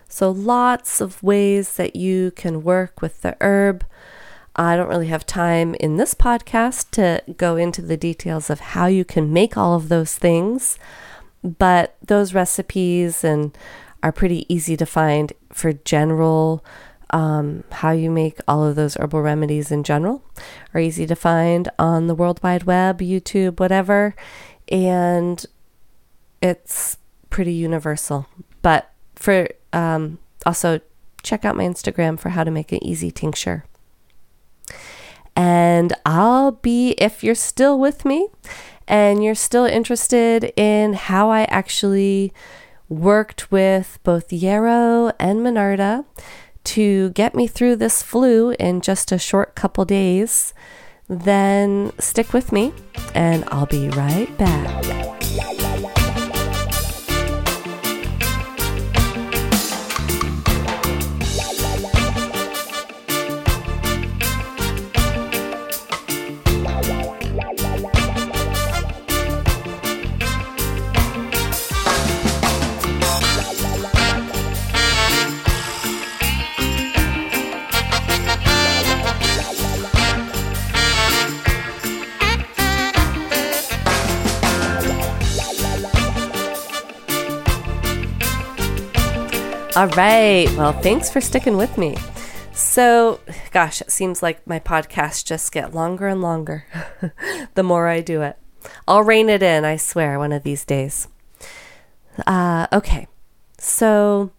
So, 0.09 0.31
lots 0.31 1.01
of 1.01 1.21
ways 1.21 1.75
that 1.75 1.95
you 1.95 2.31
can 2.31 2.63
work 2.63 3.01
with 3.01 3.21
the 3.21 3.37
herb. 3.41 3.85
I 4.55 4.75
don't 4.75 4.89
really 4.89 5.07
have 5.07 5.25
time 5.25 5.75
in 5.75 5.97
this 5.97 6.13
podcast 6.13 6.91
to 6.91 7.23
go 7.37 7.55
into 7.55 7.81
the 7.81 7.97
details 7.97 8.49
of 8.49 8.59
how 8.59 8.87
you 8.87 9.05
can 9.05 9.31
make 9.31 9.55
all 9.55 9.75
of 9.75 9.89
those 9.89 10.17
things, 10.17 10.77
but 11.43 11.95
those 12.01 12.33
recipes 12.33 13.23
and 13.23 13.57
are 14.01 14.11
pretty 14.11 14.45
easy 14.53 14.77
to 14.77 14.85
find 14.85 15.33
for 15.51 15.73
general 15.73 16.63
um, 17.11 17.63
how 17.71 17.91
you 17.91 18.11
make 18.11 18.39
all 18.47 18.63
of 18.63 18.75
those 18.75 18.95
herbal 18.95 19.21
remedies 19.21 19.71
in 19.71 19.83
general 19.83 20.23
are 20.73 20.79
easy 20.79 21.07
to 21.07 21.15
find 21.15 21.69
on 21.79 22.07
the 22.07 22.15
World 22.15 22.39
Wide 22.43 22.63
Web, 22.63 22.99
YouTube, 22.99 23.59
whatever, 23.59 24.15
and 24.69 25.45
it's 26.41 26.97
pretty 27.29 27.53
universal. 27.53 28.27
But 28.61 28.91
for 29.15 29.49
um, 29.73 30.19
also 30.45 30.81
check 31.23 31.45
out 31.45 31.55
my 31.55 31.63
Instagram 31.63 32.19
for 32.19 32.29
how 32.29 32.43
to 32.43 32.51
make 32.51 32.71
an 32.71 32.83
easy 32.83 33.11
tincture. 33.11 33.65
And 35.39 35.93
I'll 36.05 36.51
be, 36.51 36.95
if 36.97 37.23
you're 37.23 37.33
still 37.33 37.79
with 37.79 38.03
me 38.03 38.27
and 38.89 39.23
you're 39.23 39.35
still 39.35 39.63
interested 39.63 40.51
in 40.57 40.95
how 40.95 41.29
I 41.29 41.43
actually 41.43 42.33
worked 42.89 43.49
with 43.49 43.99
both 44.03 44.33
Yarrow 44.33 45.13
and 45.17 45.39
Monarda 45.39 46.03
to 46.65 47.11
get 47.11 47.35
me 47.35 47.47
through 47.47 47.77
this 47.77 48.03
flu 48.03 48.51
in 48.59 48.81
just 48.81 49.13
a 49.13 49.17
short 49.17 49.55
couple 49.55 49.85
days, 49.85 50.53
then 51.07 51.93
stick 51.99 52.33
with 52.33 52.51
me 52.51 52.73
and 53.15 53.45
I'll 53.47 53.65
be 53.65 53.87
right 53.91 54.37
back. 54.37 55.18
All 89.79 89.87
right. 89.87 90.45
Well, 90.57 90.73
thanks 90.73 91.09
for 91.09 91.21
sticking 91.21 91.55
with 91.55 91.77
me. 91.77 91.95
So, 92.51 93.21
gosh, 93.51 93.79
it 93.79 93.91
seems 93.91 94.21
like 94.21 94.45
my 94.45 94.59
podcasts 94.59 95.23
just 95.23 95.53
get 95.53 95.73
longer 95.73 96.09
and 96.09 96.21
longer 96.21 96.65
the 97.53 97.63
more 97.63 97.87
I 97.87 98.01
do 98.01 98.21
it. 98.21 98.35
I'll 98.89 99.03
rein 99.03 99.29
it 99.29 99.41
in, 99.41 99.63
I 99.63 99.77
swear, 99.77 100.19
one 100.19 100.33
of 100.33 100.43
these 100.43 100.65
days. 100.65 101.07
Uh, 102.27 102.67
okay. 102.73 103.07
So, 103.57 104.31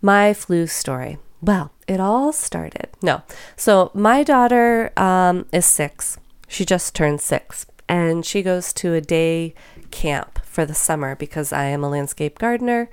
my 0.00 0.32
flu 0.32 0.68
story. 0.68 1.18
Well, 1.42 1.72
it 1.88 1.98
all 1.98 2.32
started. 2.32 2.86
No. 3.02 3.22
So, 3.56 3.90
my 3.94 4.22
daughter 4.22 4.92
um, 4.96 5.46
is 5.52 5.66
six. 5.66 6.18
She 6.46 6.64
just 6.64 6.94
turned 6.94 7.20
six. 7.20 7.66
And 7.88 8.24
she 8.24 8.42
goes 8.42 8.72
to 8.74 8.94
a 8.94 9.00
day 9.00 9.54
camp 9.90 10.38
for 10.44 10.64
the 10.64 10.74
summer 10.74 11.16
because 11.16 11.52
I 11.52 11.64
am 11.64 11.82
a 11.82 11.88
landscape 11.88 12.38
gardener 12.38 12.90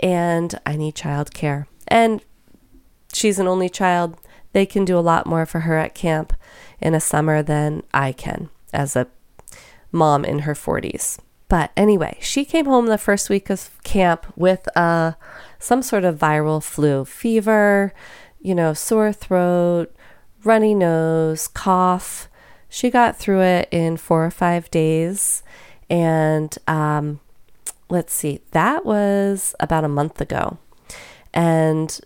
and 0.00 0.58
I 0.66 0.76
need 0.76 0.94
childcare. 0.94 1.66
And 1.88 2.22
she's 3.12 3.38
an 3.38 3.48
only 3.48 3.68
child. 3.68 4.18
They 4.52 4.66
can 4.66 4.84
do 4.84 4.98
a 4.98 5.00
lot 5.00 5.26
more 5.26 5.46
for 5.46 5.60
her 5.60 5.76
at 5.76 5.94
camp 5.94 6.32
in 6.80 6.94
a 6.94 7.00
summer 7.00 7.42
than 7.42 7.82
I 7.92 8.12
can 8.12 8.50
as 8.72 8.96
a 8.96 9.08
mom 9.90 10.24
in 10.24 10.40
her 10.40 10.54
40s. 10.54 11.18
But 11.48 11.70
anyway, 11.76 12.18
she 12.20 12.44
came 12.44 12.66
home 12.66 12.86
the 12.86 12.98
first 12.98 13.28
week 13.28 13.50
of 13.50 13.70
camp 13.84 14.26
with 14.36 14.66
uh, 14.76 15.12
some 15.58 15.82
sort 15.82 16.04
of 16.04 16.18
viral 16.18 16.62
flu, 16.62 17.04
fever, 17.04 17.92
you 18.40 18.54
know, 18.54 18.74
sore 18.74 19.12
throat, 19.12 19.94
runny 20.42 20.74
nose, 20.74 21.48
cough. 21.48 22.28
She 22.68 22.90
got 22.90 23.16
through 23.16 23.42
it 23.42 23.68
in 23.70 23.96
four 23.96 24.24
or 24.24 24.30
five 24.30 24.70
days. 24.70 25.42
And 25.90 26.56
um, 26.66 27.20
let's 27.88 28.12
see, 28.12 28.40
that 28.52 28.84
was 28.84 29.54
about 29.60 29.84
a 29.84 29.88
month 29.88 30.20
ago. 30.20 30.58
And 31.32 32.00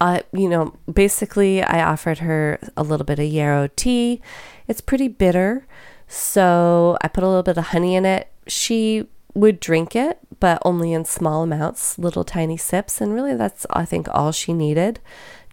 I, 0.00 0.24
you 0.32 0.48
know, 0.48 0.74
basically, 0.92 1.62
I 1.62 1.82
offered 1.82 2.18
her 2.18 2.58
a 2.76 2.82
little 2.82 3.06
bit 3.06 3.18
of 3.18 3.26
yarrow 3.26 3.68
tea. 3.76 4.20
It's 4.66 4.80
pretty 4.80 5.08
bitter. 5.08 5.66
So 6.08 6.98
I 7.02 7.08
put 7.08 7.24
a 7.24 7.28
little 7.28 7.42
bit 7.42 7.56
of 7.56 7.66
honey 7.66 7.94
in 7.94 8.04
it. 8.04 8.30
She 8.46 9.06
would 9.34 9.60
drink 9.60 9.96
it, 9.96 10.18
but 10.40 10.60
only 10.64 10.92
in 10.92 11.04
small 11.04 11.42
amounts, 11.42 11.98
little 11.98 12.24
tiny 12.24 12.56
sips. 12.56 13.00
And 13.00 13.14
really, 13.14 13.34
that's, 13.34 13.64
I 13.70 13.84
think, 13.84 14.08
all 14.10 14.32
she 14.32 14.52
needed 14.52 15.00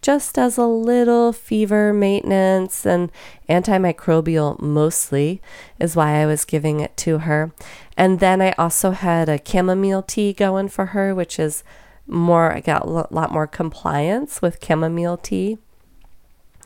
just 0.02 0.38
as 0.38 0.56
a 0.56 0.66
little 0.66 1.32
fever 1.32 1.92
maintenance 1.92 2.86
and 2.86 3.10
antimicrobial 3.48 4.60
mostly 4.60 5.40
is 5.78 5.96
why 5.96 6.22
I 6.22 6.26
was 6.26 6.44
giving 6.44 6.80
it 6.80 6.96
to 6.98 7.18
her. 7.18 7.52
And 7.96 8.20
then 8.20 8.40
I 8.40 8.52
also 8.52 8.92
had 8.92 9.28
a 9.28 9.40
chamomile 9.44 10.02
tea 10.02 10.32
going 10.32 10.68
for 10.68 10.86
her, 10.86 11.14
which 11.14 11.38
is 11.38 11.62
more, 12.06 12.52
I 12.52 12.60
got 12.60 12.84
a 12.84 12.88
lot 12.88 13.32
more 13.32 13.46
compliance 13.46 14.40
with 14.40 14.64
chamomile 14.64 15.18
tea 15.18 15.58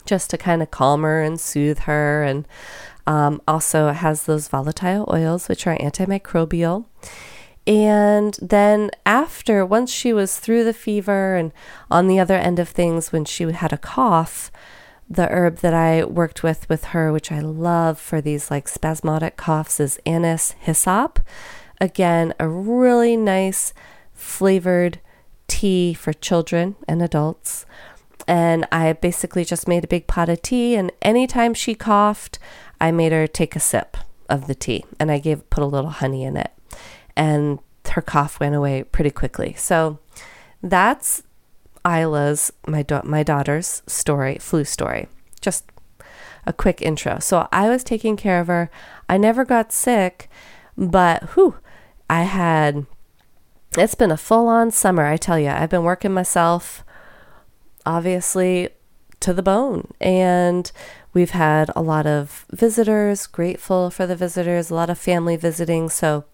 just 0.05 0.29
to 0.29 0.37
kind 0.37 0.61
of 0.61 0.71
calm 0.71 1.03
her 1.03 1.21
and 1.21 1.39
soothe 1.39 1.79
her. 1.79 2.23
And 2.23 2.47
um, 3.07 3.41
also, 3.47 3.89
it 3.89 3.95
has 3.95 4.23
those 4.23 4.47
volatile 4.47 5.09
oils, 5.11 5.47
which 5.47 5.67
are 5.67 5.77
antimicrobial. 5.77 6.85
And 7.67 8.37
then, 8.41 8.91
after, 9.05 9.65
once 9.65 9.91
she 9.91 10.13
was 10.13 10.39
through 10.39 10.63
the 10.63 10.73
fever 10.73 11.35
and 11.35 11.51
on 11.89 12.07
the 12.07 12.19
other 12.19 12.37
end 12.37 12.59
of 12.59 12.69
things, 12.69 13.11
when 13.11 13.25
she 13.25 13.51
had 13.51 13.73
a 13.73 13.77
cough, 13.77 14.51
the 15.09 15.27
herb 15.29 15.57
that 15.57 15.73
I 15.73 16.03
worked 16.03 16.43
with 16.43 16.67
with 16.69 16.85
her, 16.85 17.11
which 17.11 17.31
I 17.31 17.39
love 17.39 17.99
for 17.99 18.21
these 18.21 18.51
like 18.51 18.67
spasmodic 18.67 19.35
coughs, 19.37 19.79
is 19.79 19.99
anise 20.05 20.51
hyssop. 20.59 21.19
Again, 21.81 22.33
a 22.39 22.47
really 22.47 23.17
nice 23.17 23.73
flavored 24.13 24.99
tea 25.47 25.93
for 25.93 26.13
children 26.13 26.75
and 26.87 27.01
adults. 27.01 27.65
And 28.27 28.67
I 28.71 28.93
basically 28.93 29.45
just 29.45 29.67
made 29.67 29.83
a 29.83 29.87
big 29.87 30.07
pot 30.07 30.29
of 30.29 30.41
tea. 30.41 30.75
And 30.75 30.91
anytime 31.01 31.53
she 31.53 31.75
coughed, 31.75 32.39
I 32.81 32.91
made 32.91 33.11
her 33.11 33.27
take 33.27 33.55
a 33.55 33.59
sip 33.59 33.97
of 34.29 34.47
the 34.47 34.55
tea 34.55 34.85
and 34.99 35.11
I 35.11 35.19
gave 35.19 35.47
put 35.49 35.63
a 35.63 35.67
little 35.67 35.91
honey 35.91 36.23
in 36.23 36.37
it. 36.37 36.51
And 37.15 37.59
her 37.89 38.01
cough 38.01 38.39
went 38.39 38.55
away 38.55 38.83
pretty 38.83 39.11
quickly. 39.11 39.53
So 39.57 39.99
that's 40.61 41.23
Isla's, 41.85 42.51
my, 42.67 42.81
da- 42.83 43.03
my 43.03 43.23
daughter's 43.23 43.83
story, 43.87 44.37
flu 44.39 44.63
story. 44.63 45.07
Just 45.39 45.71
a 46.45 46.53
quick 46.53 46.81
intro. 46.81 47.19
So 47.19 47.47
I 47.51 47.69
was 47.69 47.83
taking 47.83 48.17
care 48.17 48.39
of 48.39 48.47
her. 48.47 48.69
I 49.07 49.17
never 49.17 49.45
got 49.45 49.71
sick, 49.71 50.29
but 50.77 51.23
whew, 51.35 51.55
I 52.09 52.23
had, 52.23 52.85
it's 53.77 53.95
been 53.95 54.11
a 54.11 54.17
full 54.17 54.47
on 54.47 54.71
summer, 54.71 55.05
I 55.05 55.17
tell 55.17 55.39
you. 55.39 55.49
I've 55.49 55.69
been 55.69 55.83
working 55.83 56.13
myself, 56.13 56.83
obviously, 57.85 58.69
to 59.21 59.33
the 59.33 59.43
bone. 59.43 59.93
And 60.01 60.71
we've 61.15 61.31
had 61.31 61.71
a 61.75 61.81
lot 61.81 62.05
of 62.05 62.45
visitors, 62.51 63.25
grateful 63.25 63.89
for 63.89 64.05
the 64.05 64.17
visitors, 64.17 64.69
a 64.69 64.75
lot 64.75 64.89
of 64.89 64.99
family 64.99 65.37
visiting. 65.37 65.89
So 65.89 66.25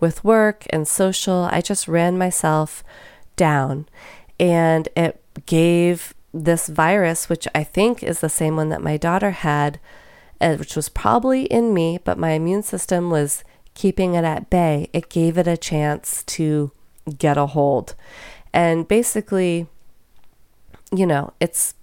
with 0.00 0.24
work 0.24 0.64
and 0.70 0.86
social, 0.86 1.48
I 1.50 1.60
just 1.60 1.88
ran 1.88 2.16
myself 2.16 2.84
down. 3.36 3.86
And 4.38 4.88
it 4.96 5.20
gave 5.44 6.14
this 6.32 6.68
virus, 6.68 7.28
which 7.28 7.48
I 7.52 7.64
think 7.64 8.02
is 8.02 8.20
the 8.20 8.28
same 8.28 8.54
one 8.54 8.68
that 8.68 8.80
my 8.80 8.96
daughter 8.96 9.32
had, 9.32 9.80
uh, 10.40 10.54
which 10.54 10.76
was 10.76 10.88
probably 10.88 11.42
in 11.46 11.74
me, 11.74 11.98
but 12.04 12.16
my 12.16 12.30
immune 12.30 12.62
system 12.62 13.10
was 13.10 13.42
keeping 13.74 14.14
it 14.14 14.24
at 14.24 14.50
bay. 14.50 14.88
It 14.92 15.08
gave 15.08 15.36
it 15.36 15.48
a 15.48 15.56
chance 15.56 16.22
to 16.24 16.70
get 17.18 17.36
a 17.36 17.46
hold. 17.46 17.96
And 18.52 18.86
basically, 18.86 19.66
you 20.92 21.06
know, 21.06 21.32
it's 21.40 21.74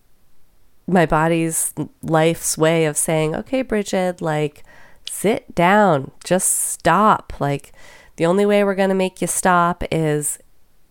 my 0.87 1.05
body's 1.05 1.73
life's 2.01 2.57
way 2.57 2.85
of 2.85 2.97
saying, 2.97 3.35
okay, 3.35 3.61
Bridget, 3.61 4.21
like, 4.21 4.63
sit 5.09 5.55
down, 5.55 6.11
just 6.23 6.51
stop. 6.51 7.33
Like, 7.39 7.71
the 8.17 8.25
only 8.25 8.45
way 8.45 8.63
we're 8.63 8.75
going 8.75 8.89
to 8.89 8.95
make 8.95 9.21
you 9.21 9.27
stop 9.27 9.83
is 9.91 10.39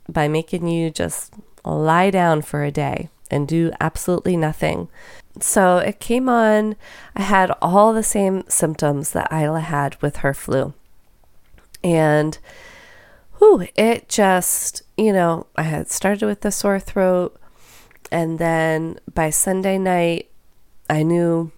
by 0.09 0.28
making 0.28 0.68
you 0.68 0.90
just 0.90 1.32
lie 1.64 2.11
down 2.11 2.42
for 2.42 2.64
a 2.64 2.70
day 2.70 3.09
and 3.30 3.49
do 3.49 3.72
absolutely 3.80 4.36
nothing. 4.36 4.88
So 5.40 5.78
it 5.78 5.99
came 6.01 6.28
on. 6.28 6.76
I 7.16 7.22
had 7.22 7.51
all 7.62 7.92
the 7.92 8.03
same 8.03 8.45
symptoms 8.49 9.11
that 9.12 9.32
Isla 9.32 9.61
had 9.61 10.01
with 10.03 10.18
her 10.18 10.34
flu. 10.34 10.74
And 11.82 12.38
whew, 13.38 13.66
it 13.76 14.09
just, 14.09 14.82
you 14.97 15.12
know, 15.12 15.47
I 15.57 15.62
had 15.62 15.90
started 15.90 16.26
with 16.26 16.42
the 16.42 16.53
sore 16.53 16.80
throat. 16.80 17.38
And 18.15 18.39
then 18.39 19.01
by 19.12 19.31
Sunday 19.31 19.77
night, 19.77 20.31
I 20.89 21.03
knew 21.03 21.51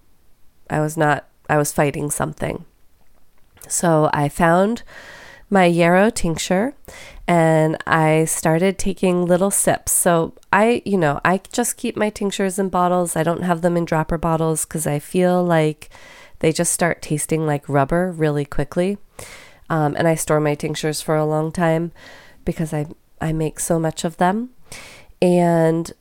I 0.71 0.81
was 0.81 0.97
not, 0.97 1.29
I 1.51 1.59
was 1.59 1.71
fighting 1.71 2.11
something. 2.11 2.65
So 3.69 4.09
I 4.15 4.31
found 4.31 4.83
my 5.51 5.67
yarrow 5.67 6.09
tincture 6.09 6.75
and 7.29 7.77
I 7.87 8.25
started 8.25 8.79
taking 8.79 9.27
little 9.27 9.51
sips. 9.51 9.93
So 9.93 10.33
I, 10.51 10.81
you 10.87 10.97
know, 10.97 11.21
I 11.27 11.43
just 11.53 11.77
keep 11.77 11.95
my 11.95 12.09
tinctures 12.09 12.59
in 12.59 12.71
bottles. 12.71 13.17
I 13.17 13.23
don't 13.23 13.43
have 13.43 13.61
them 13.61 13.77
in 13.77 13.85
dropper 13.85 14.17
bottles 14.17 14.65
because 14.65 14.87
I 14.87 14.99
feel 14.99 15.45
like 15.45 15.91
they 16.39 16.53
just 16.53 16.73
start 16.73 17.03
tasting 17.03 17.45
like 17.45 17.69
rubber 17.69 18.11
really 18.11 18.47
quickly. 18.47 18.97
Um, 19.69 19.95
and 19.95 20.09
I 20.09 20.15
store 20.15 20.41
my 20.41 20.55
tinctures 20.55 21.03
for 21.03 21.17
a 21.17 21.27
long 21.27 21.53
time 21.53 21.93
because 22.47 22.73
I 22.73 22.87
I 23.21 23.35
make 23.35 23.61
so 23.61 23.79
much 23.79 24.05
of 24.05 24.17
them. 24.17 24.51
And 25.21 25.93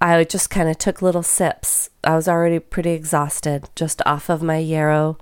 I 0.00 0.24
just 0.24 0.48
kind 0.48 0.68
of 0.68 0.78
took 0.78 1.02
little 1.02 1.22
sips. 1.22 1.90
I 2.02 2.16
was 2.16 2.26
already 2.26 2.58
pretty 2.58 2.90
exhausted 2.90 3.68
just 3.74 4.00
off 4.06 4.30
of 4.30 4.42
my 4.42 4.56
yarrow 4.56 5.18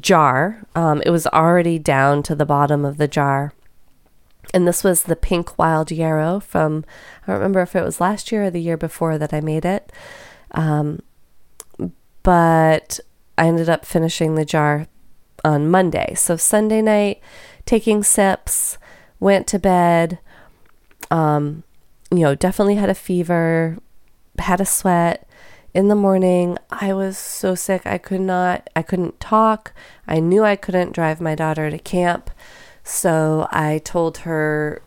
jar. 0.00 0.62
Um, 0.74 1.02
it 1.04 1.10
was 1.10 1.26
already 1.26 1.78
down 1.78 2.22
to 2.24 2.34
the 2.34 2.46
bottom 2.46 2.84
of 2.84 2.96
the 2.96 3.08
jar. 3.08 3.52
And 4.54 4.66
this 4.66 4.82
was 4.82 5.02
the 5.02 5.16
pink 5.16 5.58
wild 5.58 5.90
yarrow 5.90 6.40
from, 6.40 6.84
I 7.22 7.26
don't 7.26 7.36
remember 7.36 7.60
if 7.60 7.76
it 7.76 7.84
was 7.84 8.00
last 8.00 8.32
year 8.32 8.44
or 8.44 8.50
the 8.50 8.60
year 8.62 8.76
before 8.76 9.18
that 9.18 9.34
I 9.34 9.40
made 9.40 9.64
it. 9.64 9.92
Um, 10.52 11.02
but 12.22 12.98
I 13.36 13.46
ended 13.46 13.68
up 13.68 13.84
finishing 13.84 14.34
the 14.34 14.44
jar 14.44 14.86
on 15.44 15.70
Monday. 15.70 16.14
So 16.14 16.36
Sunday 16.36 16.82
night, 16.82 17.20
taking 17.66 18.02
sips, 18.02 18.78
went 19.20 19.46
to 19.48 19.58
bed. 19.58 20.18
Um, 21.10 21.62
you 22.10 22.20
know, 22.20 22.34
definitely 22.34 22.74
had 22.74 22.90
a 22.90 22.94
fever, 22.94 23.78
had 24.38 24.60
a 24.60 24.66
sweat. 24.66 25.26
In 25.72 25.86
the 25.86 25.94
morning, 25.94 26.58
I 26.70 26.92
was 26.92 27.16
so 27.16 27.54
sick. 27.54 27.86
I 27.86 27.96
could 27.96 28.20
not, 28.20 28.68
I 28.74 28.82
couldn't 28.82 29.20
talk. 29.20 29.72
I 30.08 30.18
knew 30.18 30.42
I 30.42 30.56
couldn't 30.56 30.92
drive 30.92 31.20
my 31.20 31.36
daughter 31.36 31.70
to 31.70 31.78
camp. 31.78 32.30
So 32.82 33.46
I 33.52 33.80
told 33.84 34.18
her 34.18 34.82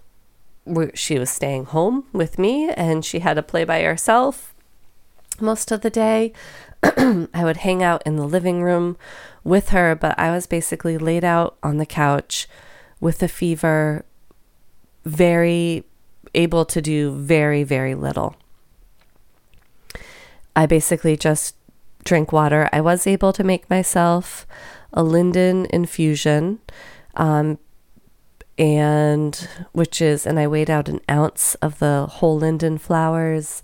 she 0.94 1.18
was 1.18 1.30
staying 1.30 1.66
home 1.66 2.06
with 2.12 2.38
me 2.38 2.70
and 2.70 3.04
she 3.04 3.20
had 3.20 3.36
to 3.36 3.44
play 3.44 3.64
by 3.64 3.82
herself 3.82 4.54
most 5.40 5.72
of 5.72 5.82
the 5.82 5.90
day. 5.90 6.34
I 6.84 7.44
would 7.44 7.58
hang 7.58 7.82
out 7.82 8.04
in 8.06 8.18
the 8.18 8.28
living 8.28 8.62
room 8.62 8.98
with 9.44 9.70
her, 9.70 9.96
but 9.96 10.18
I 10.20 10.32
was 10.32 10.48
basically 10.48 10.98
laid 10.98 11.24
out 11.24 11.58
on 11.64 11.78
the 11.78 11.86
couch 11.86 12.48
with 13.00 13.24
a 13.24 13.28
fever, 13.28 14.06
very 15.06 15.86
able 16.34 16.66
to 16.66 16.82
do 16.82 17.12
very, 17.12 17.64
very 17.64 17.96
little. 17.96 18.36
I 20.56 20.66
basically 20.66 21.18
just 21.18 21.56
drink 22.04 22.32
water. 22.32 22.70
I 22.72 22.82
was 22.82 23.08
able 23.08 23.34
to 23.34 23.44
make 23.44 23.70
myself 23.70 24.46
a 24.92 25.04
linden 25.04 25.66
infusion 25.72 26.60
um, 27.16 27.58
and 28.58 29.48
which 29.72 30.02
is, 30.02 30.26
and 30.26 30.40
I 30.40 30.48
weighed 30.48 30.70
out 30.70 30.90
an 30.90 31.02
ounce 31.10 31.56
of 31.56 31.80
the 31.80 32.06
whole 32.08 32.38
linden 32.38 32.78
flowers, 32.78 33.64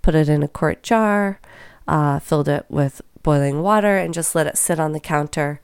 put 0.00 0.14
it 0.14 0.28
in 0.28 0.42
a 0.42 0.48
quart 0.48 0.82
jar, 0.82 1.40
uh, 1.86 2.18
filled 2.18 2.48
it 2.48 2.64
with 2.68 3.02
boiling 3.22 3.62
water, 3.62 3.98
and 3.98 4.14
just 4.14 4.34
let 4.34 4.46
it 4.46 4.56
sit 4.56 4.80
on 4.80 4.92
the 4.92 5.00
counter 5.00 5.60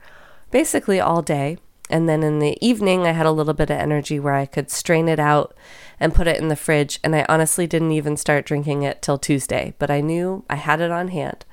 basically 0.51 0.99
all 0.99 1.21
day. 1.21 1.57
And 1.89 2.07
then 2.07 2.21
in 2.21 2.37
the 2.37 2.57
evening, 2.61 3.07
I 3.07 3.11
had 3.11 3.25
a 3.25 3.31
little 3.31 3.55
bit 3.55 3.71
of 3.71 3.77
energy 3.77 4.19
where 4.19 4.35
I 4.35 4.45
could 4.45 4.69
strain 4.69 5.09
it 5.09 5.19
out 5.19 5.55
and 5.99 6.13
put 6.13 6.27
it 6.27 6.39
in 6.39 6.47
the 6.47 6.55
fridge. 6.55 6.99
And 7.03 7.15
I 7.15 7.25
honestly 7.29 7.67
didn't 7.67 7.91
even 7.91 8.17
start 8.17 8.45
drinking 8.45 8.83
it 8.83 9.01
till 9.01 9.17
Tuesday, 9.17 9.73
but 9.79 9.91
I 9.91 10.01
knew 10.01 10.43
I 10.49 10.55
had 10.55 10.81
it 10.81 10.91
on 10.91 11.09
hand. 11.09 11.45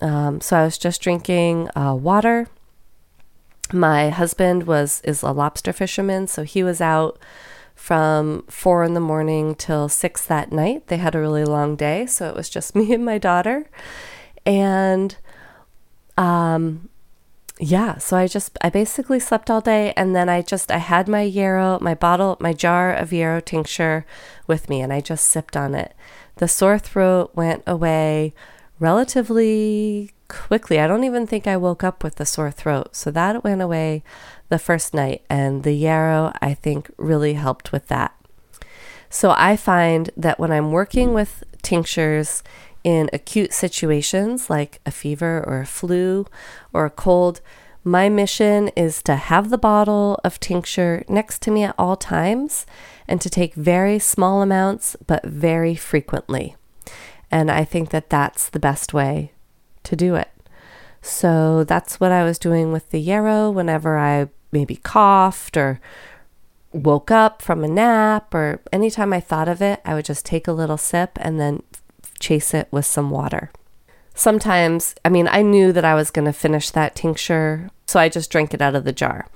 Um, 0.00 0.40
so 0.40 0.56
I 0.56 0.64
was 0.64 0.78
just 0.78 1.00
drinking 1.00 1.68
uh, 1.76 1.94
water 1.94 2.48
my 3.72 4.10
husband 4.10 4.64
was 4.64 5.00
is 5.02 5.22
a 5.22 5.32
lobster 5.32 5.72
fisherman, 5.72 6.26
so 6.26 6.42
he 6.42 6.62
was 6.62 6.80
out 6.80 7.18
from 7.74 8.44
four 8.48 8.84
in 8.84 8.94
the 8.94 9.00
morning 9.00 9.54
till 9.54 9.88
six 9.88 10.24
that 10.26 10.52
night. 10.52 10.88
They 10.88 10.98
had 10.98 11.14
a 11.14 11.20
really 11.20 11.44
long 11.44 11.76
day, 11.76 12.06
so 12.06 12.28
it 12.28 12.36
was 12.36 12.48
just 12.48 12.74
me 12.76 12.92
and 12.92 13.04
my 13.04 13.18
daughter. 13.18 13.68
And 14.44 15.16
um 16.18 16.90
yeah, 17.60 17.98
so 17.98 18.16
I 18.16 18.26
just 18.26 18.58
I 18.62 18.70
basically 18.70 19.20
slept 19.20 19.50
all 19.50 19.60
day 19.60 19.92
and 19.96 20.16
then 20.16 20.28
I 20.28 20.42
just 20.42 20.70
I 20.70 20.78
had 20.78 21.08
my 21.08 21.22
yarrow, 21.22 21.78
my 21.80 21.94
bottle, 21.94 22.36
my 22.40 22.52
jar 22.52 22.92
of 22.92 23.12
yarrow 23.12 23.40
tincture 23.40 24.04
with 24.46 24.68
me 24.68 24.80
and 24.80 24.92
I 24.92 25.00
just 25.00 25.26
sipped 25.26 25.56
on 25.56 25.74
it. 25.74 25.94
The 26.36 26.48
sore 26.48 26.78
throat 26.78 27.30
went 27.34 27.62
away 27.66 28.34
relatively 28.80 30.12
quickly. 30.28 30.80
I 30.80 30.86
don't 30.86 31.04
even 31.04 31.26
think 31.26 31.46
I 31.46 31.56
woke 31.56 31.84
up 31.84 32.02
with 32.02 32.16
the 32.16 32.26
sore 32.26 32.50
throat. 32.50 32.96
So 32.96 33.10
that 33.10 33.44
went 33.44 33.60
away 33.60 34.02
the 34.48 34.58
first 34.58 34.94
night. 34.94 35.22
And 35.28 35.62
the 35.62 35.72
yarrow, 35.72 36.32
I 36.40 36.54
think, 36.54 36.90
really 36.96 37.34
helped 37.34 37.70
with 37.70 37.88
that. 37.88 38.14
So 39.08 39.34
I 39.36 39.56
find 39.56 40.10
that 40.16 40.40
when 40.40 40.50
I'm 40.50 40.72
working 40.72 41.12
with 41.12 41.44
tinctures 41.62 42.42
in 42.84 43.08
acute 43.12 43.52
situations 43.52 44.50
like 44.50 44.80
a 44.84 44.90
fever 44.90 45.42
or 45.46 45.60
a 45.60 45.66
flu 45.66 46.26
or 46.72 46.86
a 46.86 46.90
cold, 46.90 47.40
my 47.84 48.08
mission 48.08 48.68
is 48.76 49.02
to 49.02 49.16
have 49.16 49.50
the 49.50 49.58
bottle 49.58 50.20
of 50.22 50.38
tincture 50.38 51.04
next 51.08 51.42
to 51.42 51.50
me 51.50 51.64
at 51.64 51.74
all 51.78 51.96
times 51.96 52.64
and 53.08 53.20
to 53.20 53.28
take 53.28 53.54
very 53.54 53.98
small 53.98 54.40
amounts 54.40 54.96
but 55.06 55.24
very 55.24 55.74
frequently. 55.74 56.54
And 57.30 57.50
I 57.50 57.64
think 57.64 57.90
that 57.90 58.10
that's 58.10 58.48
the 58.48 58.60
best 58.60 58.94
way 58.94 59.32
to 59.82 59.96
do 59.96 60.14
it. 60.14 60.28
So 61.00 61.64
that's 61.64 61.98
what 61.98 62.12
I 62.12 62.22
was 62.22 62.38
doing 62.38 62.70
with 62.70 62.90
the 62.90 63.00
yarrow 63.00 63.50
whenever 63.50 63.98
I 63.98 64.28
maybe 64.52 64.76
coughed 64.76 65.56
or 65.56 65.80
woke 66.72 67.10
up 67.10 67.42
from 67.42 67.64
a 67.64 67.68
nap 67.68 68.32
or 68.32 68.60
anytime 68.72 69.12
I 69.12 69.20
thought 69.20 69.48
of 69.48 69.60
it, 69.60 69.80
I 69.84 69.94
would 69.94 70.04
just 70.04 70.24
take 70.24 70.46
a 70.46 70.52
little 70.52 70.76
sip 70.76 71.18
and 71.20 71.40
then 71.40 71.64
chase 72.22 72.54
it 72.54 72.68
with 72.70 72.86
some 72.86 73.10
water. 73.10 73.50
Sometimes, 74.14 74.94
I 75.04 75.08
mean, 75.08 75.28
I 75.28 75.42
knew 75.42 75.72
that 75.72 75.84
I 75.84 75.94
was 75.94 76.10
going 76.10 76.26
to 76.26 76.32
finish 76.32 76.70
that 76.70 76.94
tincture, 76.94 77.68
so 77.86 77.98
I 77.98 78.08
just 78.08 78.30
drank 78.30 78.54
it 78.54 78.62
out 78.62 78.74
of 78.74 78.84
the 78.84 78.92
jar. 78.92 79.26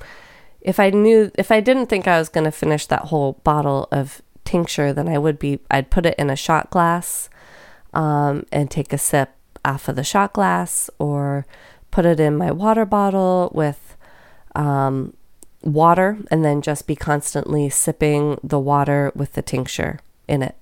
if 0.66 0.80
I 0.80 0.90
knew, 0.90 1.30
if 1.36 1.52
I 1.52 1.60
didn't 1.60 1.86
think 1.86 2.08
I 2.08 2.18
was 2.18 2.28
going 2.28 2.44
to 2.44 2.50
finish 2.50 2.86
that 2.86 3.06
whole 3.10 3.34
bottle 3.44 3.86
of 3.92 4.20
tincture, 4.44 4.92
then 4.92 5.08
I 5.08 5.16
would 5.16 5.38
be, 5.38 5.60
I'd 5.70 5.90
put 5.90 6.06
it 6.06 6.18
in 6.18 6.28
a 6.28 6.36
shot 6.36 6.70
glass 6.70 7.30
um, 7.94 8.44
and 8.50 8.68
take 8.68 8.92
a 8.92 8.98
sip 8.98 9.30
off 9.64 9.88
of 9.88 9.94
the 9.94 10.02
shot 10.02 10.32
glass 10.32 10.90
or 10.98 11.46
put 11.92 12.04
it 12.04 12.18
in 12.18 12.36
my 12.36 12.50
water 12.50 12.84
bottle 12.84 13.52
with 13.54 13.96
um, 14.56 15.14
water 15.62 16.18
and 16.32 16.44
then 16.44 16.62
just 16.62 16.86
be 16.86 16.96
constantly 16.96 17.70
sipping 17.70 18.38
the 18.42 18.58
water 18.58 19.12
with 19.14 19.34
the 19.34 19.42
tincture 19.42 20.00
in 20.26 20.42
it. 20.42 20.56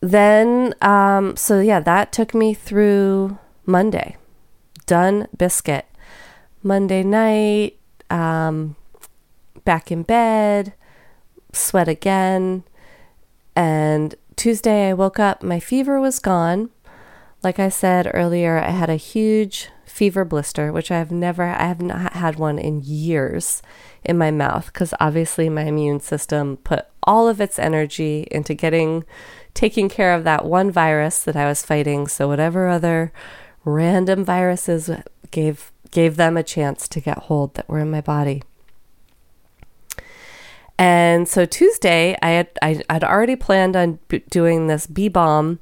Then, 0.00 0.74
um, 0.80 1.36
so 1.36 1.60
yeah, 1.60 1.80
that 1.80 2.12
took 2.12 2.34
me 2.34 2.54
through 2.54 3.38
Monday. 3.66 4.16
Done 4.86 5.26
biscuit. 5.36 5.86
Monday 6.62 7.02
night, 7.02 7.78
um, 8.10 8.76
back 9.64 9.90
in 9.92 10.02
bed, 10.02 10.72
sweat 11.52 11.88
again. 11.88 12.64
And 13.54 14.14
Tuesday, 14.36 14.90
I 14.90 14.94
woke 14.94 15.18
up, 15.18 15.42
my 15.42 15.60
fever 15.60 16.00
was 16.00 16.18
gone. 16.18 16.70
Like 17.42 17.58
I 17.58 17.68
said 17.68 18.10
earlier, 18.14 18.58
I 18.58 18.70
had 18.70 18.90
a 18.90 18.96
huge 18.96 19.68
fever 19.84 20.24
blister, 20.24 20.72
which 20.72 20.90
I 20.90 20.98
have 20.98 21.10
never, 21.10 21.44
I 21.44 21.66
have 21.66 21.80
not 21.80 22.12
had 22.14 22.36
one 22.36 22.58
in 22.58 22.82
years 22.84 23.62
in 24.04 24.16
my 24.16 24.30
mouth 24.30 24.66
because 24.72 24.94
obviously 25.00 25.48
my 25.48 25.64
immune 25.64 26.00
system 26.00 26.56
put 26.58 26.86
all 27.02 27.28
of 27.28 27.40
its 27.40 27.58
energy 27.58 28.26
into 28.30 28.54
getting, 28.54 29.04
taking 29.58 29.88
care 29.88 30.14
of 30.14 30.22
that 30.22 30.44
one 30.44 30.70
virus 30.70 31.24
that 31.24 31.34
I 31.34 31.48
was 31.48 31.64
fighting. 31.64 32.06
So 32.06 32.28
whatever 32.28 32.68
other 32.68 33.12
random 33.64 34.24
viruses 34.24 34.88
gave 35.32 35.72
gave 35.90 36.14
them 36.14 36.36
a 36.36 36.44
chance 36.44 36.86
to 36.86 37.00
get 37.00 37.18
hold 37.24 37.54
that 37.54 37.68
were 37.68 37.80
in 37.80 37.90
my 37.90 38.00
body. 38.00 38.44
And 40.78 41.26
so 41.26 41.44
Tuesday, 41.44 42.16
I 42.22 42.30
had 42.30 42.50
I, 42.62 42.84
would 42.88 43.02
already 43.02 43.34
planned 43.34 43.74
on 43.74 43.98
b- 44.06 44.22
doing 44.30 44.68
this 44.68 44.86
bee 44.86 45.08
balm 45.08 45.58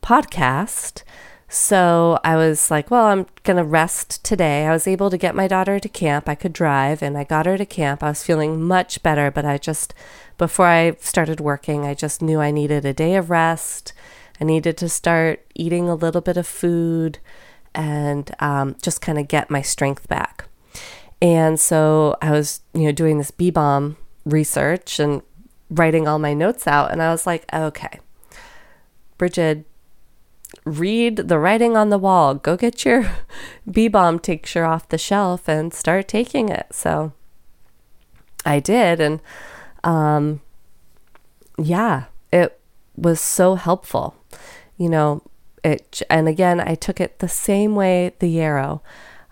podcast. 0.00 1.02
So 1.48 2.20
I 2.22 2.36
was 2.36 2.70
like, 2.70 2.88
well, 2.88 3.06
I'm 3.06 3.26
going 3.42 3.56
to 3.56 3.64
rest 3.64 4.22
today. 4.22 4.64
I 4.64 4.70
was 4.70 4.86
able 4.86 5.10
to 5.10 5.18
get 5.18 5.34
my 5.34 5.48
daughter 5.48 5.80
to 5.80 5.88
camp. 5.88 6.28
I 6.28 6.36
could 6.36 6.52
drive 6.52 7.02
and 7.02 7.18
I 7.18 7.24
got 7.24 7.46
her 7.46 7.58
to 7.58 7.66
camp. 7.66 8.04
I 8.04 8.10
was 8.10 8.22
feeling 8.22 8.62
much 8.62 9.02
better, 9.02 9.32
but 9.32 9.44
I 9.44 9.58
just, 9.58 9.92
before 10.40 10.64
I 10.64 10.92
started 11.00 11.38
working, 11.38 11.84
I 11.84 11.92
just 11.92 12.22
knew 12.22 12.40
I 12.40 12.50
needed 12.50 12.86
a 12.86 12.94
day 12.94 13.14
of 13.16 13.28
rest. 13.28 13.92
I 14.40 14.44
needed 14.44 14.78
to 14.78 14.88
start 14.88 15.44
eating 15.54 15.86
a 15.86 15.94
little 15.94 16.22
bit 16.22 16.38
of 16.38 16.46
food 16.46 17.18
and 17.74 18.34
um, 18.40 18.74
just 18.80 19.02
kind 19.02 19.18
of 19.18 19.28
get 19.28 19.50
my 19.50 19.60
strength 19.60 20.08
back. 20.08 20.46
And 21.20 21.60
so 21.60 22.16
I 22.22 22.30
was, 22.30 22.62
you 22.72 22.84
know, 22.84 22.92
doing 22.92 23.18
this 23.18 23.30
bee 23.30 23.50
balm 23.50 23.98
research 24.24 24.98
and 24.98 25.20
writing 25.68 26.08
all 26.08 26.18
my 26.18 26.32
notes 26.32 26.66
out. 26.66 26.90
And 26.90 27.02
I 27.02 27.10
was 27.10 27.26
like, 27.26 27.44
okay, 27.52 28.00
Bridget, 29.18 29.66
read 30.64 31.16
the 31.16 31.38
writing 31.38 31.76
on 31.76 31.90
the 31.90 31.98
wall. 31.98 32.34
Go 32.34 32.56
get 32.56 32.86
your 32.86 33.10
bee 33.70 33.88
balm 33.88 34.18
tincture 34.18 34.64
off 34.64 34.88
the 34.88 34.96
shelf 34.96 35.48
and 35.50 35.74
start 35.74 36.08
taking 36.08 36.48
it. 36.48 36.68
So 36.70 37.12
I 38.46 38.58
did. 38.58 39.02
And 39.02 39.20
um, 39.84 40.40
yeah, 41.58 42.04
it 42.32 42.60
was 42.96 43.20
so 43.20 43.54
helpful. 43.54 44.14
You 44.76 44.88
know, 44.88 45.22
it, 45.62 46.02
and 46.08 46.28
again, 46.28 46.60
I 46.60 46.74
took 46.74 47.00
it 47.00 47.18
the 47.18 47.28
same 47.28 47.74
way 47.74 48.12
the 48.18 48.28
yarrow. 48.28 48.82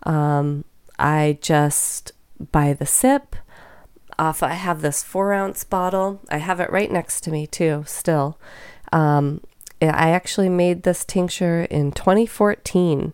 Um, 0.04 0.64
I 0.98 1.38
just, 1.40 2.12
buy 2.52 2.72
the 2.72 2.86
sip, 2.86 3.36
off. 4.18 4.42
I 4.42 4.54
have 4.54 4.82
this 4.82 5.02
four 5.02 5.32
ounce 5.32 5.64
bottle. 5.64 6.20
I 6.30 6.38
have 6.38 6.60
it 6.60 6.70
right 6.70 6.90
next 6.90 7.22
to 7.22 7.30
me 7.30 7.46
too, 7.46 7.84
still. 7.86 8.38
Um, 8.92 9.42
I 9.80 10.10
actually 10.10 10.48
made 10.48 10.82
this 10.82 11.04
tincture 11.04 11.62
in 11.64 11.92
2014 11.92 13.12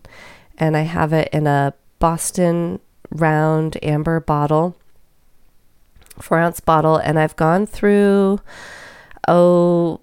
and 0.56 0.76
I 0.76 0.82
have 0.82 1.12
it 1.12 1.28
in 1.32 1.46
a 1.46 1.74
Boston 1.98 2.80
round 3.10 3.76
amber 3.82 4.20
bottle, 4.20 4.76
four 6.20 6.38
ounce 6.38 6.60
bottle, 6.60 6.96
and 6.96 7.18
I've 7.18 7.36
gone 7.36 7.66
through, 7.66 8.40
oh, 9.28 10.00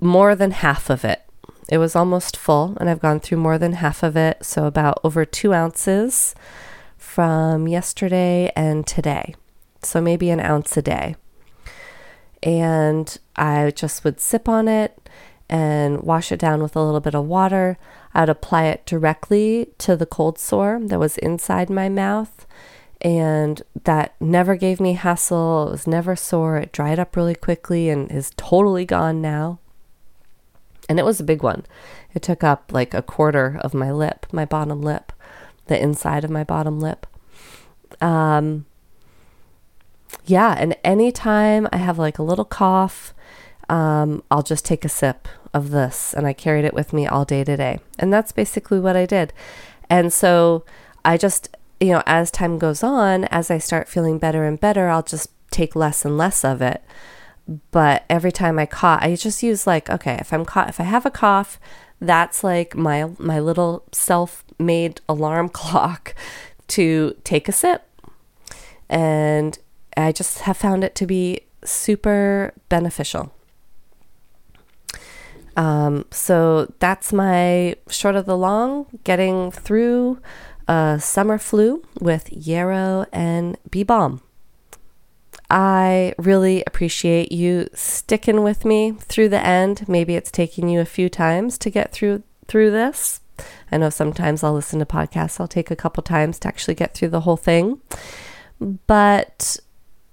more 0.00 0.34
than 0.34 0.50
half 0.52 0.90
of 0.90 1.04
it. 1.04 1.22
It 1.68 1.78
was 1.78 1.94
almost 1.94 2.36
full, 2.36 2.76
and 2.80 2.90
I've 2.90 3.00
gone 3.00 3.20
through 3.20 3.38
more 3.38 3.58
than 3.58 3.74
half 3.74 4.02
of 4.02 4.16
it, 4.16 4.44
so 4.44 4.66
about 4.66 5.00
over 5.04 5.24
two 5.24 5.52
ounces 5.52 6.34
from 6.96 7.68
yesterday 7.68 8.50
and 8.56 8.86
today 8.86 9.34
so 9.82 10.00
maybe 10.00 10.30
an 10.30 10.40
ounce 10.40 10.76
a 10.76 10.82
day. 10.82 11.16
And 12.42 13.16
I 13.36 13.70
just 13.70 14.04
would 14.04 14.20
sip 14.20 14.48
on 14.48 14.68
it 14.68 15.08
and 15.48 16.02
wash 16.02 16.32
it 16.32 16.38
down 16.38 16.62
with 16.62 16.76
a 16.76 16.82
little 16.82 17.00
bit 17.00 17.14
of 17.14 17.26
water. 17.26 17.76
I'd 18.14 18.28
apply 18.28 18.64
it 18.64 18.86
directly 18.86 19.72
to 19.78 19.96
the 19.96 20.06
cold 20.06 20.38
sore 20.38 20.80
that 20.82 20.98
was 20.98 21.18
inside 21.18 21.70
my 21.70 21.88
mouth. 21.88 22.46
And 23.02 23.62
that 23.84 24.14
never 24.20 24.56
gave 24.56 24.78
me 24.78 24.92
hassle. 24.92 25.68
It 25.68 25.70
was 25.70 25.86
never 25.86 26.14
sore. 26.14 26.58
It 26.58 26.72
dried 26.72 26.98
up 26.98 27.16
really 27.16 27.34
quickly 27.34 27.88
and 27.88 28.10
is 28.10 28.32
totally 28.36 28.84
gone 28.84 29.22
now. 29.22 29.58
And 30.88 30.98
it 30.98 31.04
was 31.04 31.20
a 31.20 31.24
big 31.24 31.42
one. 31.42 31.64
It 32.14 32.22
took 32.22 32.44
up 32.44 32.72
like 32.72 32.92
a 32.92 33.02
quarter 33.02 33.58
of 33.62 33.72
my 33.72 33.90
lip, 33.90 34.26
my 34.32 34.44
bottom 34.44 34.82
lip, 34.82 35.12
the 35.66 35.80
inside 35.80 36.24
of 36.24 36.30
my 36.30 36.44
bottom 36.44 36.80
lip. 36.80 37.06
Um, 38.00 38.66
yeah, 40.24 40.54
and 40.58 40.76
anytime 40.84 41.68
I 41.72 41.76
have 41.76 41.98
like 41.98 42.18
a 42.18 42.24
little 42.24 42.44
cough, 42.44 43.14
um, 43.68 44.22
I'll 44.30 44.42
just 44.42 44.64
take 44.64 44.84
a 44.84 44.88
sip 44.88 45.28
of 45.54 45.70
this, 45.70 46.12
and 46.12 46.26
I 46.26 46.32
carried 46.32 46.64
it 46.64 46.74
with 46.74 46.92
me 46.92 47.06
all 47.06 47.24
day 47.24 47.44
today. 47.44 47.78
And 47.98 48.12
that's 48.12 48.32
basically 48.32 48.80
what 48.80 48.96
I 48.96 49.06
did. 49.06 49.32
And 49.88 50.12
so 50.12 50.64
I 51.04 51.16
just, 51.16 51.56
you 51.80 51.92
know, 51.92 52.02
as 52.06 52.30
time 52.30 52.58
goes 52.58 52.82
on, 52.82 53.24
as 53.26 53.50
I 53.50 53.58
start 53.58 53.88
feeling 53.88 54.18
better 54.18 54.44
and 54.44 54.60
better, 54.60 54.88
I'll 54.88 55.02
just 55.02 55.30
take 55.50 55.74
less 55.74 56.04
and 56.04 56.16
less 56.16 56.44
of 56.44 56.60
it. 56.60 56.82
But 57.70 58.04
every 58.08 58.30
time 58.30 58.58
I 58.58 58.66
cough, 58.66 59.00
I 59.02 59.16
just 59.16 59.42
use 59.42 59.66
like, 59.66 59.90
okay, 59.90 60.18
if 60.20 60.32
I'm 60.32 60.44
caught, 60.44 60.68
if 60.68 60.78
I 60.78 60.84
have 60.84 61.06
a 61.06 61.10
cough, 61.10 61.58
that's 62.00 62.44
like 62.44 62.76
my 62.76 63.10
my 63.18 63.40
little 63.40 63.84
self-made 63.92 65.00
alarm 65.08 65.48
clock 65.60 66.14
to 66.68 67.16
take 67.24 67.48
a 67.48 67.52
sip. 67.52 67.82
And 68.88 69.58
I 69.96 70.12
just 70.12 70.40
have 70.40 70.56
found 70.56 70.84
it 70.84 70.94
to 70.96 71.06
be 71.06 71.40
super 71.64 72.52
beneficial. 72.68 73.32
Um, 75.56 76.06
so 76.10 76.72
that's 76.78 77.12
my 77.12 77.76
short 77.88 78.14
of 78.14 78.26
the 78.26 78.36
long 78.36 78.86
getting 79.04 79.50
through 79.50 80.20
a 80.70 81.00
summer 81.00 81.36
flu 81.36 81.82
with 82.00 82.32
yarrow 82.32 83.04
and 83.12 83.58
bee 83.68 83.82
balm. 83.82 84.22
I 85.50 86.14
really 86.16 86.62
appreciate 86.64 87.32
you 87.32 87.68
sticking 87.74 88.44
with 88.44 88.64
me 88.64 88.92
through 88.92 89.30
the 89.30 89.44
end. 89.44 89.88
Maybe 89.88 90.14
it's 90.14 90.30
taking 90.30 90.68
you 90.68 90.78
a 90.78 90.84
few 90.84 91.08
times 91.08 91.58
to 91.58 91.70
get 91.70 91.92
through 91.92 92.22
through 92.46 92.70
this. 92.70 93.20
I 93.72 93.78
know 93.78 93.90
sometimes 93.90 94.44
I'll 94.44 94.52
listen 94.52 94.78
to 94.78 94.86
podcasts. 94.86 95.40
I'll 95.40 95.48
take 95.48 95.72
a 95.72 95.76
couple 95.76 96.04
times 96.04 96.38
to 96.40 96.48
actually 96.48 96.76
get 96.76 96.94
through 96.94 97.08
the 97.08 97.22
whole 97.22 97.36
thing. 97.36 97.80
But 98.60 99.58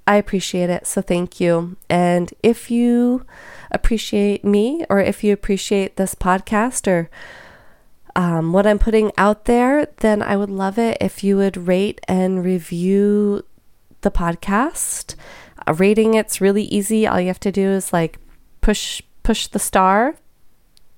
I 0.07 0.15
appreciate 0.15 0.71
it. 0.71 0.87
So 0.87 1.03
thank 1.03 1.39
you. 1.39 1.77
And 1.87 2.33
if 2.41 2.71
you 2.71 3.27
appreciate 3.69 4.43
me 4.43 4.85
or 4.89 4.99
if 4.99 5.23
you 5.23 5.33
appreciate 5.33 5.97
this 5.97 6.15
podcast 6.15 6.87
or 6.87 7.11
um, 8.17 8.51
what 8.51 8.65
I'm 8.65 8.79
putting 8.79 9.11
out 9.15 9.45
there, 9.45 9.89
then 9.97 10.23
I 10.23 10.35
would 10.35 10.49
love 10.49 10.79
it 10.79 10.97
if 10.99 11.23
you 11.23 11.37
would 11.37 11.67
rate 11.67 12.01
and 12.07 12.43
review 12.43 13.45
the 14.01 14.09
podcast. 14.09 15.13
A 15.67 15.73
rating 15.75 16.15
it's 16.15 16.41
really 16.41 16.63
easy. 16.63 17.05
All 17.05 17.21
you 17.21 17.27
have 17.27 17.39
to 17.41 17.51
do 17.51 17.69
is 17.69 17.93
like 17.93 18.17
push 18.59 19.03
push 19.21 19.45
the 19.45 19.59
star, 19.59 20.15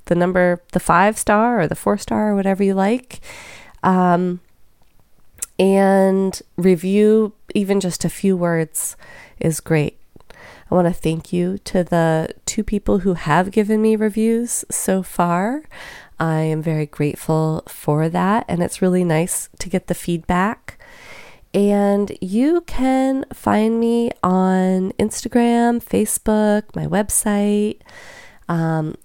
the 0.05 0.15
number, 0.15 0.63
the 0.71 0.79
five 0.79 1.17
star 1.17 1.59
or 1.59 1.67
the 1.67 1.75
four 1.75 1.97
star 1.97 2.29
or 2.29 2.35
whatever 2.35 2.63
you 2.63 2.73
like. 2.73 3.19
Um, 3.83 4.39
and 5.59 6.41
review 6.55 7.33
even 7.53 7.81
just 7.81 8.05
a 8.05 8.09
few 8.09 8.37
words 8.37 8.95
is 9.41 9.59
great. 9.59 9.99
I 10.71 10.75
want 10.75 10.87
to 10.87 10.93
thank 10.93 11.33
you 11.33 11.57
to 11.65 11.83
the 11.83 12.29
two 12.45 12.63
people 12.63 12.99
who 12.99 13.15
have 13.15 13.51
given 13.51 13.81
me 13.81 13.97
reviews 13.97 14.63
so 14.69 15.03
far. 15.03 15.63
I 16.19 16.41
am 16.41 16.61
very 16.61 16.85
grateful 16.85 17.63
for 17.67 18.09
that, 18.09 18.45
and 18.47 18.61
it's 18.61 18.81
really 18.81 19.03
nice 19.03 19.49
to 19.59 19.69
get 19.69 19.87
the 19.87 19.93
feedback. 19.93 20.77
And 21.53 22.15
you 22.21 22.61
can 22.61 23.25
find 23.33 23.79
me 23.79 24.11
on 24.21 24.91
Instagram, 24.99 25.83
Facebook, 25.83 26.75
my 26.75 26.85
website, 26.85 27.79
um, 28.47 28.95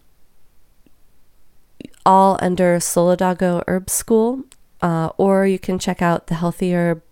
all 2.05 2.39
under 2.43 2.79
Solidago 2.79 3.63
Herb 3.67 3.89
School. 3.89 4.45
Uh, 4.83 5.09
or 5.17 5.47
you 5.47 5.59
can 5.59 5.79
check 5.79 6.03
out 6.03 6.27
the 6.27 6.35
Healthier 6.35 7.03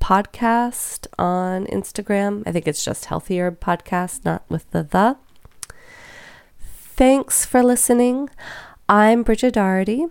Podcast 0.00 1.06
on 1.18 1.66
Instagram. 1.66 2.42
I 2.46 2.52
think 2.52 2.66
it's 2.66 2.82
just 2.82 3.06
Healthy 3.06 3.38
Herb 3.38 3.60
Podcast, 3.60 4.24
not 4.24 4.42
with 4.48 4.70
the 4.70 4.82
the. 4.82 5.16
Thanks 6.58 7.44
for 7.44 7.62
listening. 7.62 8.30
I'm 8.90 9.22
Bridget 9.22 9.52
Doherty. 9.52 10.06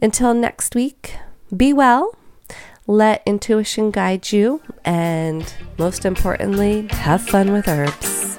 Until 0.00 0.32
next 0.32 0.74
week, 0.74 1.16
be 1.54 1.74
well, 1.74 2.16
let 2.86 3.22
intuition 3.26 3.90
guide 3.90 4.32
you, 4.32 4.62
and 4.82 5.52
most 5.76 6.06
importantly, 6.06 6.88
have 6.90 7.20
fun 7.20 7.52
with 7.52 7.68
herbs. 7.68 8.38